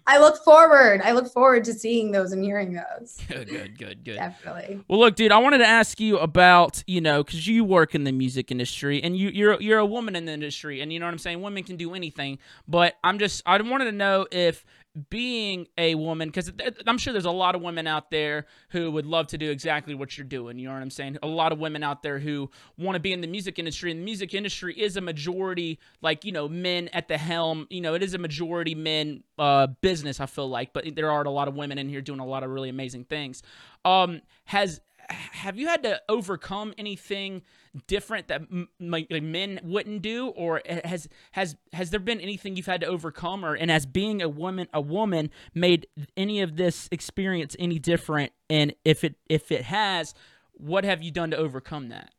I 0.08 0.18
look 0.18 0.42
forward. 0.42 1.02
I 1.02 1.12
look 1.12 1.30
forward 1.30 1.64
to 1.64 1.74
seeing 1.74 2.12
those 2.12 2.32
and 2.32 2.42
hearing 2.42 2.72
those. 2.72 3.18
Good, 3.28 3.50
good, 3.50 3.78
good, 3.78 4.04
good. 4.04 4.16
Definitely. 4.16 4.80
Well, 4.88 5.00
look, 5.00 5.16
dude, 5.16 5.30
I 5.30 5.36
wanted 5.36 5.58
to 5.58 5.66
ask 5.66 6.00
you 6.00 6.18
about, 6.18 6.82
you 6.86 7.02
know, 7.02 7.22
because 7.22 7.46
you 7.46 7.62
work 7.62 7.94
in 7.94 8.04
the 8.04 8.12
music 8.12 8.50
industry 8.50 9.02
and 9.02 9.14
you, 9.14 9.28
you're 9.28 9.60
you're 9.60 9.78
a 9.78 9.86
woman 9.86 10.16
in 10.16 10.24
the 10.24 10.32
industry, 10.32 10.80
and 10.80 10.90
you 10.90 10.98
know 10.98 11.04
what 11.04 11.12
I'm 11.12 11.18
saying. 11.18 11.42
Women 11.42 11.62
can 11.62 11.76
do 11.76 11.94
anything, 11.94 12.38
but 12.66 12.96
I'm 13.04 13.18
just 13.18 13.42
I 13.44 13.60
wanted 13.60 13.84
to 13.84 13.92
know 13.92 14.26
if 14.32 14.64
being 15.10 15.66
a 15.76 15.94
woman, 15.94 16.28
because 16.28 16.52
I'm 16.86 16.98
sure 16.98 17.12
there's 17.12 17.24
a 17.24 17.30
lot 17.30 17.54
of 17.54 17.62
women 17.62 17.86
out 17.86 18.10
there 18.10 18.46
who 18.70 18.90
would 18.90 19.06
love 19.06 19.26
to 19.28 19.38
do 19.38 19.50
exactly 19.50 19.94
what 19.94 20.16
you're 20.16 20.26
doing. 20.26 20.58
You 20.58 20.68
know 20.68 20.74
what 20.74 20.82
I'm 20.82 20.90
saying? 20.90 21.18
A 21.22 21.26
lot 21.26 21.52
of 21.52 21.58
women 21.58 21.82
out 21.82 22.02
there 22.02 22.18
who 22.18 22.50
want 22.76 22.96
to 22.96 23.00
be 23.00 23.12
in 23.12 23.20
the 23.20 23.26
music 23.26 23.58
industry, 23.58 23.90
and 23.90 24.00
the 24.00 24.04
music 24.04 24.34
industry 24.34 24.78
is 24.78 24.96
a 24.96 25.00
majority, 25.00 25.78
like 26.02 26.24
you 26.24 26.32
know, 26.32 26.48
men 26.48 26.88
at 26.88 27.08
the 27.08 27.18
helm. 27.18 27.66
You 27.70 27.80
know, 27.80 27.94
it 27.94 28.02
is 28.02 28.14
a 28.14 28.18
majority 28.18 28.74
men 28.74 29.22
uh, 29.38 29.68
business. 29.80 30.20
I 30.20 30.26
feel 30.26 30.48
like, 30.48 30.72
but 30.72 30.84
there 30.94 31.10
are 31.10 31.22
a 31.22 31.30
lot 31.30 31.48
of 31.48 31.54
women 31.54 31.78
in 31.78 31.88
here 31.88 32.00
doing 32.00 32.20
a 32.20 32.26
lot 32.26 32.42
of 32.42 32.50
really 32.50 32.68
amazing 32.68 33.04
things. 33.04 33.42
Um, 33.84 34.22
has 34.44 34.80
have 35.10 35.58
you 35.58 35.66
had 35.68 35.82
to 35.82 36.00
overcome 36.08 36.74
anything 36.76 37.42
different 37.86 38.28
that 38.28 38.42
like 38.80 39.10
men 39.10 39.60
wouldn't 39.62 40.02
do 40.02 40.28
or 40.28 40.60
has 40.66 41.08
has 41.32 41.56
has 41.72 41.90
there 41.90 42.00
been 42.00 42.20
anything 42.20 42.56
you've 42.56 42.66
had 42.66 42.80
to 42.80 42.86
overcome 42.86 43.44
or 43.44 43.54
and 43.54 43.70
as 43.70 43.86
being 43.86 44.20
a 44.20 44.28
woman 44.28 44.66
a 44.74 44.80
woman 44.80 45.30
made 45.54 45.86
any 46.16 46.40
of 46.40 46.56
this 46.56 46.88
experience 46.92 47.56
any 47.58 47.78
different 47.78 48.32
and 48.50 48.74
if 48.84 49.04
it 49.04 49.14
if 49.28 49.50
it 49.50 49.62
has 49.62 50.14
what 50.52 50.84
have 50.84 51.02
you 51.02 51.10
done 51.10 51.30
to 51.30 51.36
overcome 51.36 51.88
that 51.88 52.12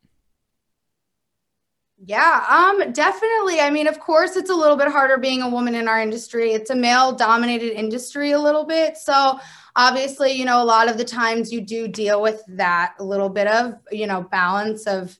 Yeah, 2.05 2.45
um, 2.47 2.93
definitely. 2.93 3.59
I 3.59 3.69
mean, 3.71 3.85
of 3.85 3.99
course, 3.99 4.37
it's 4.37 4.49
a 4.49 4.55
little 4.55 4.77
bit 4.77 4.87
harder 4.87 5.17
being 5.17 5.41
a 5.41 5.49
woman 5.49 5.75
in 5.75 5.89
our 5.89 5.99
industry. 5.99 6.53
It's 6.53 6.69
a 6.69 6.75
male 6.75 7.11
dominated 7.11 7.77
industry 7.77 8.31
a 8.31 8.39
little 8.39 8.63
bit. 8.63 8.97
So, 8.97 9.37
obviously, 9.79 10.33
you 10.33 10.43
know, 10.43 10.61
a 10.61 10.65
lot 10.65 10.89
of 10.89 10.97
the 10.97 11.05
times 11.05 11.53
you 11.53 11.61
do 11.61 11.87
deal 11.87 12.21
with 12.21 12.43
that 12.49 12.95
a 12.99 13.03
little 13.03 13.29
bit 13.29 13.47
of, 13.47 13.75
you 13.91 14.05
know, 14.05 14.21
balance 14.21 14.85
of 14.85 15.17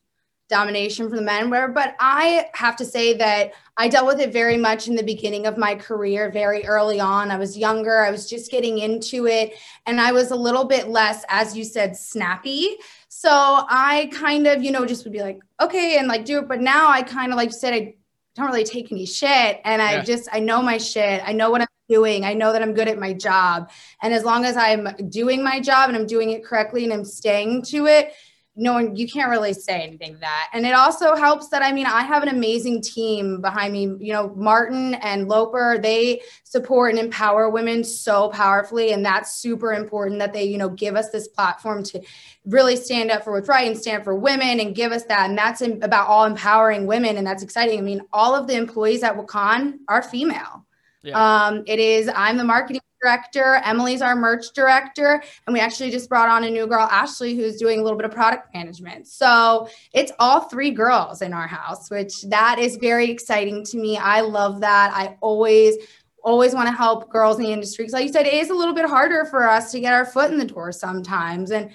domination 0.49 1.07
from 1.07 1.15
the 1.15 1.23
men 1.23 1.49
where 1.49 1.67
but 1.69 1.95
I 1.99 2.47
have 2.55 2.75
to 2.77 2.85
say 2.85 3.13
that 3.17 3.51
I 3.77 3.87
dealt 3.87 4.07
with 4.07 4.19
it 4.19 4.33
very 4.33 4.57
much 4.57 4.87
in 4.87 4.95
the 4.95 5.03
beginning 5.03 5.45
of 5.45 5.57
my 5.57 5.75
career 5.75 6.29
very 6.31 6.65
early 6.65 6.99
on. 6.99 7.31
I 7.31 7.37
was 7.37 7.57
younger, 7.57 8.03
I 8.03 8.11
was 8.11 8.27
just 8.29 8.51
getting 8.51 8.79
into 8.79 9.27
it 9.27 9.53
and 9.85 10.01
I 10.01 10.11
was 10.11 10.31
a 10.31 10.35
little 10.35 10.65
bit 10.65 10.89
less 10.89 11.23
as 11.29 11.55
you 11.55 11.63
said 11.63 11.95
snappy. 11.95 12.75
So 13.07 13.29
I 13.31 14.09
kind 14.11 14.45
of, 14.47 14.61
you 14.61 14.71
know, 14.71 14.85
just 14.85 15.05
would 15.05 15.13
be 15.13 15.21
like, 15.21 15.39
okay, 15.61 15.97
and 15.99 16.07
like 16.07 16.25
do 16.25 16.39
it. 16.39 16.47
But 16.49 16.59
now 16.61 16.89
I 16.89 17.01
kind 17.03 17.31
of 17.31 17.37
like 17.37 17.49
you 17.49 17.53
said, 17.53 17.73
I 17.73 17.95
don't 18.35 18.47
really 18.47 18.63
take 18.65 18.91
any 18.91 19.05
shit. 19.05 19.61
And 19.63 19.81
I 19.81 19.93
Yeah. 19.97 20.03
just, 20.03 20.27
I 20.33 20.39
know 20.39 20.61
my 20.61 20.77
shit. 20.79 21.21
I 21.25 21.31
know 21.31 21.49
what 21.49 21.61
I'm 21.61 21.67
doing. 21.89 22.23
I 22.23 22.33
know 22.33 22.53
that 22.53 22.61
I'm 22.61 22.73
good 22.73 22.87
at 22.87 22.99
my 22.99 23.13
job. 23.13 23.71
And 24.01 24.13
as 24.13 24.23
long 24.23 24.45
as 24.45 24.55
I'm 24.55 24.87
doing 25.09 25.43
my 25.43 25.59
job 25.59 25.89
and 25.89 25.97
I'm 25.97 26.07
doing 26.07 26.29
it 26.31 26.45
correctly 26.45 26.83
and 26.83 26.93
I'm 26.93 27.05
staying 27.05 27.63
to 27.63 27.87
it, 27.87 28.13
no 28.55 28.73
one, 28.73 28.95
you 28.95 29.07
can't 29.07 29.29
really 29.29 29.53
say 29.53 29.81
anything 29.81 30.17
that. 30.19 30.49
And 30.51 30.65
it 30.65 30.73
also 30.73 31.15
helps 31.15 31.47
that, 31.49 31.63
I 31.63 31.71
mean, 31.71 31.85
I 31.85 32.01
have 32.01 32.23
an 32.23 32.29
amazing 32.29 32.81
team 32.81 33.39
behind 33.39 33.71
me. 33.71 33.83
You 33.83 34.11
know, 34.11 34.33
Martin 34.35 34.95
and 34.95 35.29
Loper, 35.29 35.79
they 35.81 36.21
support 36.43 36.91
and 36.91 36.99
empower 36.99 37.49
women 37.49 37.85
so 37.85 38.27
powerfully. 38.29 38.91
And 38.91 39.05
that's 39.05 39.35
super 39.35 39.71
important 39.71 40.19
that 40.19 40.33
they, 40.33 40.43
you 40.43 40.57
know, 40.57 40.67
give 40.67 40.97
us 40.97 41.09
this 41.09 41.29
platform 41.29 41.83
to 41.83 42.01
really 42.45 42.75
stand 42.75 43.11
up 43.11 43.23
for 43.23 43.31
what's 43.31 43.47
right 43.47 43.67
and 43.67 43.79
stand 43.79 44.03
for 44.03 44.13
women 44.13 44.59
and 44.59 44.75
give 44.75 44.91
us 44.91 45.05
that. 45.05 45.29
And 45.29 45.37
that's 45.37 45.61
about 45.61 46.07
all 46.07 46.25
empowering 46.25 46.85
women. 46.85 47.15
And 47.15 47.25
that's 47.25 47.43
exciting. 47.43 47.79
I 47.79 47.81
mean, 47.81 48.01
all 48.11 48.35
of 48.35 48.47
the 48.47 48.55
employees 48.55 49.03
at 49.03 49.15
Wakaan 49.15 49.77
are 49.87 50.01
female. 50.01 50.65
Yeah. 51.01 51.45
Um, 51.45 51.63
it 51.65 51.79
is, 51.79 52.09
I'm 52.13 52.37
the 52.37 52.43
marketing 52.43 52.81
director, 53.01 53.61
Emily's 53.63 54.01
our 54.01 54.15
merch 54.15 54.51
director, 54.53 55.23
and 55.47 55.53
we 55.53 55.59
actually 55.59 55.91
just 55.91 56.09
brought 56.09 56.27
on 56.27 56.43
a 56.43 56.49
new 56.49 56.67
girl, 56.67 56.87
Ashley, 56.91 57.35
who's 57.35 57.55
doing 57.57 57.79
a 57.79 57.83
little 57.83 57.97
bit 57.97 58.05
of 58.05 58.11
product 58.11 58.53
management. 58.53 59.07
So 59.07 59.69
it's 59.93 60.11
all 60.19 60.41
three 60.41 60.71
girls 60.71 61.21
in 61.21 61.33
our 61.33 61.47
house, 61.47 61.89
which 61.89 62.23
that 62.23 62.59
is 62.59 62.75
very 62.75 63.09
exciting 63.09 63.63
to 63.65 63.77
me. 63.77 63.97
I 63.97 64.21
love 64.21 64.61
that. 64.61 64.91
I 64.93 65.17
always 65.21 65.75
always 66.21 66.53
want 66.53 66.67
to 66.67 66.75
help 66.75 67.09
girls 67.09 67.37
in 67.37 67.45
the 67.45 67.51
industry 67.51 67.83
because 67.83 67.93
like 67.93 68.05
you 68.05 68.11
said 68.11 68.25
it 68.25 68.33
is 68.33 68.49
a 68.49 68.53
little 68.53 68.73
bit 68.73 68.85
harder 68.85 69.23
for 69.23 69.49
us 69.49 69.71
to 69.71 69.79
get 69.79 69.93
our 69.93 70.03
foot 70.05 70.29
in 70.29 70.37
the 70.37 70.43
door 70.43 70.69
sometimes 70.69 71.49
and 71.49 71.71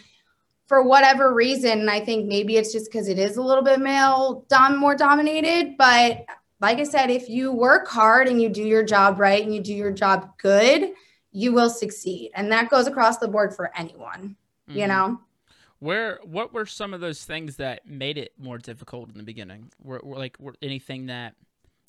for 0.66 0.82
whatever 0.82 1.34
reason, 1.34 1.88
I 1.88 2.00
think 2.00 2.26
maybe 2.26 2.56
it's 2.56 2.72
just 2.72 2.90
because 2.90 3.08
it 3.08 3.18
is 3.18 3.36
a 3.36 3.42
little 3.42 3.62
bit 3.62 3.80
male 3.80 4.44
dom 4.48 4.78
more 4.78 4.96
dominated. 4.96 5.76
But 5.76 6.24
like 6.64 6.78
I 6.78 6.84
said, 6.84 7.10
if 7.10 7.28
you 7.28 7.52
work 7.52 7.86
hard 7.88 8.26
and 8.26 8.40
you 8.40 8.48
do 8.48 8.62
your 8.62 8.82
job 8.82 9.20
right 9.20 9.44
and 9.44 9.54
you 9.54 9.60
do 9.60 9.74
your 9.74 9.92
job 9.92 10.30
good, 10.38 10.92
you 11.30 11.52
will 11.52 11.68
succeed. 11.68 12.30
And 12.34 12.50
that 12.52 12.70
goes 12.70 12.86
across 12.86 13.18
the 13.18 13.28
board 13.28 13.54
for 13.54 13.70
anyone, 13.76 14.36
you 14.66 14.86
Mhm. 14.86 14.88
know? 14.88 15.20
Where 15.80 16.20
what 16.24 16.54
were 16.54 16.64
some 16.64 16.94
of 16.94 17.00
those 17.00 17.22
things 17.26 17.56
that 17.56 17.86
made 17.86 18.16
it 18.16 18.32
more 18.38 18.56
difficult 18.56 19.10
in 19.10 19.18
the 19.18 19.24
beginning? 19.24 19.72
Were, 19.82 20.00
were 20.02 20.16
like 20.16 20.38
were 20.40 20.54
anything 20.62 21.06
that 21.06 21.34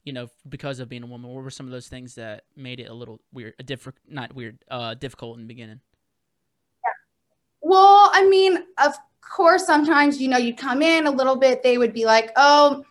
you 0.03 0.11
know 0.11 0.27
because 0.49 0.81
of 0.81 0.89
being 0.89 1.03
a 1.03 1.07
woman? 1.07 1.31
What 1.31 1.41
were 1.41 1.49
some 1.49 1.67
of 1.67 1.71
those 1.71 1.87
things 1.87 2.15
that 2.15 2.43
made 2.57 2.81
it 2.81 2.89
a 2.89 2.93
little 2.93 3.21
weird, 3.31 3.53
a 3.59 3.63
different, 3.63 3.97
not 4.09 4.35
weird, 4.35 4.57
uh, 4.69 4.95
difficult 4.95 5.37
in 5.37 5.43
the 5.43 5.47
beginning? 5.47 5.79
Well, 7.61 8.11
I 8.13 8.27
mean, 8.27 8.65
of 8.77 8.93
course, 9.21 9.65
sometimes, 9.65 10.21
you 10.21 10.27
know, 10.27 10.37
you'd 10.37 10.57
come 10.57 10.81
in 10.81 11.07
a 11.07 11.11
little 11.11 11.37
bit, 11.37 11.63
they 11.63 11.77
would 11.77 11.93
be 11.93 12.05
like, 12.05 12.31
oh, 12.35 12.83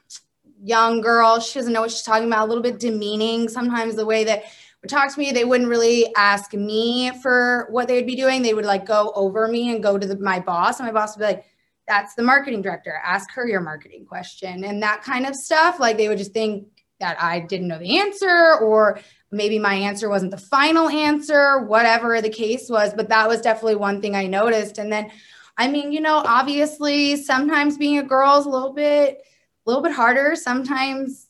young 0.65 1.01
girl, 1.01 1.39
she 1.41 1.59
doesn't 1.59 1.73
know 1.73 1.83
what 1.83 1.91
she's 1.91 2.03
talking 2.03 2.27
about, 2.27 2.47
a 2.47 2.49
little 2.49 2.63
bit 2.63 2.81
demeaning. 2.81 3.49
Sometimes 3.49 3.97
the 3.97 4.07
way 4.07 4.25
that 4.25 4.45
would 4.83 4.91
talk 4.91 5.13
to 5.13 5.19
me, 5.19 5.31
they 5.31 5.45
wouldn't 5.45 5.69
really 5.69 6.13
ask 6.17 6.55
me 6.55 7.11
for 7.23 7.69
what 7.71 7.87
they 7.87 7.97
would 7.97 8.07
be 8.07 8.17
doing. 8.17 8.43
They 8.43 8.55
would 8.55 8.65
like 8.65 8.87
go 8.87 9.13
over 9.15 9.47
me 9.47 9.71
and 9.71 9.83
go 9.83 9.99
to 9.99 10.07
the, 10.07 10.19
my 10.19 10.41
boss, 10.41 10.81
and 10.81 10.87
my 10.87 10.93
boss 10.93 11.17
would 11.17 11.21
be 11.21 11.33
like, 11.33 11.45
that's 11.87 12.15
the 12.15 12.23
marketing 12.23 12.63
director. 12.63 13.01
Ask 13.05 13.31
her 13.33 13.47
your 13.47 13.61
marketing 13.61 14.07
question 14.07 14.65
and 14.65 14.83
that 14.83 15.03
kind 15.03 15.27
of 15.27 15.35
stuff. 15.35 15.79
Like 15.79 15.97
they 15.97 16.09
would 16.09 16.19
just 16.19 16.33
think 16.33 16.67
that 17.01 17.21
I 17.21 17.41
didn't 17.41 17.69
know 17.69 17.79
the 17.79 17.99
answer 17.99 18.59
or 18.63 19.01
maybe 19.31 19.59
my 19.59 19.75
answer 19.75 20.09
wasn't 20.09 20.31
the 20.31 20.39
final 20.39 20.89
answer, 20.89 21.59
whatever 21.59 22.21
the 22.23 22.31
case 22.31 22.71
was. 22.71 22.95
But 22.95 23.09
that 23.09 23.29
was 23.29 23.41
definitely 23.41 23.77
one 23.77 24.01
thing 24.01 24.15
I 24.15 24.27
noticed. 24.27 24.79
And 24.79 24.91
then, 24.91 25.11
I 25.59 25.69
mean, 25.69 25.93
you 25.93 26.01
know, 26.01 26.23
obviously 26.25 27.17
sometimes 27.17 27.77
being 27.77 27.99
a 27.99 28.03
girl 28.03 28.39
is 28.39 28.47
a 28.47 28.51
little 28.51 28.73
bit, 28.73 29.23
a 29.65 29.71
little 29.71 29.83
bit 29.83 29.93
harder. 29.93 30.35
Sometimes 30.37 31.27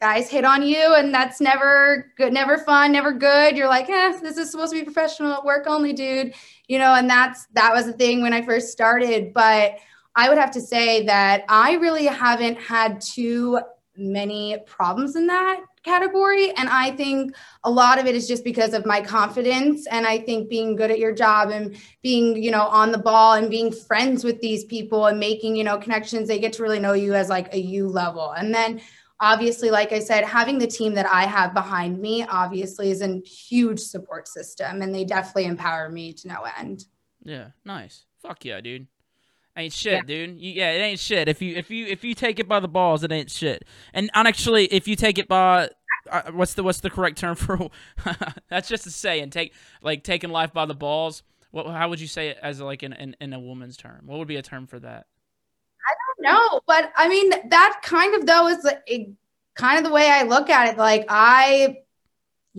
guys 0.00 0.28
hit 0.28 0.44
on 0.44 0.62
you 0.62 0.94
and 0.94 1.12
that's 1.12 1.40
never 1.40 2.12
good, 2.16 2.32
never 2.32 2.58
fun, 2.58 2.92
never 2.92 3.12
good. 3.12 3.56
You're 3.56 3.68
like, 3.68 3.88
eh, 3.88 4.18
this 4.20 4.36
is 4.36 4.50
supposed 4.50 4.72
to 4.72 4.78
be 4.78 4.84
professional 4.84 5.42
work 5.44 5.66
only, 5.66 5.92
dude. 5.92 6.34
You 6.68 6.78
know, 6.78 6.94
and 6.94 7.08
that's, 7.08 7.46
that 7.54 7.72
was 7.72 7.86
the 7.86 7.92
thing 7.92 8.22
when 8.22 8.32
I 8.32 8.42
first 8.42 8.70
started. 8.70 9.32
But 9.32 9.76
I 10.14 10.28
would 10.28 10.38
have 10.38 10.50
to 10.52 10.60
say 10.60 11.04
that 11.06 11.44
I 11.48 11.74
really 11.74 12.06
haven't 12.06 12.60
had 12.60 13.00
too 13.00 13.60
many 13.96 14.58
problems 14.66 15.16
in 15.16 15.26
that 15.26 15.60
category. 15.86 16.50
And 16.50 16.68
I 16.68 16.90
think 16.90 17.34
a 17.64 17.70
lot 17.70 17.98
of 17.98 18.06
it 18.06 18.14
is 18.14 18.28
just 18.28 18.44
because 18.44 18.74
of 18.74 18.84
my 18.84 19.00
confidence. 19.00 19.86
And 19.86 20.06
I 20.06 20.18
think 20.18 20.50
being 20.50 20.76
good 20.76 20.90
at 20.90 20.98
your 20.98 21.14
job 21.14 21.50
and 21.50 21.76
being, 22.02 22.42
you 22.42 22.50
know, 22.50 22.66
on 22.66 22.92
the 22.92 22.98
ball 22.98 23.34
and 23.34 23.48
being 23.48 23.72
friends 23.72 24.24
with 24.24 24.40
these 24.40 24.64
people 24.64 25.06
and 25.06 25.18
making, 25.18 25.56
you 25.56 25.64
know, 25.64 25.78
connections, 25.78 26.28
they 26.28 26.38
get 26.38 26.52
to 26.54 26.62
really 26.62 26.80
know 26.80 26.92
you 26.92 27.14
as 27.14 27.28
like 27.28 27.54
a 27.54 27.58
you 27.58 27.88
level. 27.88 28.32
And 28.32 28.54
then 28.54 28.80
obviously, 29.20 29.70
like 29.70 29.92
I 29.92 30.00
said, 30.00 30.24
having 30.24 30.58
the 30.58 30.66
team 30.66 30.94
that 30.94 31.06
I 31.06 31.22
have 31.22 31.54
behind 31.54 32.00
me 32.00 32.24
obviously 32.24 32.90
is 32.90 33.00
a 33.00 33.20
huge 33.20 33.80
support 33.80 34.28
system. 34.28 34.82
And 34.82 34.94
they 34.94 35.04
definitely 35.04 35.44
empower 35.46 35.88
me 35.88 36.12
to 36.14 36.28
no 36.28 36.44
end. 36.58 36.84
Yeah, 37.22 37.48
nice. 37.64 38.04
Fuck 38.20 38.44
yeah, 38.44 38.60
dude. 38.60 38.88
Ain't 39.56 39.72
shit, 39.72 40.06
dude. 40.06 40.38
You, 40.38 40.52
yeah, 40.52 40.72
it 40.72 40.80
ain't 40.80 41.00
shit. 41.00 41.28
If 41.28 41.40
you 41.40 41.56
if 41.56 41.70
you 41.70 41.86
if 41.86 42.04
you 42.04 42.14
take 42.14 42.38
it 42.38 42.46
by 42.46 42.60
the 42.60 42.68
balls, 42.68 43.02
it 43.02 43.10
ain't 43.10 43.30
shit. 43.30 43.64
And 43.94 44.10
actually, 44.14 44.66
if 44.66 44.86
you 44.86 44.96
take 44.96 45.18
it 45.18 45.28
by 45.28 45.70
uh, 46.10 46.22
what's 46.32 46.54
the 46.54 46.62
what's 46.62 46.80
the 46.80 46.90
correct 46.90 47.18
term 47.18 47.36
for? 47.36 47.70
that's 48.48 48.68
just 48.68 48.86
a 48.86 48.90
saying. 48.90 49.30
Take 49.30 49.54
like 49.82 50.04
taking 50.04 50.30
life 50.30 50.52
by 50.52 50.66
the 50.66 50.74
balls. 50.74 51.22
What 51.52 51.66
how 51.66 51.88
would 51.88 52.00
you 52.00 52.06
say 52.06 52.28
it 52.28 52.38
as 52.42 52.60
like 52.60 52.82
in, 52.82 52.92
in 52.92 53.16
in 53.20 53.32
a 53.32 53.40
woman's 53.40 53.76
term? 53.76 54.02
What 54.04 54.18
would 54.18 54.28
be 54.28 54.36
a 54.36 54.42
term 54.42 54.66
for 54.66 54.78
that? 54.80 55.06
I 55.88 55.94
don't 56.22 56.32
know, 56.32 56.60
but 56.66 56.92
I 56.96 57.08
mean, 57.08 57.30
that 57.48 57.80
kind 57.82 58.14
of 58.14 58.26
though 58.26 58.48
is 58.48 58.64
a, 58.88 59.14
kind 59.56 59.78
of 59.78 59.84
the 59.84 59.92
way 59.92 60.08
I 60.10 60.22
look 60.22 60.48
at 60.48 60.68
it. 60.68 60.78
Like, 60.78 61.06
I, 61.08 61.78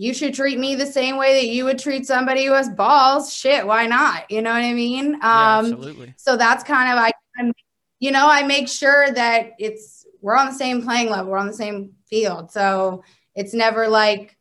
you 0.00 0.14
should 0.14 0.32
treat 0.32 0.60
me 0.60 0.76
the 0.76 0.86
same 0.86 1.16
way 1.16 1.40
that 1.40 1.48
you 1.48 1.64
would 1.64 1.80
treat 1.80 2.06
somebody 2.06 2.44
who 2.44 2.52
has 2.52 2.70
balls. 2.70 3.34
Shit, 3.34 3.66
why 3.66 3.88
not? 3.88 4.30
You 4.30 4.42
know 4.42 4.52
what 4.52 4.62
I 4.62 4.72
mean? 4.72 5.14
Um, 5.16 5.20
yeah, 5.22 5.58
absolutely. 5.58 6.14
so 6.16 6.36
that's 6.36 6.62
kind 6.62 6.92
of 6.92 6.98
I, 6.98 7.10
I'm, 7.36 7.52
you 7.98 8.12
know, 8.12 8.28
I 8.30 8.44
make 8.44 8.68
sure 8.68 9.10
that 9.10 9.54
it's 9.58 10.06
we're 10.22 10.36
on 10.36 10.46
the 10.46 10.54
same 10.54 10.82
playing 10.82 11.10
level, 11.10 11.32
we're 11.32 11.38
on 11.38 11.48
the 11.48 11.52
same 11.52 11.94
field. 12.08 12.52
So 12.52 13.02
it's 13.34 13.52
never 13.52 13.88
like 13.88 14.36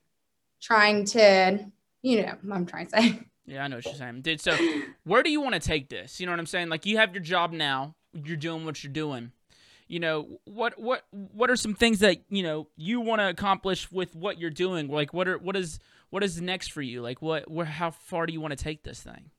trying 0.61 1.05
to, 1.05 1.65
you 2.03 2.21
know, 2.21 2.35
I'm 2.51 2.67
trying 2.67 2.87
to 2.87 3.01
say. 3.01 3.19
Yeah, 3.49 3.63
I 3.63 3.69
know 3.69 3.77
what 3.77 3.85
you're 3.85 3.93
saying, 3.93 4.23
dude. 4.23 4.41
So, 4.41 4.57
where 5.05 5.23
do 5.23 5.31
you 5.31 5.39
want 5.39 5.53
to 5.53 5.61
take 5.61 5.87
this? 5.87 6.19
You 6.19 6.25
know 6.25 6.33
what 6.33 6.39
I'm 6.41 6.45
saying? 6.45 6.67
Like, 6.67 6.85
you 6.85 6.97
have 6.97 7.13
your 7.13 7.23
job 7.23 7.53
now. 7.53 7.95
You're 8.11 8.35
doing 8.35 8.65
what 8.65 8.83
you're 8.83 8.91
doing. 8.91 9.31
You 9.87 9.99
know 9.99 10.39
what? 10.45 10.79
What? 10.79 11.03
What 11.11 11.49
are 11.49 11.55
some 11.55 11.73
things 11.73 11.99
that 11.99 12.17
you 12.29 12.43
know 12.43 12.67
you 12.75 12.99
want 12.99 13.21
to 13.21 13.29
accomplish 13.29 13.91
with 13.91 14.15
what 14.15 14.37
you're 14.37 14.49
doing? 14.49 14.89
Like, 14.89 15.13
what 15.13 15.27
are 15.27 15.37
what 15.37 15.55
is 15.55 15.79
what 16.09 16.23
is 16.23 16.41
next 16.41 16.71
for 16.71 16.81
you? 16.81 17.01
Like, 17.01 17.21
what? 17.21 17.49
Where? 17.49 17.65
How 17.65 17.91
far 17.91 18.25
do 18.25 18.33
you 18.33 18.41
want 18.41 18.57
to 18.57 18.61
take 18.61 18.83
this 18.83 19.01
thing? 19.01 19.31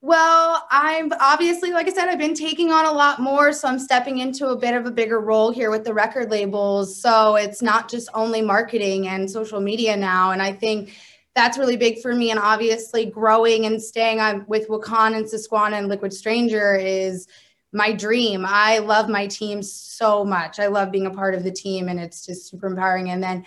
Well, 0.00 0.66
I'm 0.70 1.10
obviously, 1.18 1.72
like 1.72 1.88
I 1.88 1.90
said, 1.90 2.08
I've 2.08 2.18
been 2.18 2.34
taking 2.34 2.70
on 2.70 2.84
a 2.84 2.92
lot 2.92 3.20
more. 3.20 3.54
So 3.54 3.66
I'm 3.66 3.78
stepping 3.78 4.18
into 4.18 4.48
a 4.48 4.56
bit 4.56 4.74
of 4.74 4.84
a 4.84 4.90
bigger 4.90 5.18
role 5.18 5.50
here 5.50 5.70
with 5.70 5.84
the 5.84 5.94
record 5.94 6.30
labels. 6.30 7.00
So 7.00 7.36
it's 7.36 7.62
not 7.62 7.90
just 7.90 8.10
only 8.12 8.42
marketing 8.42 9.08
and 9.08 9.30
social 9.30 9.60
media 9.60 9.96
now. 9.96 10.32
And 10.32 10.42
I 10.42 10.52
think 10.52 10.94
that's 11.34 11.56
really 11.56 11.78
big 11.78 12.02
for 12.02 12.14
me. 12.14 12.30
And 12.30 12.38
obviously, 12.38 13.06
growing 13.06 13.64
and 13.64 13.82
staying 13.82 14.20
on 14.20 14.44
with 14.46 14.68
Wakaan 14.68 15.16
and 15.16 15.26
Susquehanna 15.26 15.76
and 15.76 15.88
Liquid 15.88 16.12
Stranger 16.12 16.74
is 16.74 17.26
my 17.74 17.92
dream. 17.92 18.44
I 18.46 18.78
love 18.78 19.08
my 19.08 19.26
team 19.26 19.62
so 19.62 20.24
much. 20.24 20.58
I 20.60 20.68
love 20.68 20.92
being 20.92 21.06
a 21.06 21.10
part 21.10 21.34
of 21.34 21.42
the 21.42 21.50
team, 21.50 21.88
and 21.88 21.98
it's 22.00 22.24
just 22.24 22.48
super 22.48 22.68
empowering. 22.68 23.10
And 23.10 23.22
then 23.22 23.44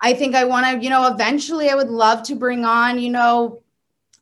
I 0.00 0.12
think 0.14 0.34
I 0.34 0.44
want 0.44 0.66
to, 0.66 0.84
you 0.84 0.90
know, 0.90 1.06
eventually 1.06 1.70
I 1.70 1.74
would 1.76 1.88
love 1.88 2.22
to 2.24 2.34
bring 2.34 2.64
on, 2.64 2.98
you 2.98 3.10
know, 3.10 3.62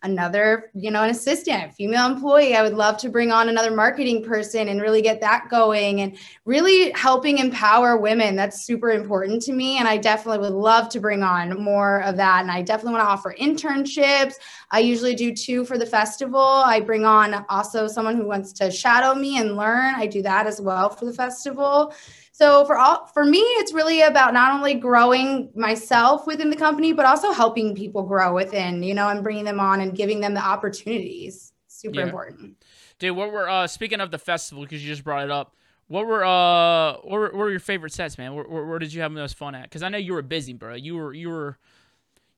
another, 0.07 0.70
you 0.74 0.90
know, 0.90 1.02
an 1.02 1.11
assistant, 1.11 1.74
female 1.74 2.07
employee. 2.07 2.54
I 2.54 2.62
would 2.62 2.74
love 2.74 2.96
to 2.98 3.09
bring 3.09 3.32
on 3.32 3.48
another 3.48 3.70
marketing 3.70 4.24
person 4.24 4.68
and 4.68 4.80
really 4.80 5.02
get 5.02 5.20
that 5.20 5.48
going 5.50 6.00
and 6.00 6.16
really 6.44 6.92
helping 6.92 7.38
empower 7.38 7.96
women. 7.96 8.36
That's 8.36 8.62
super 8.62 8.90
important 8.90 9.42
to 9.42 9.52
me. 9.52 9.78
And 9.78 9.88
I 9.88 9.96
definitely 9.96 10.38
would 10.38 10.57
love 10.57 10.88
to 10.90 11.00
bring 11.00 11.22
on 11.22 11.61
more 11.61 12.02
of 12.02 12.16
that. 12.16 12.42
And 12.42 12.50
I 12.50 12.62
definitely 12.62 12.92
want 12.92 13.04
to 13.04 13.11
offer 13.11 13.34
internships. 13.38 14.34
I 14.70 14.78
usually 14.78 15.14
do 15.14 15.34
two 15.34 15.64
for 15.64 15.76
the 15.76 15.86
festival. 15.86 16.40
I 16.40 16.80
bring 16.80 17.04
on 17.04 17.44
also 17.48 17.88
someone 17.88 18.16
who 18.16 18.26
wants 18.26 18.52
to 18.54 18.70
shadow 18.70 19.14
me 19.14 19.38
and 19.38 19.57
learn. 19.57 19.94
I 19.96 20.07
do 20.07 20.22
that 20.22 20.46
as 20.46 20.61
well 20.61 20.88
for 20.88 21.04
the 21.04 21.12
festival. 21.12 21.92
So 22.37 22.66
for 22.66 22.76
all 22.76 23.07
for 23.07 23.24
me, 23.24 23.39
it's 23.39 23.72
really 23.72 24.03
about 24.03 24.34
not 24.34 24.53
only 24.53 24.74
growing 24.74 25.51
myself 25.55 26.26
within 26.26 26.51
the 26.51 26.57
company, 26.57 26.93
but 26.93 27.07
also 27.07 27.32
helping 27.32 27.74
people 27.74 28.03
grow 28.03 28.34
within, 28.34 28.82
you 28.82 28.93
know, 28.93 29.09
and 29.09 29.22
bringing 29.22 29.45
them 29.45 29.59
on 29.59 29.80
and 29.80 29.97
giving 29.97 30.20
them 30.20 30.34
the 30.34 30.45
opportunities. 30.45 31.55
Super 31.66 32.01
Yeah. 32.01 32.07
important. 32.09 32.62
Dude, 32.99 33.16
what 33.16 33.32
were 33.32 33.49
uh 33.49 33.66
speaking 33.66 34.03
of 34.03 34.11
the 34.11 34.18
festival 34.18 34.64
because 34.64 34.82
you 34.82 34.89
just 34.93 35.03
brought 35.03 35.24
it 35.24 35.30
up? 35.30 35.55
What 35.89 36.07
were 36.07 36.26
uh 36.26 36.97
what 36.97 37.12
were, 37.12 37.26
what 37.28 37.37
were 37.37 37.51
your 37.51 37.59
favorite 37.59 37.95
sets, 37.95 38.18
man? 38.18 38.34
Where, 38.34 38.45
where, 38.45 38.66
where 38.66 38.78
did 38.78 38.93
you 38.93 39.01
have 39.01 39.14
the 39.14 39.20
most 39.20 39.39
fun 39.39 39.55
at? 39.55 39.62
Because 39.62 39.82
I 39.82 39.89
know 39.89 39.97
you 39.97 40.12
were 40.12 40.20
busy, 40.20 40.53
bro. 40.53 40.74
You 40.74 40.97
were 40.97 41.14
you 41.14 41.30
were 41.30 41.57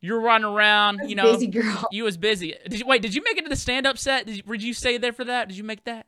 you 0.00 0.12
were 0.12 0.20
running 0.20 0.44
around. 0.44 1.10
You 1.10 1.16
know, 1.16 1.32
busy 1.32 1.48
girl. 1.48 1.88
you 1.90 2.04
was 2.04 2.16
busy. 2.16 2.54
Did 2.68 2.78
you 2.78 2.86
wait? 2.86 3.02
Did 3.02 3.16
you 3.16 3.22
make 3.24 3.36
it 3.36 3.42
to 3.42 3.48
the 3.48 3.56
stand 3.56 3.84
up 3.84 3.98
set? 3.98 4.26
Did 4.26 4.36
you, 4.36 4.42
did 4.44 4.62
you 4.62 4.74
stay 4.74 4.96
there 4.96 5.12
for 5.12 5.24
that? 5.24 5.48
Did 5.48 5.56
you 5.56 5.64
make 5.64 5.82
that? 5.86 6.06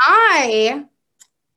I 0.00 0.86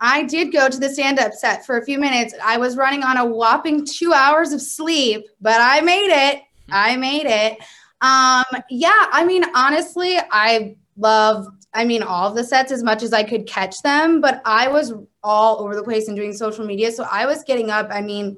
I 0.02 0.24
did 0.24 0.54
go 0.54 0.70
to 0.70 0.78
the 0.78 0.90
stand-up 0.90 1.34
set 1.34 1.66
for 1.66 1.78
a 1.78 1.86
few 1.86 2.00
minutes. 2.00 2.34
I 2.44 2.58
was 2.58 2.78
running 2.78 3.04
on 3.04 3.18
a 3.18 3.26
whopping 3.26 3.86
two 3.86 4.14
hours 4.14 4.54
of 4.54 4.62
sleep, 4.62 5.28
but 5.42 5.60
I 5.60 5.82
made 5.82 6.10
it. 6.10 6.44
I 6.72 6.96
made 6.96 7.26
it. 7.26 7.58
Um, 8.02 8.46
yeah, 8.70 9.08
I 9.12 9.26
mean, 9.26 9.44
honestly, 9.54 10.18
I 10.32 10.78
loved, 10.96 11.50
I 11.74 11.84
mean, 11.84 12.02
all 12.02 12.30
of 12.30 12.36
the 12.36 12.44
sets 12.44 12.72
as 12.72 12.82
much 12.82 13.04
as 13.04 13.12
I 13.12 13.24
could 13.24 13.46
catch 13.46 13.82
them, 13.82 14.22
but 14.22 14.42
I 14.46 14.70
was 14.70 14.94
all 15.22 15.62
over 15.62 15.76
the 15.76 15.84
place 15.84 16.08
and 16.08 16.16
doing 16.16 16.34
social 16.34 16.66
media. 16.66 16.92
So 16.92 17.06
I 17.12 17.26
was 17.26 17.44
getting 17.44 17.70
up. 17.70 17.90
I 17.92 18.02
mean, 18.02 18.38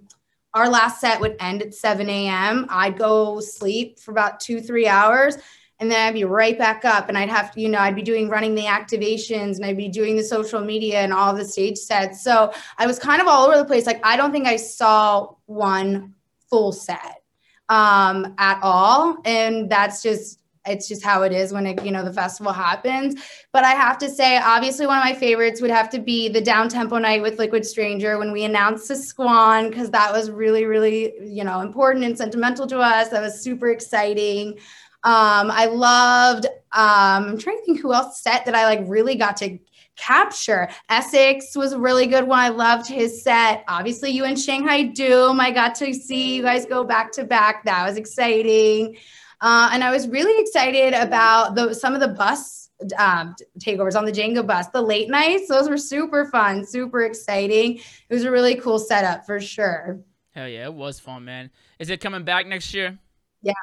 our 0.53 0.67
last 0.67 0.99
set 0.99 1.19
would 1.21 1.35
end 1.39 1.61
at 1.61 1.75
7 1.75 2.09
a.m. 2.09 2.65
I'd 2.69 2.97
go 2.97 3.39
sleep 3.39 3.99
for 3.99 4.11
about 4.11 4.39
two, 4.39 4.61
three 4.61 4.87
hours 4.87 5.37
and 5.81 5.91
then 5.91 6.07
I'd 6.07 6.13
be 6.13 6.23
right 6.23 6.57
back 6.57 6.85
up 6.85 7.09
and 7.09 7.17
I'd 7.17 7.29
have 7.29 7.51
to, 7.53 7.59
you 7.59 7.67
know, 7.67 7.79
I'd 7.79 7.95
be 7.95 8.03
doing 8.03 8.29
running 8.29 8.53
the 8.53 8.65
activations 8.65 9.55
and 9.55 9.65
I'd 9.65 9.75
be 9.75 9.89
doing 9.89 10.15
the 10.15 10.23
social 10.23 10.61
media 10.61 10.99
and 10.99 11.11
all 11.11 11.33
the 11.33 11.43
stage 11.43 11.77
sets. 11.77 12.23
So 12.23 12.53
I 12.77 12.85
was 12.85 12.99
kind 12.99 13.19
of 13.19 13.27
all 13.27 13.47
over 13.47 13.57
the 13.57 13.65
place. 13.65 13.87
Like 13.87 13.99
I 14.05 14.15
don't 14.15 14.31
think 14.31 14.47
I 14.47 14.57
saw 14.57 15.33
one 15.47 16.13
full 16.49 16.71
set 16.71 17.23
um 17.67 18.35
at 18.37 18.59
all. 18.61 19.17
And 19.25 19.69
that's 19.71 20.03
just 20.03 20.37
it's 20.67 20.87
just 20.87 21.03
how 21.03 21.23
it 21.23 21.31
is 21.31 21.51
when 21.51 21.65
it, 21.65 21.83
you 21.83 21.91
know, 21.91 22.05
the 22.05 22.13
festival 22.13 22.53
happens. 22.53 23.19
But 23.51 23.63
I 23.63 23.71
have 23.71 23.97
to 23.97 24.09
say, 24.09 24.37
obviously, 24.37 24.85
one 24.85 24.99
of 24.99 25.03
my 25.03 25.15
favorites 25.15 25.59
would 25.59 25.71
have 25.71 25.89
to 25.89 25.99
be 25.99 26.29
the 26.29 26.39
down 26.39 26.69
tempo 26.69 26.99
night 26.99 27.23
with 27.23 27.39
Liquid 27.39 27.65
Stranger 27.65 28.19
when 28.19 28.31
we 28.31 28.43
announced 28.43 28.87
the 28.87 28.93
Squan, 28.93 29.71
because 29.71 29.89
that 29.89 30.13
was 30.13 30.29
really, 30.29 30.65
really, 30.65 31.13
you 31.23 31.43
know, 31.43 31.61
important 31.61 32.05
and 32.05 32.15
sentimental 32.15 32.67
to 32.67 32.77
us. 32.77 33.09
That 33.09 33.23
was 33.23 33.41
super 33.41 33.71
exciting. 33.71 34.59
Um, 35.03 35.51
I 35.51 35.65
loved. 35.65 36.45
Um, 36.45 36.53
I'm 36.73 37.37
trying 37.37 37.57
to 37.57 37.65
think 37.65 37.81
who 37.81 37.93
else 37.93 38.21
set 38.21 38.45
that 38.45 38.55
I 38.55 38.65
like 38.65 38.81
really 38.87 39.15
got 39.15 39.37
to 39.37 39.57
capture. 39.97 40.69
Essex 40.89 41.55
was 41.55 41.73
a 41.73 41.79
really 41.79 42.07
good 42.07 42.27
one. 42.27 42.39
I 42.39 42.49
loved 42.49 42.87
his 42.87 43.23
set. 43.23 43.63
Obviously, 43.67 44.11
you 44.11 44.25
and 44.25 44.39
Shanghai 44.39 44.83
Doom. 44.83 45.39
I 45.39 45.51
got 45.51 45.75
to 45.75 45.93
see 45.93 46.35
you 46.35 46.43
guys 46.43 46.65
go 46.65 46.83
back 46.83 47.11
to 47.13 47.23
back. 47.23 47.65
That 47.65 47.87
was 47.87 47.97
exciting. 47.97 48.97
Uh, 49.41 49.69
and 49.73 49.83
I 49.83 49.91
was 49.91 50.07
really 50.07 50.39
excited 50.41 50.93
about 50.93 51.55
the 51.55 51.73
some 51.73 51.93
of 51.93 51.99
the 51.99 52.09
bus 52.09 52.69
um, 52.97 53.35
takeovers 53.59 53.95
on 53.95 54.05
the 54.05 54.11
Django 54.11 54.45
bus, 54.45 54.67
the 54.67 54.81
late 54.81 55.09
nights. 55.09 55.47
Those 55.47 55.69
were 55.69 55.77
super 55.77 56.25
fun, 56.25 56.65
super 56.65 57.01
exciting. 57.01 57.77
It 57.77 58.13
was 58.13 58.23
a 58.23 58.31
really 58.31 58.55
cool 58.55 58.79
setup 58.79 59.25
for 59.25 59.39
sure. 59.39 59.99
Hell 60.31 60.47
yeah, 60.47 60.65
it 60.65 60.73
was 60.73 60.99
fun, 60.99 61.25
man. 61.25 61.51
Is 61.79 61.89
it 61.89 61.99
coming 61.99 62.23
back 62.23 62.47
next 62.47 62.73
year? 62.73 62.97
Yeah. 63.41 63.53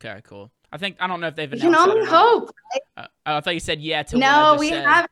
Okay, 0.00 0.20
cool. 0.24 0.50
I 0.72 0.78
think 0.78 0.96
I 1.00 1.06
don't 1.06 1.20
know 1.20 1.28
if 1.28 1.36
they've 1.36 1.52
announced. 1.52 1.64
can 1.64 1.74
only 1.74 2.06
hope. 2.06 2.50
Uh, 2.96 3.06
I 3.24 3.40
thought 3.40 3.54
you 3.54 3.60
said 3.60 3.80
yeah 3.80 4.02
to 4.04 4.18
No, 4.18 4.56
we 4.58 4.68
said. 4.70 4.84
haven't 4.84 5.10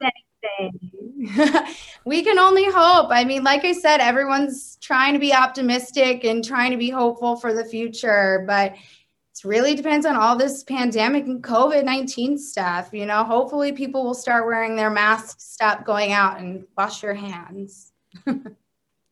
announced 0.00 0.14
anything. 0.50 1.66
we 2.04 2.22
can 2.22 2.38
only 2.38 2.64
hope. 2.64 3.10
I 3.10 3.24
mean, 3.24 3.44
like 3.44 3.64
I 3.64 3.72
said, 3.72 4.00
everyone's 4.00 4.76
trying 4.80 5.14
to 5.14 5.18
be 5.18 5.32
optimistic 5.32 6.24
and 6.24 6.44
trying 6.44 6.72
to 6.72 6.76
be 6.76 6.90
hopeful 6.90 7.36
for 7.36 7.54
the 7.54 7.64
future, 7.64 8.44
but 8.46 8.72
it 8.74 9.44
really 9.44 9.74
depends 9.74 10.04
on 10.04 10.14
all 10.16 10.36
this 10.36 10.62
pandemic 10.64 11.24
and 11.26 11.42
COVID 11.42 11.84
19 11.84 12.36
stuff. 12.38 12.90
You 12.92 13.06
know, 13.06 13.24
hopefully 13.24 13.72
people 13.72 14.04
will 14.04 14.14
start 14.14 14.46
wearing 14.46 14.76
their 14.76 14.90
masks, 14.90 15.44
stop 15.44 15.84
going 15.86 16.12
out, 16.12 16.38
and 16.40 16.64
wash 16.76 17.02
your 17.02 17.14
hands. 17.14 17.92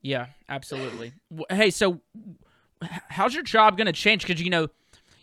Yeah, 0.03 0.27
absolutely. 0.49 1.13
Hey, 1.51 1.71
so 1.71 2.01
how's 3.09 3.35
your 3.35 3.43
job 3.43 3.77
going 3.77 3.87
to 3.87 3.93
change? 3.93 4.27
Because 4.27 4.41
you 4.43 4.49
know, 4.49 4.69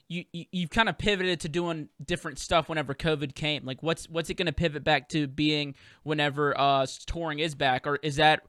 you, 0.08 0.26
you 0.32 0.45
you've 0.51 0.70
kind 0.70 0.89
of 0.89 0.97
pivoted 0.97 1.41
to 1.41 1.49
doing 1.49 1.89
different 2.03 2.39
stuff 2.39 2.70
whenever 2.70 2.93
COVID 2.93 3.36
came. 3.36 3.66
Like, 3.66 3.84
what's 3.84 4.10
what's 4.10 4.30
it 4.30 4.36
going 4.36 4.47
to 4.47 4.53
pivot 4.53 4.84
back 4.84 5.10
to 5.10 5.28
being 5.28 5.76
whenever 6.03 6.58
uh 6.60 6.86
touring 7.05 7.39
is 7.39 7.55
back, 7.55 7.86
or 7.86 7.97
is 7.97 8.18
that 8.18 8.45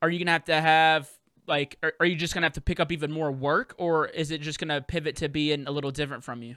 are 0.00 0.10
you 0.10 0.18
gonna 0.18 0.32
have 0.32 0.44
to 0.44 0.60
have 0.60 1.10
like 1.46 1.78
are, 1.82 1.94
are 2.00 2.06
you 2.06 2.16
just 2.16 2.34
gonna 2.34 2.46
have 2.46 2.54
to 2.54 2.60
pick 2.60 2.80
up 2.80 2.92
even 2.92 3.10
more 3.10 3.32
work, 3.32 3.74
or 3.78 4.06
is 4.06 4.30
it 4.30 4.40
just 4.40 4.58
gonna 4.58 4.80
pivot 4.80 5.16
to 5.16 5.28
being 5.28 5.66
a 5.66 5.70
little 5.70 5.90
different 5.90 6.24
from 6.24 6.42
you? 6.42 6.56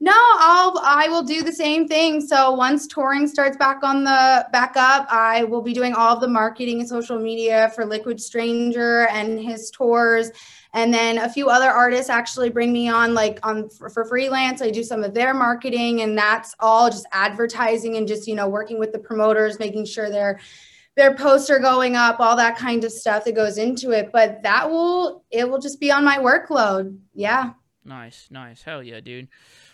No, 0.00 0.12
I'll 0.16 0.80
I 0.82 1.06
will 1.08 1.22
do 1.22 1.44
the 1.44 1.52
same 1.52 1.86
thing. 1.86 2.20
So 2.20 2.50
once 2.50 2.88
touring 2.88 3.28
starts 3.28 3.56
back 3.56 3.84
on 3.84 4.02
the 4.02 4.48
back 4.50 4.72
up, 4.76 5.06
I 5.08 5.44
will 5.44 5.62
be 5.62 5.72
doing 5.72 5.94
all 5.94 6.14
of 6.16 6.20
the 6.20 6.26
marketing 6.26 6.80
and 6.80 6.88
social 6.88 7.20
media 7.20 7.70
for 7.76 7.86
Liquid 7.86 8.20
Stranger 8.20 9.06
and 9.08 9.38
his 9.38 9.70
tours. 9.70 10.32
And 10.74 10.92
then 10.92 11.18
a 11.18 11.28
few 11.28 11.50
other 11.50 11.70
artists 11.70 12.08
actually 12.08 12.48
bring 12.48 12.72
me 12.72 12.88
on 12.88 13.12
like 13.12 13.38
on 13.42 13.68
for, 13.68 13.90
for 13.90 14.04
freelance. 14.06 14.62
I 14.62 14.70
do 14.70 14.82
some 14.82 15.04
of 15.04 15.12
their 15.12 15.34
marketing 15.34 16.00
and 16.00 16.16
that's 16.16 16.54
all 16.60 16.88
just 16.88 17.06
advertising 17.12 17.96
and 17.96 18.08
just, 18.08 18.26
you 18.26 18.34
know, 18.34 18.48
working 18.48 18.78
with 18.78 18.92
the 18.92 18.98
promoters, 18.98 19.58
making 19.58 19.84
sure 19.84 20.08
their 20.08 20.40
their 20.96 21.14
posts 21.14 21.50
are 21.50 21.58
going 21.58 21.96
up, 21.96 22.20
all 22.20 22.36
that 22.36 22.56
kind 22.56 22.84
of 22.84 22.92
stuff 22.92 23.24
that 23.24 23.34
goes 23.34 23.58
into 23.58 23.90
it. 23.90 24.10
But 24.12 24.42
that 24.42 24.70
will 24.70 25.24
it 25.30 25.48
will 25.48 25.58
just 25.58 25.78
be 25.78 25.90
on 25.90 26.04
my 26.04 26.18
workload. 26.18 26.98
Yeah. 27.14 27.52
Nice, 27.84 28.28
nice. 28.30 28.62
Hell 28.62 28.82
yeah, 28.82 29.00
dude. 29.00 29.28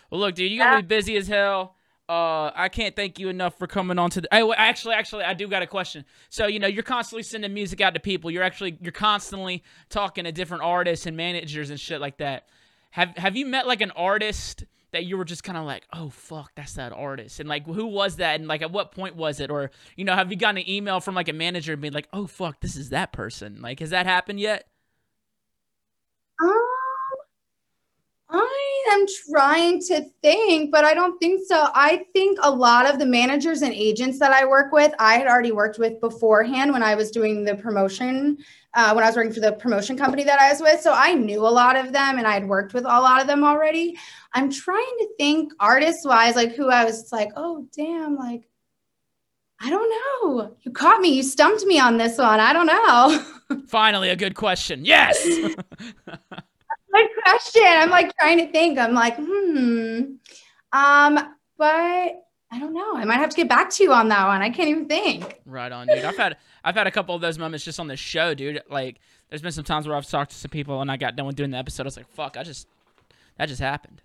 Well, 0.09 0.19
look, 0.19 0.35
dude, 0.35 0.51
you're 0.51 0.65
gonna 0.65 0.81
be 0.81 0.87
busy 0.87 1.15
as 1.15 1.27
hell. 1.27 1.75
Uh, 2.09 2.51
I 2.55 2.69
can't 2.69 2.95
thank 2.95 3.19
you 3.19 3.29
enough 3.29 3.59
for 3.59 3.67
coming 3.67 3.99
on 3.99 4.09
to 4.09 4.21
the. 4.21 4.33
Actually, 4.33 4.95
actually, 4.95 5.23
I 5.25 5.35
do 5.35 5.47
got 5.47 5.61
a 5.61 5.67
question. 5.67 6.05
So, 6.29 6.47
you 6.47 6.57
know, 6.57 6.65
you're 6.65 6.81
constantly 6.81 7.21
sending 7.21 7.53
music 7.53 7.81
out 7.81 7.93
to 7.93 7.99
people. 7.99 8.31
You're 8.31 8.41
actually 8.41 8.79
you're 8.81 8.91
constantly 8.91 9.63
talking 9.89 10.23
to 10.23 10.31
different 10.31 10.63
artists 10.63 11.05
and 11.05 11.15
managers 11.15 11.69
and 11.69 11.79
shit 11.79 12.01
like 12.01 12.17
that. 12.17 12.47
Have 12.89 13.15
Have 13.17 13.35
you 13.37 13.45
met 13.45 13.67
like 13.67 13.81
an 13.81 13.91
artist 13.91 14.65
that 14.91 15.05
you 15.05 15.17
were 15.17 15.25
just 15.25 15.43
kind 15.43 15.55
of 15.55 15.65
like, 15.65 15.85
oh 15.93 16.09
fuck, 16.09 16.51
that's 16.55 16.73
that 16.73 16.93
artist, 16.93 17.39
and 17.39 17.47
like 17.47 17.67
who 17.67 17.85
was 17.85 18.15
that, 18.15 18.39
and 18.39 18.47
like 18.47 18.63
at 18.63 18.71
what 18.71 18.91
point 18.91 19.15
was 19.15 19.39
it, 19.39 19.51
or 19.51 19.69
you 19.95 20.03
know, 20.03 20.15
have 20.15 20.31
you 20.31 20.37
gotten 20.37 20.57
an 20.57 20.67
email 20.67 20.99
from 20.99 21.13
like 21.13 21.29
a 21.29 21.33
manager 21.33 21.73
and 21.73 21.81
being 21.81 21.93
like, 21.93 22.07
oh 22.11 22.25
fuck, 22.25 22.59
this 22.61 22.75
is 22.75 22.89
that 22.89 23.13
person? 23.13 23.61
Like, 23.61 23.81
has 23.81 23.91
that 23.91 24.07
happened 24.07 24.39
yet? 24.39 24.65
Um, 26.41 26.49
I 28.31 28.85
am 28.91 29.05
trying 29.31 29.81
to 29.83 30.05
think, 30.21 30.71
but 30.71 30.85
I 30.85 30.93
don't 30.93 31.17
think 31.17 31.41
so. 31.47 31.69
I 31.73 32.05
think 32.13 32.37
a 32.43 32.51
lot 32.51 32.87
of 32.87 32.99
the 32.99 33.05
managers 33.05 33.63
and 33.63 33.73
agents 33.73 34.19
that 34.19 34.31
I 34.31 34.45
work 34.45 34.71
with, 34.71 34.93
I 34.99 35.15
had 35.15 35.27
already 35.27 35.51
worked 35.51 35.79
with 35.79 35.99
beforehand 35.99 36.71
when 36.71 36.83
I 36.83 36.93
was 36.93 37.09
doing 37.09 37.43
the 37.43 37.55
promotion, 37.55 38.37
uh, 38.75 38.93
when 38.93 39.03
I 39.03 39.07
was 39.07 39.15
working 39.15 39.33
for 39.33 39.39
the 39.39 39.53
promotion 39.53 39.97
company 39.97 40.23
that 40.25 40.39
I 40.39 40.51
was 40.51 40.61
with. 40.61 40.79
So 40.79 40.93
I 40.93 41.15
knew 41.15 41.41
a 41.41 41.49
lot 41.49 41.75
of 41.75 41.91
them 41.91 42.19
and 42.19 42.27
I 42.27 42.33
had 42.33 42.47
worked 42.47 42.75
with 42.75 42.85
a 42.85 42.87
lot 42.87 43.19
of 43.19 43.25
them 43.25 43.43
already. 43.43 43.97
I'm 44.33 44.51
trying 44.51 44.95
to 44.99 45.09
think 45.17 45.51
artist 45.59 46.05
wise, 46.05 46.35
like 46.35 46.53
who 46.53 46.69
I 46.69 46.85
was 46.85 47.11
like, 47.11 47.31
oh, 47.35 47.67
damn, 47.75 48.15
like, 48.15 48.47
I 49.61 49.69
don't 49.69 49.89
know. 49.89 50.55
You 50.61 50.71
caught 50.71 51.01
me. 51.01 51.09
You 51.09 51.23
stumped 51.23 51.65
me 51.65 51.79
on 51.79 51.97
this 51.97 52.17
one. 52.17 52.39
I 52.39 52.53
don't 52.53 52.67
know. 52.67 53.61
Finally, 53.67 54.09
a 54.09 54.15
good 54.15 54.35
question. 54.35 54.85
Yes. 54.85 55.27
Good 56.93 57.09
question. 57.23 57.63
I'm 57.65 57.89
like 57.89 58.15
trying 58.17 58.39
to 58.39 58.51
think. 58.51 58.79
I'm 58.79 58.93
like, 58.93 59.15
hmm. 59.17 60.15
Um, 60.71 61.19
but 61.57 62.23
I 62.51 62.59
don't 62.59 62.73
know. 62.73 62.95
I 62.95 63.05
might 63.05 63.17
have 63.17 63.29
to 63.29 63.35
get 63.35 63.47
back 63.47 63.69
to 63.71 63.83
you 63.83 63.93
on 63.93 64.09
that 64.09 64.25
one. 64.27 64.41
I 64.41 64.49
can't 64.49 64.69
even 64.69 64.87
think. 64.87 65.39
Right 65.45 65.71
on, 65.71 65.87
dude. 65.87 66.03
I've 66.03 66.17
had 66.17 66.37
I've 66.63 66.75
had 66.75 66.87
a 66.87 66.91
couple 66.91 67.13
of 67.15 67.21
those 67.21 67.37
moments 67.37 67.63
just 67.63 67.79
on 67.79 67.87
this 67.87 67.99
show, 67.99 68.33
dude. 68.33 68.61
Like, 68.69 68.99
there's 69.29 69.41
been 69.41 69.51
some 69.51 69.63
times 69.63 69.87
where 69.87 69.95
I've 69.95 70.07
talked 70.07 70.31
to 70.31 70.37
some 70.37 70.49
people 70.49 70.81
and 70.81 70.91
I 70.91 70.97
got 70.97 71.15
done 71.15 71.27
with 71.27 71.35
doing 71.35 71.51
the 71.51 71.57
episode. 71.57 71.83
I 71.83 71.85
was 71.85 71.97
like, 71.97 72.09
"Fuck, 72.09 72.37
I 72.37 72.43
just 72.43 72.67
that 73.37 73.47
just 73.47 73.61
happened." 73.61 74.01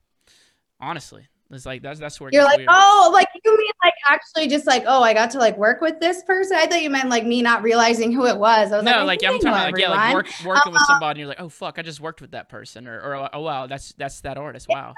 Honestly, 0.80 1.26
it's 1.54 1.66
like 1.66 1.82
that's 1.82 2.00
that's 2.00 2.20
where 2.20 2.30
You're 2.32 2.44
like, 2.44 2.58
weird. 2.58 2.68
oh, 2.70 3.10
like 3.12 3.28
you 3.44 3.56
mean 3.56 3.72
like 3.82 3.94
actually 4.08 4.48
just 4.48 4.66
like, 4.66 4.84
oh, 4.86 5.02
I 5.02 5.14
got 5.14 5.30
to 5.32 5.38
like 5.38 5.56
work 5.56 5.80
with 5.80 6.00
this 6.00 6.22
person. 6.22 6.56
I 6.56 6.66
thought 6.66 6.82
you 6.82 6.90
meant 6.90 7.08
like 7.08 7.24
me 7.24 7.42
not 7.42 7.62
realizing 7.62 8.12
who 8.12 8.26
it 8.26 8.38
was. 8.38 8.72
I 8.72 8.76
was 8.76 8.84
no, 8.84 9.04
like, 9.04 9.22
like 9.22 9.24
I'm 9.24 9.38
talking 9.40 9.50
know 9.50 9.64
like 9.64 9.78
yeah, 9.78 9.90
like 9.90 10.14
work, 10.14 10.26
working 10.44 10.72
with 10.72 10.82
um, 10.82 10.86
somebody. 10.86 11.10
And 11.10 11.18
you're 11.20 11.28
like, 11.28 11.40
"Oh 11.40 11.48
fuck, 11.48 11.78
I 11.78 11.82
just 11.82 12.00
worked 12.00 12.20
with 12.20 12.32
that 12.32 12.48
person," 12.48 12.86
or 12.86 13.00
or 13.00 13.28
oh 13.34 13.40
wow, 13.40 13.66
that's 13.66 13.92
that's 13.98 14.20
that 14.22 14.38
artist. 14.38 14.68
Wow. 14.68 14.94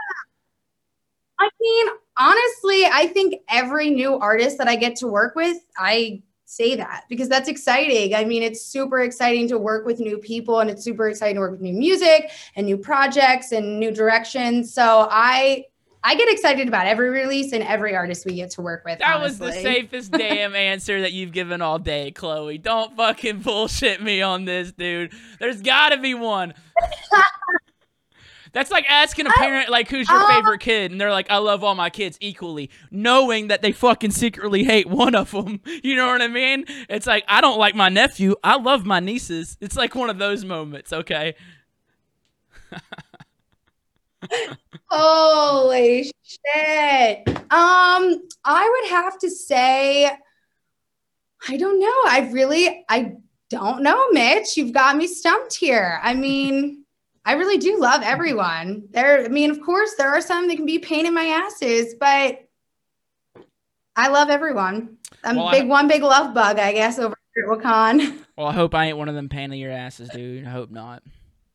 I 1.38 1.50
mean, 1.60 1.86
honestly, 2.16 2.86
I 2.86 3.10
think 3.12 3.42
every 3.48 3.90
new 3.90 4.18
artist 4.18 4.58
that 4.58 4.68
I 4.68 4.76
get 4.76 4.96
to 4.96 5.06
work 5.06 5.34
with, 5.34 5.58
I 5.76 6.22
say 6.46 6.76
that 6.76 7.04
because 7.08 7.28
that's 7.28 7.48
exciting. 7.48 8.14
I 8.14 8.24
mean, 8.24 8.42
it's 8.42 8.64
super 8.64 9.00
exciting 9.00 9.48
to 9.48 9.58
work 9.58 9.84
with 9.84 10.00
new 10.00 10.16
people 10.16 10.60
and 10.60 10.70
it's 10.70 10.82
super 10.82 11.08
exciting 11.08 11.34
to 11.34 11.40
work 11.40 11.50
with 11.50 11.60
new 11.60 11.74
music 11.74 12.30
and 12.54 12.66
new 12.66 12.78
projects 12.78 13.52
and 13.52 13.78
new 13.78 13.90
directions. 13.90 14.72
So 14.72 15.08
I 15.10 15.64
I 16.08 16.14
get 16.14 16.28
excited 16.28 16.68
about 16.68 16.86
every 16.86 17.10
release 17.10 17.52
and 17.52 17.64
every 17.64 17.96
artist 17.96 18.24
we 18.24 18.34
get 18.34 18.50
to 18.52 18.62
work 18.62 18.84
with. 18.84 19.00
That 19.00 19.20
was 19.20 19.38
the 19.38 19.50
safest 19.50 20.12
damn 20.12 20.54
answer 20.54 21.00
that 21.00 21.12
you've 21.12 21.32
given 21.32 21.60
all 21.60 21.80
day, 21.80 22.12
Chloe. 22.12 22.58
Don't 22.58 22.96
fucking 22.96 23.40
bullshit 23.40 24.00
me 24.00 24.22
on 24.22 24.44
this, 24.44 24.70
dude. 24.70 25.12
There's 25.40 25.60
gotta 25.62 25.98
be 25.98 26.14
one. 26.14 26.54
That's 28.52 28.70
like 28.70 28.86
asking 28.88 29.26
a 29.26 29.30
parent, 29.30 29.68
like, 29.68 29.88
who's 29.90 30.08
your 30.08 30.18
Um, 30.18 30.28
favorite 30.30 30.60
kid? 30.60 30.92
And 30.92 31.00
they're 31.00 31.10
like, 31.10 31.28
I 31.28 31.38
love 31.38 31.64
all 31.64 31.74
my 31.74 31.90
kids 31.90 32.16
equally, 32.20 32.70
knowing 32.92 33.48
that 33.48 33.60
they 33.60 33.72
fucking 33.72 34.12
secretly 34.12 34.62
hate 34.62 34.86
one 34.86 35.14
of 35.16 35.32
them. 35.32 35.60
You 35.82 35.96
know 35.96 36.06
what 36.06 36.22
I 36.22 36.28
mean? 36.28 36.64
It's 36.88 37.06
like, 37.06 37.24
I 37.28 37.40
don't 37.40 37.58
like 37.58 37.74
my 37.74 37.88
nephew. 37.88 38.36
I 38.44 38.56
love 38.58 38.86
my 38.86 39.00
nieces. 39.00 39.58
It's 39.60 39.76
like 39.76 39.94
one 39.96 40.08
of 40.08 40.18
those 40.18 40.44
moments, 40.44 40.92
okay? 40.92 41.34
Holy 44.90 46.04
shit. 46.22 47.28
Um, 47.28 48.22
I 48.44 48.80
would 48.82 48.90
have 48.90 49.18
to 49.20 49.30
say, 49.30 50.10
I 51.48 51.56
don't 51.56 51.78
know. 51.80 52.02
I 52.06 52.28
really, 52.32 52.84
I 52.88 53.14
don't 53.50 53.82
know, 53.82 54.08
Mitch. 54.10 54.56
You've 54.56 54.72
got 54.72 54.96
me 54.96 55.06
stumped 55.06 55.54
here. 55.54 56.00
I 56.02 56.14
mean, 56.14 56.84
I 57.24 57.32
really 57.34 57.58
do 57.58 57.78
love 57.80 58.02
everyone. 58.02 58.84
There, 58.90 59.24
I 59.24 59.28
mean, 59.28 59.50
of 59.50 59.60
course, 59.60 59.94
there 59.96 60.08
are 60.14 60.20
some 60.20 60.48
that 60.48 60.56
can 60.56 60.66
be 60.66 60.78
pain 60.78 61.06
in 61.06 61.14
my 61.14 61.24
asses, 61.26 61.94
but 61.98 62.40
I 63.96 64.08
love 64.08 64.28
everyone. 64.28 64.98
I'm 65.24 65.36
Well, 65.36 65.46
a 65.46 65.48
I- 65.48 65.60
big 65.60 65.68
one 65.68 65.88
big 65.88 66.02
love 66.02 66.34
bug, 66.34 66.58
I 66.58 66.72
guess, 66.72 66.98
over 66.98 67.16
here 67.34 67.50
at 67.50 67.58
Wakaan. 67.58 68.18
Well, 68.36 68.46
I 68.48 68.52
hope 68.52 68.74
I 68.74 68.84
ain't 68.86 68.98
one 68.98 69.08
of 69.08 69.14
them 69.14 69.28
pain 69.30 69.50
in 69.52 69.58
your 69.58 69.72
asses, 69.72 70.10
dude. 70.10 70.46
I 70.46 70.50
hope 70.50 70.70
not. 70.70 71.02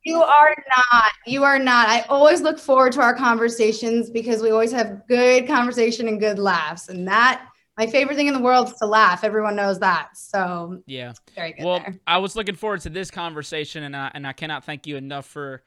You 0.03 0.21
are 0.23 0.55
not. 0.77 1.11
You 1.27 1.43
are 1.43 1.59
not. 1.59 1.87
I 1.87 2.01
always 2.09 2.41
look 2.41 2.57
forward 2.57 2.91
to 2.93 3.01
our 3.01 3.15
conversations 3.15 4.09
because 4.09 4.41
we 4.41 4.49
always 4.49 4.71
have 4.71 5.07
good 5.07 5.47
conversation 5.47 6.07
and 6.07 6.19
good 6.19 6.39
laughs. 6.39 6.89
And 6.89 7.07
that, 7.07 7.45
my 7.77 7.85
favorite 7.85 8.15
thing 8.15 8.27
in 8.27 8.33
the 8.33 8.39
world 8.41 8.69
is 8.69 8.73
to 8.75 8.85
laugh. 8.87 9.23
Everyone 9.23 9.55
knows 9.55 9.79
that. 9.79 10.17
So 10.17 10.81
Yeah. 10.87 11.13
very 11.35 11.53
good 11.53 11.65
Well, 11.65 11.79
there. 11.79 11.99
I 12.07 12.17
was 12.17 12.35
looking 12.35 12.55
forward 12.55 12.81
to 12.81 12.89
this 12.89 13.11
conversation, 13.11 13.83
and 13.83 13.95
I 13.95 14.11
and 14.13 14.25
I 14.25 14.33
cannot 14.33 14.63
thank 14.63 14.87
you 14.87 14.97
enough 14.97 15.25
for 15.25 15.63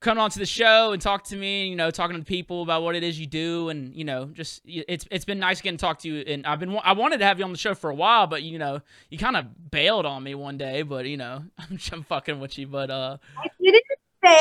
coming 0.00 0.22
onto 0.22 0.40
the 0.40 0.46
show 0.46 0.92
and 0.92 1.00
talk 1.00 1.24
to 1.24 1.36
me. 1.36 1.68
You 1.68 1.76
know, 1.76 1.90
talking 1.90 2.16
to 2.16 2.24
people 2.24 2.62
about 2.62 2.82
what 2.82 2.94
it 2.94 3.02
is 3.02 3.18
you 3.18 3.26
do, 3.26 3.68
and 3.68 3.94
you 3.94 4.04
know, 4.04 4.26
just 4.26 4.62
it's 4.64 5.06
it's 5.10 5.24
been 5.24 5.38
nice 5.38 5.60
getting 5.60 5.78
to 5.78 5.80
talk 5.80 5.98
to 6.00 6.08
you. 6.08 6.20
And 6.26 6.46
I've 6.46 6.60
been 6.60 6.78
I 6.82 6.92
wanted 6.92 7.18
to 7.18 7.24
have 7.24 7.38
you 7.38 7.44
on 7.44 7.52
the 7.52 7.58
show 7.58 7.74
for 7.74 7.90
a 7.90 7.94
while, 7.94 8.26
but 8.26 8.42
you 8.42 8.58
know, 8.58 8.80
you 9.10 9.18
kind 9.18 9.36
of 9.36 9.70
bailed 9.70 10.06
on 10.06 10.22
me 10.22 10.34
one 10.34 10.56
day. 10.56 10.82
But 10.82 11.06
you 11.06 11.16
know, 11.16 11.44
I'm, 11.58 11.78
I'm 11.92 12.02
fucking 12.02 12.40
with 12.40 12.58
you. 12.58 12.66
But 12.66 12.90
uh, 12.90 13.18
I 13.38 13.48
didn't 13.60 13.82
fail. 14.22 14.32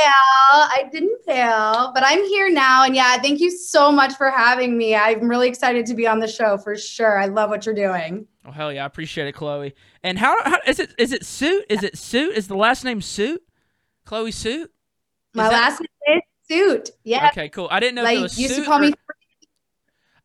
I 0.54 0.90
didn't 0.92 1.24
fail, 1.26 1.92
but 1.94 2.04
I'm 2.06 2.24
here 2.26 2.50
now. 2.50 2.84
And 2.84 2.96
yeah, 2.96 3.18
thank 3.18 3.40
you 3.40 3.52
so 3.52 3.92
much 3.92 4.14
for 4.16 4.30
having 4.30 4.78
me. 4.78 4.96
I'm 4.96 5.28
really 5.28 5.48
excited 5.48 5.86
to 5.88 5.94
be 5.94 6.08
on 6.08 6.20
the 6.20 6.28
show 6.28 6.58
for 6.58 6.76
sure. 6.76 7.20
I 7.20 7.26
love 7.26 7.50
what 7.50 7.66
you're 7.66 7.76
doing. 7.76 8.28
Oh 8.46 8.52
hell 8.52 8.72
yeah, 8.72 8.84
I 8.84 8.86
appreciate 8.86 9.28
it, 9.28 9.34
Chloe. 9.34 9.74
And 10.04 10.20
how, 10.20 10.42
how 10.44 10.60
is 10.68 10.80
it? 10.80 10.94
Is 10.98 11.12
it 11.12 11.26
Suit? 11.26 11.66
Is 11.70 11.84
it 11.84 11.98
Suit? 11.98 12.36
Is 12.36 12.48
the 12.48 12.56
last 12.56 12.84
name 12.84 13.02
Suit? 13.02 13.42
Chloe 14.06 14.32
Suit? 14.32 14.72
My 15.36 15.50
that- 15.50 15.52
last 15.52 15.82
name 15.82 16.18
is 16.18 16.24
Suit. 16.48 16.90
Yeah. 17.04 17.30
Okay, 17.30 17.50
cool. 17.50 17.68
I 17.72 17.80
didn't 17.80 17.96
know 17.96 18.06
if 18.06 18.18
it 18.18 18.22
was 18.22 18.40
used 18.40 18.56
Suit 18.56 18.62
to 18.64 18.68
call 18.68 18.78
or- 18.78 18.82
me 18.82 18.94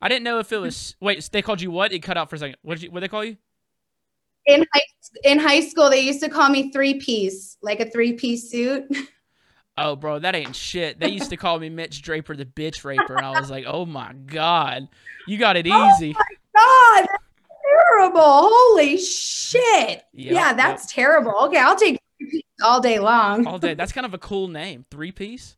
I 0.03 0.09
didn't 0.09 0.25
know 0.25 0.39
if 0.39 0.51
it 0.53 0.59
was. 0.59 0.97
Wait, 1.01 1.29
they 1.31 1.43
called 1.43 1.61
you 1.61 1.71
what? 1.71 1.93
It 1.93 1.99
cut 1.99 2.17
out 2.17 2.31
for 2.31 2.37
a 2.37 2.39
second. 2.39 2.57
What 2.63 2.77
did 2.77 2.85
you? 2.85 2.91
What 2.91 3.01
they 3.01 3.09
call 3.09 3.25
you? 3.25 3.37
in 4.47 4.67
high 4.73 4.83
in 5.25 5.39
high 5.39 5.61
school. 5.61 5.91
They 5.91 6.01
used 6.01 6.21
to 6.21 6.29
call 6.29 6.49
me 6.49 6.71
three 6.73 6.95
piece, 7.01 7.57
like 7.63 7.81
a 7.81 7.91
three 7.91 8.15
piece 8.15 8.51
suit. 8.51 8.85
Oh, 9.79 9.97
bro, 9.97 10.19
that 10.19 10.35
ain't 10.35 10.55
shit. 10.55 11.01
They 11.01 11.09
used 11.09 11.31
to 11.31 11.39
call 11.39 11.59
me 11.59 11.71
Mitch 11.71 12.03
Draper, 12.03 12.37
the 12.37 12.45
bitch 12.45 12.85
raper, 12.85 13.17
and 13.17 13.25
I 13.25 13.41
was 13.41 13.51
like, 13.51 13.65
oh 13.67 13.87
my 13.87 14.13
god, 14.13 14.89
you 15.27 15.39
got 15.39 15.57
it 15.57 15.67
oh 15.71 15.91
easy. 15.95 16.15
Oh 16.15 16.23
my 16.55 17.01
God, 17.01 17.09
that's 17.09 17.25
terrible. 17.89 18.21
Holy 18.23 18.99
shit. 18.99 19.63
Yep, 19.89 20.03
yeah, 20.13 20.49
yep. 20.49 20.57
that's 20.59 20.93
terrible. 20.93 21.33
Okay, 21.45 21.57
I'll 21.57 21.77
take 21.77 21.99
all 22.63 22.81
day 22.81 22.99
long. 22.99 23.47
All 23.47 23.59
day. 23.59 23.75
That's 23.75 23.93
kind 23.93 24.07
of 24.07 24.15
a 24.15 24.19
cool 24.19 24.49
name. 24.49 24.85
Three 24.91 25.13
piece. 25.13 25.57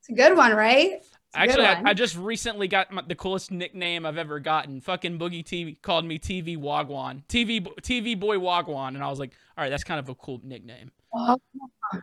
It's 0.00 0.08
a 0.10 0.12
good 0.12 0.36
one, 0.36 0.52
right? 0.52 1.02
Actually, 1.34 1.66
I, 1.66 1.74
one. 1.74 1.86
I 1.88 1.94
just 1.94 2.16
recently 2.16 2.68
got 2.68 2.90
my, 2.92 3.02
the 3.06 3.14
coolest 3.14 3.50
nickname 3.50 4.06
I've 4.06 4.16
ever 4.16 4.40
gotten. 4.40 4.80
Fucking 4.80 5.18
Boogie 5.18 5.44
TV 5.44 5.80
called 5.82 6.04
me 6.04 6.18
TV 6.18 6.56
Wagwan, 6.56 7.24
TV 7.28 7.66
TV 7.82 8.18
Boy 8.18 8.36
Wagwan, 8.36 8.88
and 8.88 9.02
I 9.02 9.10
was 9.10 9.18
like, 9.18 9.32
all 9.56 9.62
right, 9.62 9.70
that's 9.70 9.84
kind 9.84 10.00
of 10.00 10.08
a 10.08 10.14
cool 10.14 10.40
nickname. 10.42 10.92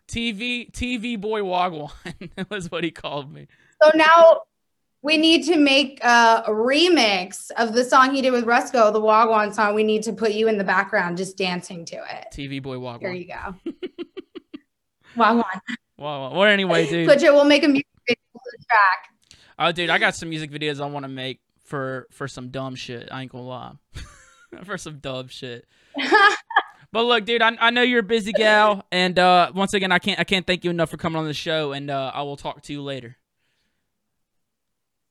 TV 0.08 0.72
TV 0.72 1.20
Boy 1.20 1.42
Wagwan 1.42 1.92
was 2.50 2.70
what 2.70 2.84
he 2.84 2.92
called 2.92 3.34
me. 3.34 3.48
So 3.82 3.92
now 3.96 4.42
we 5.04 5.18
need 5.18 5.44
to 5.44 5.58
make 5.58 6.00
a 6.02 6.46
remix 6.48 7.52
of 7.58 7.74
the 7.74 7.84
song 7.84 8.16
he 8.16 8.22
did 8.22 8.32
with 8.32 8.46
Rusko, 8.46 8.92
the 8.92 9.02
Wagwan 9.02 9.54
song. 9.54 9.76
We 9.76 9.84
need 9.84 10.02
to 10.04 10.14
put 10.14 10.32
you 10.32 10.48
in 10.48 10.58
the 10.58 10.64
background 10.64 11.18
just 11.18 11.38
dancing 11.38 11.84
to 11.86 11.98
it. 11.98 12.28
TV 12.34 12.64
Boy 12.64 12.78
Wagwan. 12.78 13.20
you 13.20 13.28
go. 13.28 13.72
Wagwan. 15.18 15.44
Well, 15.98 16.34
well, 16.34 16.44
anyway, 16.44 16.90
dude. 16.90 17.08
Put 17.08 17.22
your, 17.22 17.34
we'll 17.34 17.44
make 17.44 17.64
a 17.64 17.68
music 17.68 17.86
video 18.08 18.22
for 18.32 18.40
the 18.58 18.64
track. 18.66 19.40
Oh, 19.60 19.72
dude, 19.74 19.90
I 19.90 19.98
got 20.00 20.16
some 20.16 20.30
music 20.30 20.52
videos 20.52 20.82
I 20.82 20.88
want 20.88 21.04
to 21.04 21.10
make 21.10 21.42
for 21.66 22.08
for 22.12 22.28
some 22.28 22.50
dumb 22.50 22.76
shit. 22.76 23.10
I 23.12 23.22
ain't 23.22 23.32
gonna 23.32 23.44
lie, 23.44 23.74
for 24.64 24.78
some 24.78 25.00
dumb 25.00 25.28
shit. 25.28 25.68
But 26.94 27.06
look, 27.06 27.26
dude, 27.26 27.42
I, 27.42 27.58
I 27.60 27.72
know 27.72 27.82
you're 27.82 28.02
a 28.02 28.04
busy 28.04 28.32
gal, 28.32 28.86
and 28.92 29.18
uh, 29.18 29.52
once 29.56 29.74
again, 29.74 29.92
I 29.92 29.98
can't 29.98 30.20
I 30.20 30.24
can't 30.24 30.46
thank 30.46 30.64
you 30.64 30.70
enough 30.70 30.92
for 30.92 30.98
coming 30.98 31.18
on 31.18 31.26
the 31.26 31.34
show, 31.34 31.72
and 31.72 31.90
uh, 31.90 32.12
I 32.14 32.22
will 32.22 32.38
talk 32.38 32.62
to 32.62 32.72
you 32.72 32.84
later. 32.84 33.18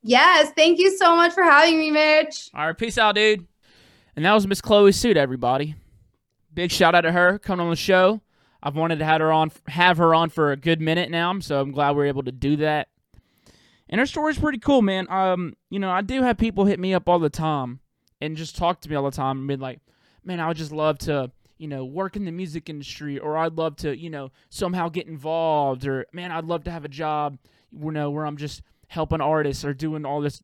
Yes, 0.02 0.52
thank 0.56 0.78
you 0.78 0.96
so 0.96 1.16
much 1.16 1.32
for 1.32 1.42
having 1.42 1.78
me, 1.78 1.90
Mitch. 1.90 2.50
All 2.54 2.66
right, 2.66 2.76
peace 2.76 2.98
out, 2.98 3.14
dude. 3.14 3.46
And 4.14 4.24
that 4.24 4.32
was 4.32 4.46
Miss 4.46 4.60
Chloe 4.60 4.92
Suit, 4.92 5.16
everybody. 5.16 5.74
Big 6.52 6.70
shout 6.70 6.94
out 6.94 7.02
to 7.02 7.12
her 7.12 7.38
coming 7.38 7.64
on 7.64 7.70
the 7.70 7.76
show. 7.76 8.20
I've 8.62 8.76
wanted 8.76 8.98
to 9.00 9.04
have 9.04 9.20
her 9.20 9.32
on 9.32 9.50
have 9.68 9.96
her 9.96 10.14
on 10.14 10.28
for 10.28 10.52
a 10.52 10.56
good 10.56 10.80
minute 10.80 11.10
now, 11.10 11.38
so 11.40 11.60
I'm 11.60 11.72
glad 11.72 11.96
we 11.96 12.02
are 12.04 12.06
able 12.06 12.22
to 12.24 12.32
do 12.32 12.56
that. 12.56 12.88
And 13.88 13.98
her 13.98 14.06
story's 14.06 14.38
pretty 14.38 14.58
cool, 14.58 14.82
man. 14.82 15.10
Um, 15.10 15.54
you 15.68 15.78
know, 15.78 15.90
I 15.90 16.02
do 16.02 16.22
have 16.22 16.38
people 16.38 16.64
hit 16.64 16.78
me 16.78 16.94
up 16.94 17.08
all 17.08 17.18
the 17.18 17.30
time 17.30 17.80
and 18.20 18.36
just 18.36 18.56
talk 18.56 18.80
to 18.82 18.88
me 18.88 18.96
all 18.96 19.04
the 19.04 19.10
time 19.10 19.38
and 19.38 19.48
be 19.48 19.56
like, 19.56 19.80
"Man, 20.24 20.40
I 20.40 20.48
would 20.48 20.56
just 20.56 20.72
love 20.72 20.98
to, 21.00 21.30
you 21.58 21.68
know, 21.68 21.84
work 21.84 22.14
in 22.16 22.24
the 22.24 22.30
music 22.30 22.70
industry, 22.70 23.18
or 23.18 23.36
I'd 23.36 23.54
love 23.54 23.76
to, 23.76 23.96
you 23.96 24.10
know, 24.10 24.30
somehow 24.50 24.88
get 24.88 25.08
involved, 25.08 25.86
or 25.86 26.06
man, 26.12 26.30
I'd 26.30 26.44
love 26.44 26.64
to 26.64 26.70
have 26.70 26.84
a 26.84 26.88
job, 26.88 27.38
you 27.72 27.90
know, 27.90 28.10
where 28.10 28.26
I'm 28.26 28.36
just 28.36 28.62
helping 28.92 29.22
artists 29.22 29.64
or 29.64 29.72
doing 29.72 30.04
all 30.04 30.20
this, 30.20 30.42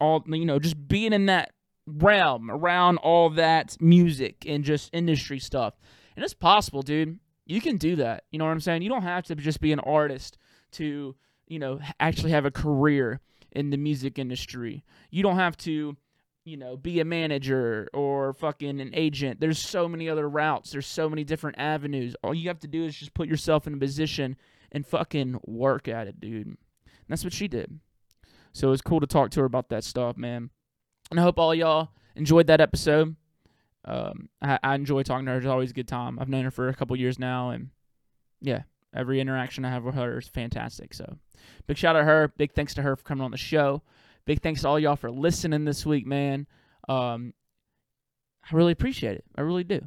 all 0.00 0.22
you 0.28 0.46
know, 0.46 0.60
just 0.60 0.86
being 0.86 1.12
in 1.12 1.26
that 1.26 1.52
realm 1.84 2.48
around 2.48 2.98
all 2.98 3.28
that 3.30 3.76
music 3.80 4.44
and 4.46 4.62
just 4.62 4.88
industry 4.92 5.40
stuff. 5.40 5.74
And 6.14 6.24
it's 6.24 6.32
possible, 6.32 6.82
dude. 6.82 7.18
You 7.44 7.60
can 7.60 7.76
do 7.76 7.96
that. 7.96 8.24
You 8.30 8.38
know 8.38 8.44
what 8.44 8.52
I'm 8.52 8.60
saying? 8.60 8.82
You 8.82 8.88
don't 8.88 9.02
have 9.02 9.24
to 9.24 9.34
just 9.34 9.60
be 9.60 9.72
an 9.72 9.80
artist 9.80 10.38
to, 10.72 11.16
you 11.48 11.58
know, 11.58 11.80
actually 11.98 12.30
have 12.30 12.44
a 12.44 12.52
career 12.52 13.20
in 13.50 13.70
the 13.70 13.76
music 13.76 14.16
industry. 14.16 14.84
You 15.10 15.24
don't 15.24 15.38
have 15.38 15.56
to, 15.58 15.96
you 16.44 16.56
know, 16.56 16.76
be 16.76 17.00
a 17.00 17.04
manager 17.04 17.88
or 17.92 18.32
fucking 18.34 18.80
an 18.80 18.90
agent. 18.94 19.40
There's 19.40 19.58
so 19.58 19.88
many 19.88 20.08
other 20.08 20.28
routes. 20.28 20.70
There's 20.70 20.86
so 20.86 21.08
many 21.08 21.24
different 21.24 21.58
avenues. 21.58 22.14
All 22.22 22.32
you 22.32 22.46
have 22.46 22.60
to 22.60 22.68
do 22.68 22.84
is 22.84 22.96
just 22.96 23.14
put 23.14 23.28
yourself 23.28 23.66
in 23.66 23.74
a 23.74 23.78
position 23.78 24.36
and 24.70 24.86
fucking 24.86 25.40
work 25.46 25.88
at 25.88 26.06
it, 26.06 26.20
dude. 26.20 26.46
And 26.46 26.58
that's 27.08 27.24
what 27.24 27.32
she 27.32 27.48
did. 27.48 27.80
So 28.52 28.68
it 28.68 28.70
was 28.70 28.82
cool 28.82 29.00
to 29.00 29.06
talk 29.06 29.30
to 29.32 29.40
her 29.40 29.46
about 29.46 29.68
that 29.68 29.84
stuff, 29.84 30.16
man. 30.16 30.50
And 31.10 31.20
I 31.20 31.22
hope 31.22 31.38
all 31.38 31.54
y'all 31.54 31.90
enjoyed 32.16 32.48
that 32.48 32.60
episode. 32.60 33.16
Um, 33.84 34.28
I, 34.42 34.58
I 34.62 34.74
enjoy 34.74 35.02
talking 35.02 35.26
to 35.26 35.32
her. 35.32 35.38
It's 35.38 35.46
always 35.46 35.70
a 35.70 35.74
good 35.74 35.88
time. 35.88 36.18
I've 36.18 36.28
known 36.28 36.44
her 36.44 36.50
for 36.50 36.68
a 36.68 36.74
couple 36.74 36.96
years 36.96 37.18
now, 37.18 37.50
and 37.50 37.70
yeah, 38.40 38.62
every 38.94 39.20
interaction 39.20 39.64
I 39.64 39.70
have 39.70 39.84
with 39.84 39.94
her 39.94 40.18
is 40.18 40.28
fantastic. 40.28 40.92
So, 40.92 41.16
big 41.66 41.78
shout 41.78 41.96
out 41.96 42.00
to 42.00 42.04
her. 42.04 42.32
Big 42.36 42.52
thanks 42.52 42.74
to 42.74 42.82
her 42.82 42.96
for 42.96 43.04
coming 43.04 43.24
on 43.24 43.30
the 43.30 43.38
show. 43.38 43.82
Big 44.26 44.42
thanks 44.42 44.62
to 44.62 44.68
all 44.68 44.78
y'all 44.78 44.96
for 44.96 45.10
listening 45.10 45.64
this 45.64 45.86
week, 45.86 46.06
man. 46.06 46.46
Um, 46.88 47.32
I 48.50 48.54
really 48.54 48.72
appreciate 48.72 49.16
it. 49.16 49.24
I 49.36 49.40
really 49.40 49.64
do. 49.64 49.80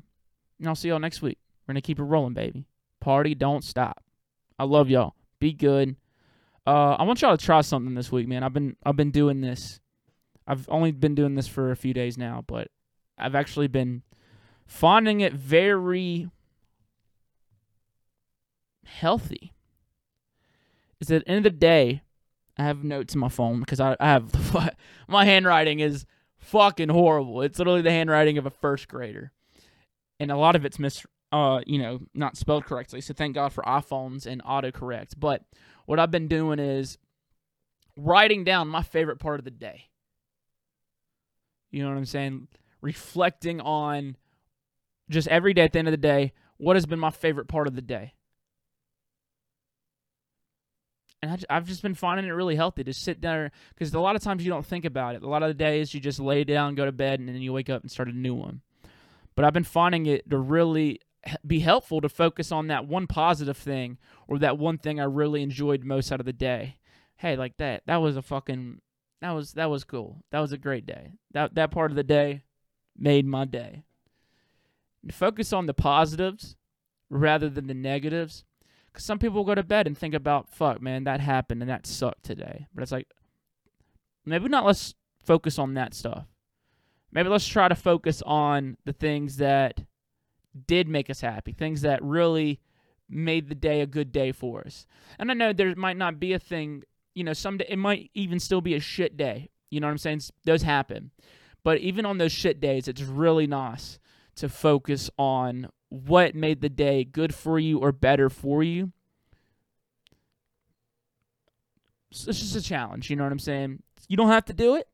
And 0.60 0.68
I'll 0.68 0.76
see 0.76 0.88
y'all 0.88 1.00
next 1.00 1.22
week. 1.22 1.38
We're 1.68 1.74
gonna 1.74 1.82
keep 1.82 2.00
it 2.00 2.04
rolling, 2.04 2.34
baby. 2.34 2.66
Party 3.00 3.36
don't 3.36 3.64
stop. 3.64 4.04
I 4.58 4.64
love 4.64 4.90
y'all. 4.90 5.16
Be 5.40 5.54
good. 5.54 5.96
Uh, 6.66 6.96
I 7.00 7.04
want 7.04 7.22
y'all 7.22 7.36
to 7.36 7.44
try 7.44 7.62
something 7.62 7.96
this 7.96 8.12
week, 8.12 8.28
man. 8.28 8.44
I've 8.44 8.54
been 8.54 8.76
I've 8.86 8.96
been 8.96 9.12
doing 9.12 9.42
this. 9.42 9.80
I've 10.48 10.68
only 10.70 10.92
been 10.92 11.16
doing 11.16 11.36
this 11.36 11.48
for 11.48 11.72
a 11.72 11.76
few 11.76 11.94
days 11.94 12.18
now, 12.18 12.44
but 12.46 12.68
I've 13.18 13.36
actually 13.36 13.68
been 13.68 14.04
finding 14.66 15.22
it 15.22 15.34
very 15.34 16.30
healthy. 18.86 19.54
Is 21.00 21.10
at 21.12 21.26
the 21.26 21.32
end 21.32 21.46
of 21.46 21.54
the 21.54 21.58
day, 21.58 22.04
I 22.58 22.64
have 22.64 22.84
notes 22.84 23.16
in 23.16 23.20
my 23.20 23.30
phone 23.30 23.60
because 23.60 23.80
I, 23.80 23.96
I 24.00 24.08
have 24.08 24.76
my 25.08 25.26
handwriting 25.26 25.80
is 25.80 26.06
fucking 26.38 26.90
horrible. 26.90 27.42
It's 27.42 27.58
literally 27.58 27.82
the 27.82 27.92
handwriting 27.92 28.38
of 28.38 28.46
a 28.46 28.52
first 28.52 28.88
grader, 28.88 29.32
and 30.20 30.32
a 30.32 30.38
lot 30.38 30.56
of 30.56 30.64
it's 30.66 30.78
mis 30.78 31.06
uh 31.32 31.62
you 31.66 31.80
know 31.80 32.02
not 32.14 32.38
spelled 32.38 32.66
correctly. 32.66 33.02
So 33.02 33.16
thank 33.16 33.34
God 33.34 33.52
for 33.52 33.64
iPhones 33.64 34.28
and 34.28 34.44
autocorrect. 34.44 35.14
But 35.18 35.44
what 35.92 36.00
I've 36.00 36.10
been 36.10 36.30
doing 36.30 36.58
is 36.58 36.98
writing 37.98 38.46
down 38.46 38.70
my 38.70 38.82
favorite 38.82 39.20
part 39.20 39.40
of 39.40 39.44
the 39.44 39.52
day. 39.52 39.90
You 41.70 41.84
know 41.84 41.90
what 41.90 41.98
I'm 41.98 42.06
saying? 42.06 42.48
Reflecting 42.80 43.60
on 43.60 44.16
just 45.10 45.28
every 45.28 45.54
day 45.54 45.64
at 45.64 45.74
the 45.74 45.80
end 45.80 45.90
of 45.90 45.92
the 45.92 45.98
day, 45.98 46.32
what 46.56 46.78
has 46.78 46.86
been 46.86 46.98
my 46.98 47.10
favorite 47.10 47.50
part 47.50 47.68
of 47.68 47.76
the 47.76 47.82
day? 47.82 48.14
And 51.22 51.46
I, 51.50 51.56
have 51.56 51.68
just 51.68 51.82
been 51.82 51.94
finding 51.94 52.26
it 52.26 52.30
really 52.30 52.56
healthy 52.56 52.86
to 52.86 52.94
sit 52.94 53.22
there 53.22 53.52
because 53.76 53.94
a 53.94 54.00
lot 54.00 54.16
of 54.16 54.24
times 54.24 54.46
you 54.46 54.50
don't 54.50 54.66
think 54.66 54.86
about 54.86 55.16
it. 55.16 55.24
A 55.24 55.28
lot 55.28 55.44
of 55.44 55.50
the 55.50 55.54
days 55.54 55.94
you 55.94 56.00
just 56.00 56.22
lay 56.22 56.46
down, 56.46 56.76
go 56.76 56.86
to 56.86 56.94
bed, 56.94 57.20
and 57.20 57.28
then 57.28 57.42
you 57.42 57.52
wake 57.52 57.70
up 57.70 57.82
and 57.82 57.92
start 57.92 58.08
a 58.08 58.14
new 58.14 58.34
one. 58.34 58.62
But 59.36 59.44
I've 59.44 59.52
been 59.52 59.66
finding 59.66 60.06
it 60.06 60.30
to 60.30 60.38
really 60.38 61.02
be 61.46 61.60
helpful 61.60 62.02
to 62.02 62.10
focus 62.10 62.52
on 62.52 62.68
that 62.68 62.88
one 62.88 63.08
positive 63.08 63.58
thing 63.58 63.98
or 64.28 64.40
that 64.40 64.58
one 64.58 64.78
thing 64.78 65.00
I 65.00 65.04
really 65.04 65.44
enjoyed 65.44 65.84
most 65.84 66.12
out 66.12 66.20
of 66.20 66.26
the 66.26 66.34
day. 66.34 66.78
Hey, 67.18 67.36
like 67.36 67.58
that. 67.58 67.84
That 67.86 67.98
was 67.98 68.18
a 68.18 68.22
fucking 68.22 68.82
that 69.22 69.32
was 69.32 69.54
that 69.54 69.70
was 69.70 69.84
cool. 69.84 70.24
That 70.32 70.40
was 70.40 70.52
a 70.52 70.58
great 70.58 70.86
day. 70.86 71.12
That 71.32 71.56
that 71.56 71.72
part 71.72 71.92
of 71.92 71.96
the 71.96 72.04
day 72.04 72.44
made 72.98 73.26
my 73.26 73.46
day. 73.46 73.84
Focus 75.12 75.54
on 75.54 75.66
the 75.66 75.74
positives 75.74 76.56
rather 77.10 77.50
than 77.50 77.68
the 77.68 77.74
negatives. 77.74 78.44
Cause 78.94 79.04
some 79.04 79.20
people 79.20 79.46
go 79.46 79.56
to 79.56 79.64
bed 79.64 79.88
and 79.88 79.98
think 79.98 80.14
about 80.14 80.50
fuck, 80.50 80.82
man, 80.82 81.06
that 81.06 81.22
happened 81.22 81.62
and 81.62 81.70
that 81.70 81.88
sucked 81.88 82.24
today. 82.24 82.68
But 82.74 82.82
it's 82.84 82.92
like 82.92 83.08
maybe 84.26 84.50
not 84.50 84.66
let's 84.66 84.96
focus 85.24 85.60
on 85.60 85.76
that 85.76 85.94
stuff. 85.94 86.26
Maybe 87.12 87.30
let's 87.30 87.48
try 87.48 87.68
to 87.68 87.76
focus 87.76 88.22
on 88.26 88.78
the 88.86 88.94
things 88.94 89.38
that 89.38 89.82
did 90.68 90.88
make 90.88 91.10
us 91.10 91.22
happy, 91.22 91.52
things 91.52 91.82
that 91.82 92.04
really 92.04 92.60
made 93.10 93.50
the 93.50 93.56
day 93.56 93.82
a 93.82 93.86
good 93.86 94.12
day 94.12 94.32
for 94.32 94.62
us. 94.62 94.86
And 95.20 95.30
I 95.30 95.34
know 95.34 95.54
there 95.54 95.76
might 95.76 95.98
not 95.98 96.20
be 96.20 96.34
a 96.34 96.40
thing, 96.40 96.84
you 97.14 97.24
know, 97.24 97.34
some 97.34 97.58
day 97.58 97.66
it 97.70 97.78
might 97.78 98.10
even 98.14 98.40
still 98.40 98.62
be 98.62 98.74
a 98.74 98.80
shit 98.80 99.18
day. 99.18 99.50
You 99.70 99.80
know 99.80 99.88
what 99.88 99.92
I'm 99.92 99.98
saying? 99.98 100.22
Those 100.46 100.64
happen. 100.64 101.12
But 101.64 101.80
even 101.80 102.06
on 102.06 102.18
those 102.18 102.32
shit 102.32 102.60
days, 102.60 102.88
it's 102.88 103.02
really 103.02 103.48
nice 103.48 104.00
to 104.36 104.50
focus 104.50 105.10
on 105.18 105.70
what 105.90 106.36
made 106.36 106.62
the 106.62 106.70
day 106.70 107.04
good 107.04 107.36
for 107.36 107.60
you 107.60 107.80
or 107.80 107.92
better 107.92 108.30
for 108.30 108.64
you. 108.64 108.92
It's 112.10 112.26
just 112.26 112.56
a 112.56 112.62
challenge, 112.62 113.10
you 113.10 113.16
know 113.16 113.24
what 113.24 113.32
I'm 113.32 113.40
saying? 113.40 113.84
You 114.08 114.18
don't 114.18 114.30
have 114.30 114.46
to 114.46 114.54
do 114.54 114.76
it. 114.76 114.88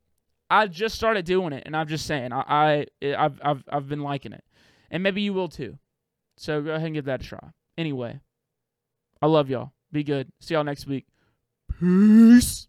I 0.50 0.68
just 0.68 0.96
started 0.96 1.26
doing 1.26 1.52
it, 1.52 1.64
and 1.66 1.76
I'm 1.76 1.88
just 1.88 2.06
saying 2.06 2.32
I, 2.32 2.86
I 3.02 3.16
I've 3.18 3.42
I've 3.44 3.64
I've 3.70 3.90
been 3.90 4.02
liking 4.02 4.32
it, 4.32 4.44
and 4.90 5.04
maybe 5.04 5.22
you 5.22 5.34
will 5.34 5.50
too. 5.50 5.78
So 6.38 6.62
go 6.62 6.72
ahead 6.72 6.86
and 6.86 6.96
give 6.96 7.06
that 7.06 7.22
a 7.22 7.24
try. 7.24 7.52
Anyway, 7.78 8.20
I 9.22 9.28
love 9.28 9.50
y'all. 9.50 9.74
Be 9.92 10.04
good. 10.04 10.32
See 10.40 10.54
y'all 10.54 10.64
next 10.64 10.88
week. 10.88 11.06
Peace. 11.80 12.66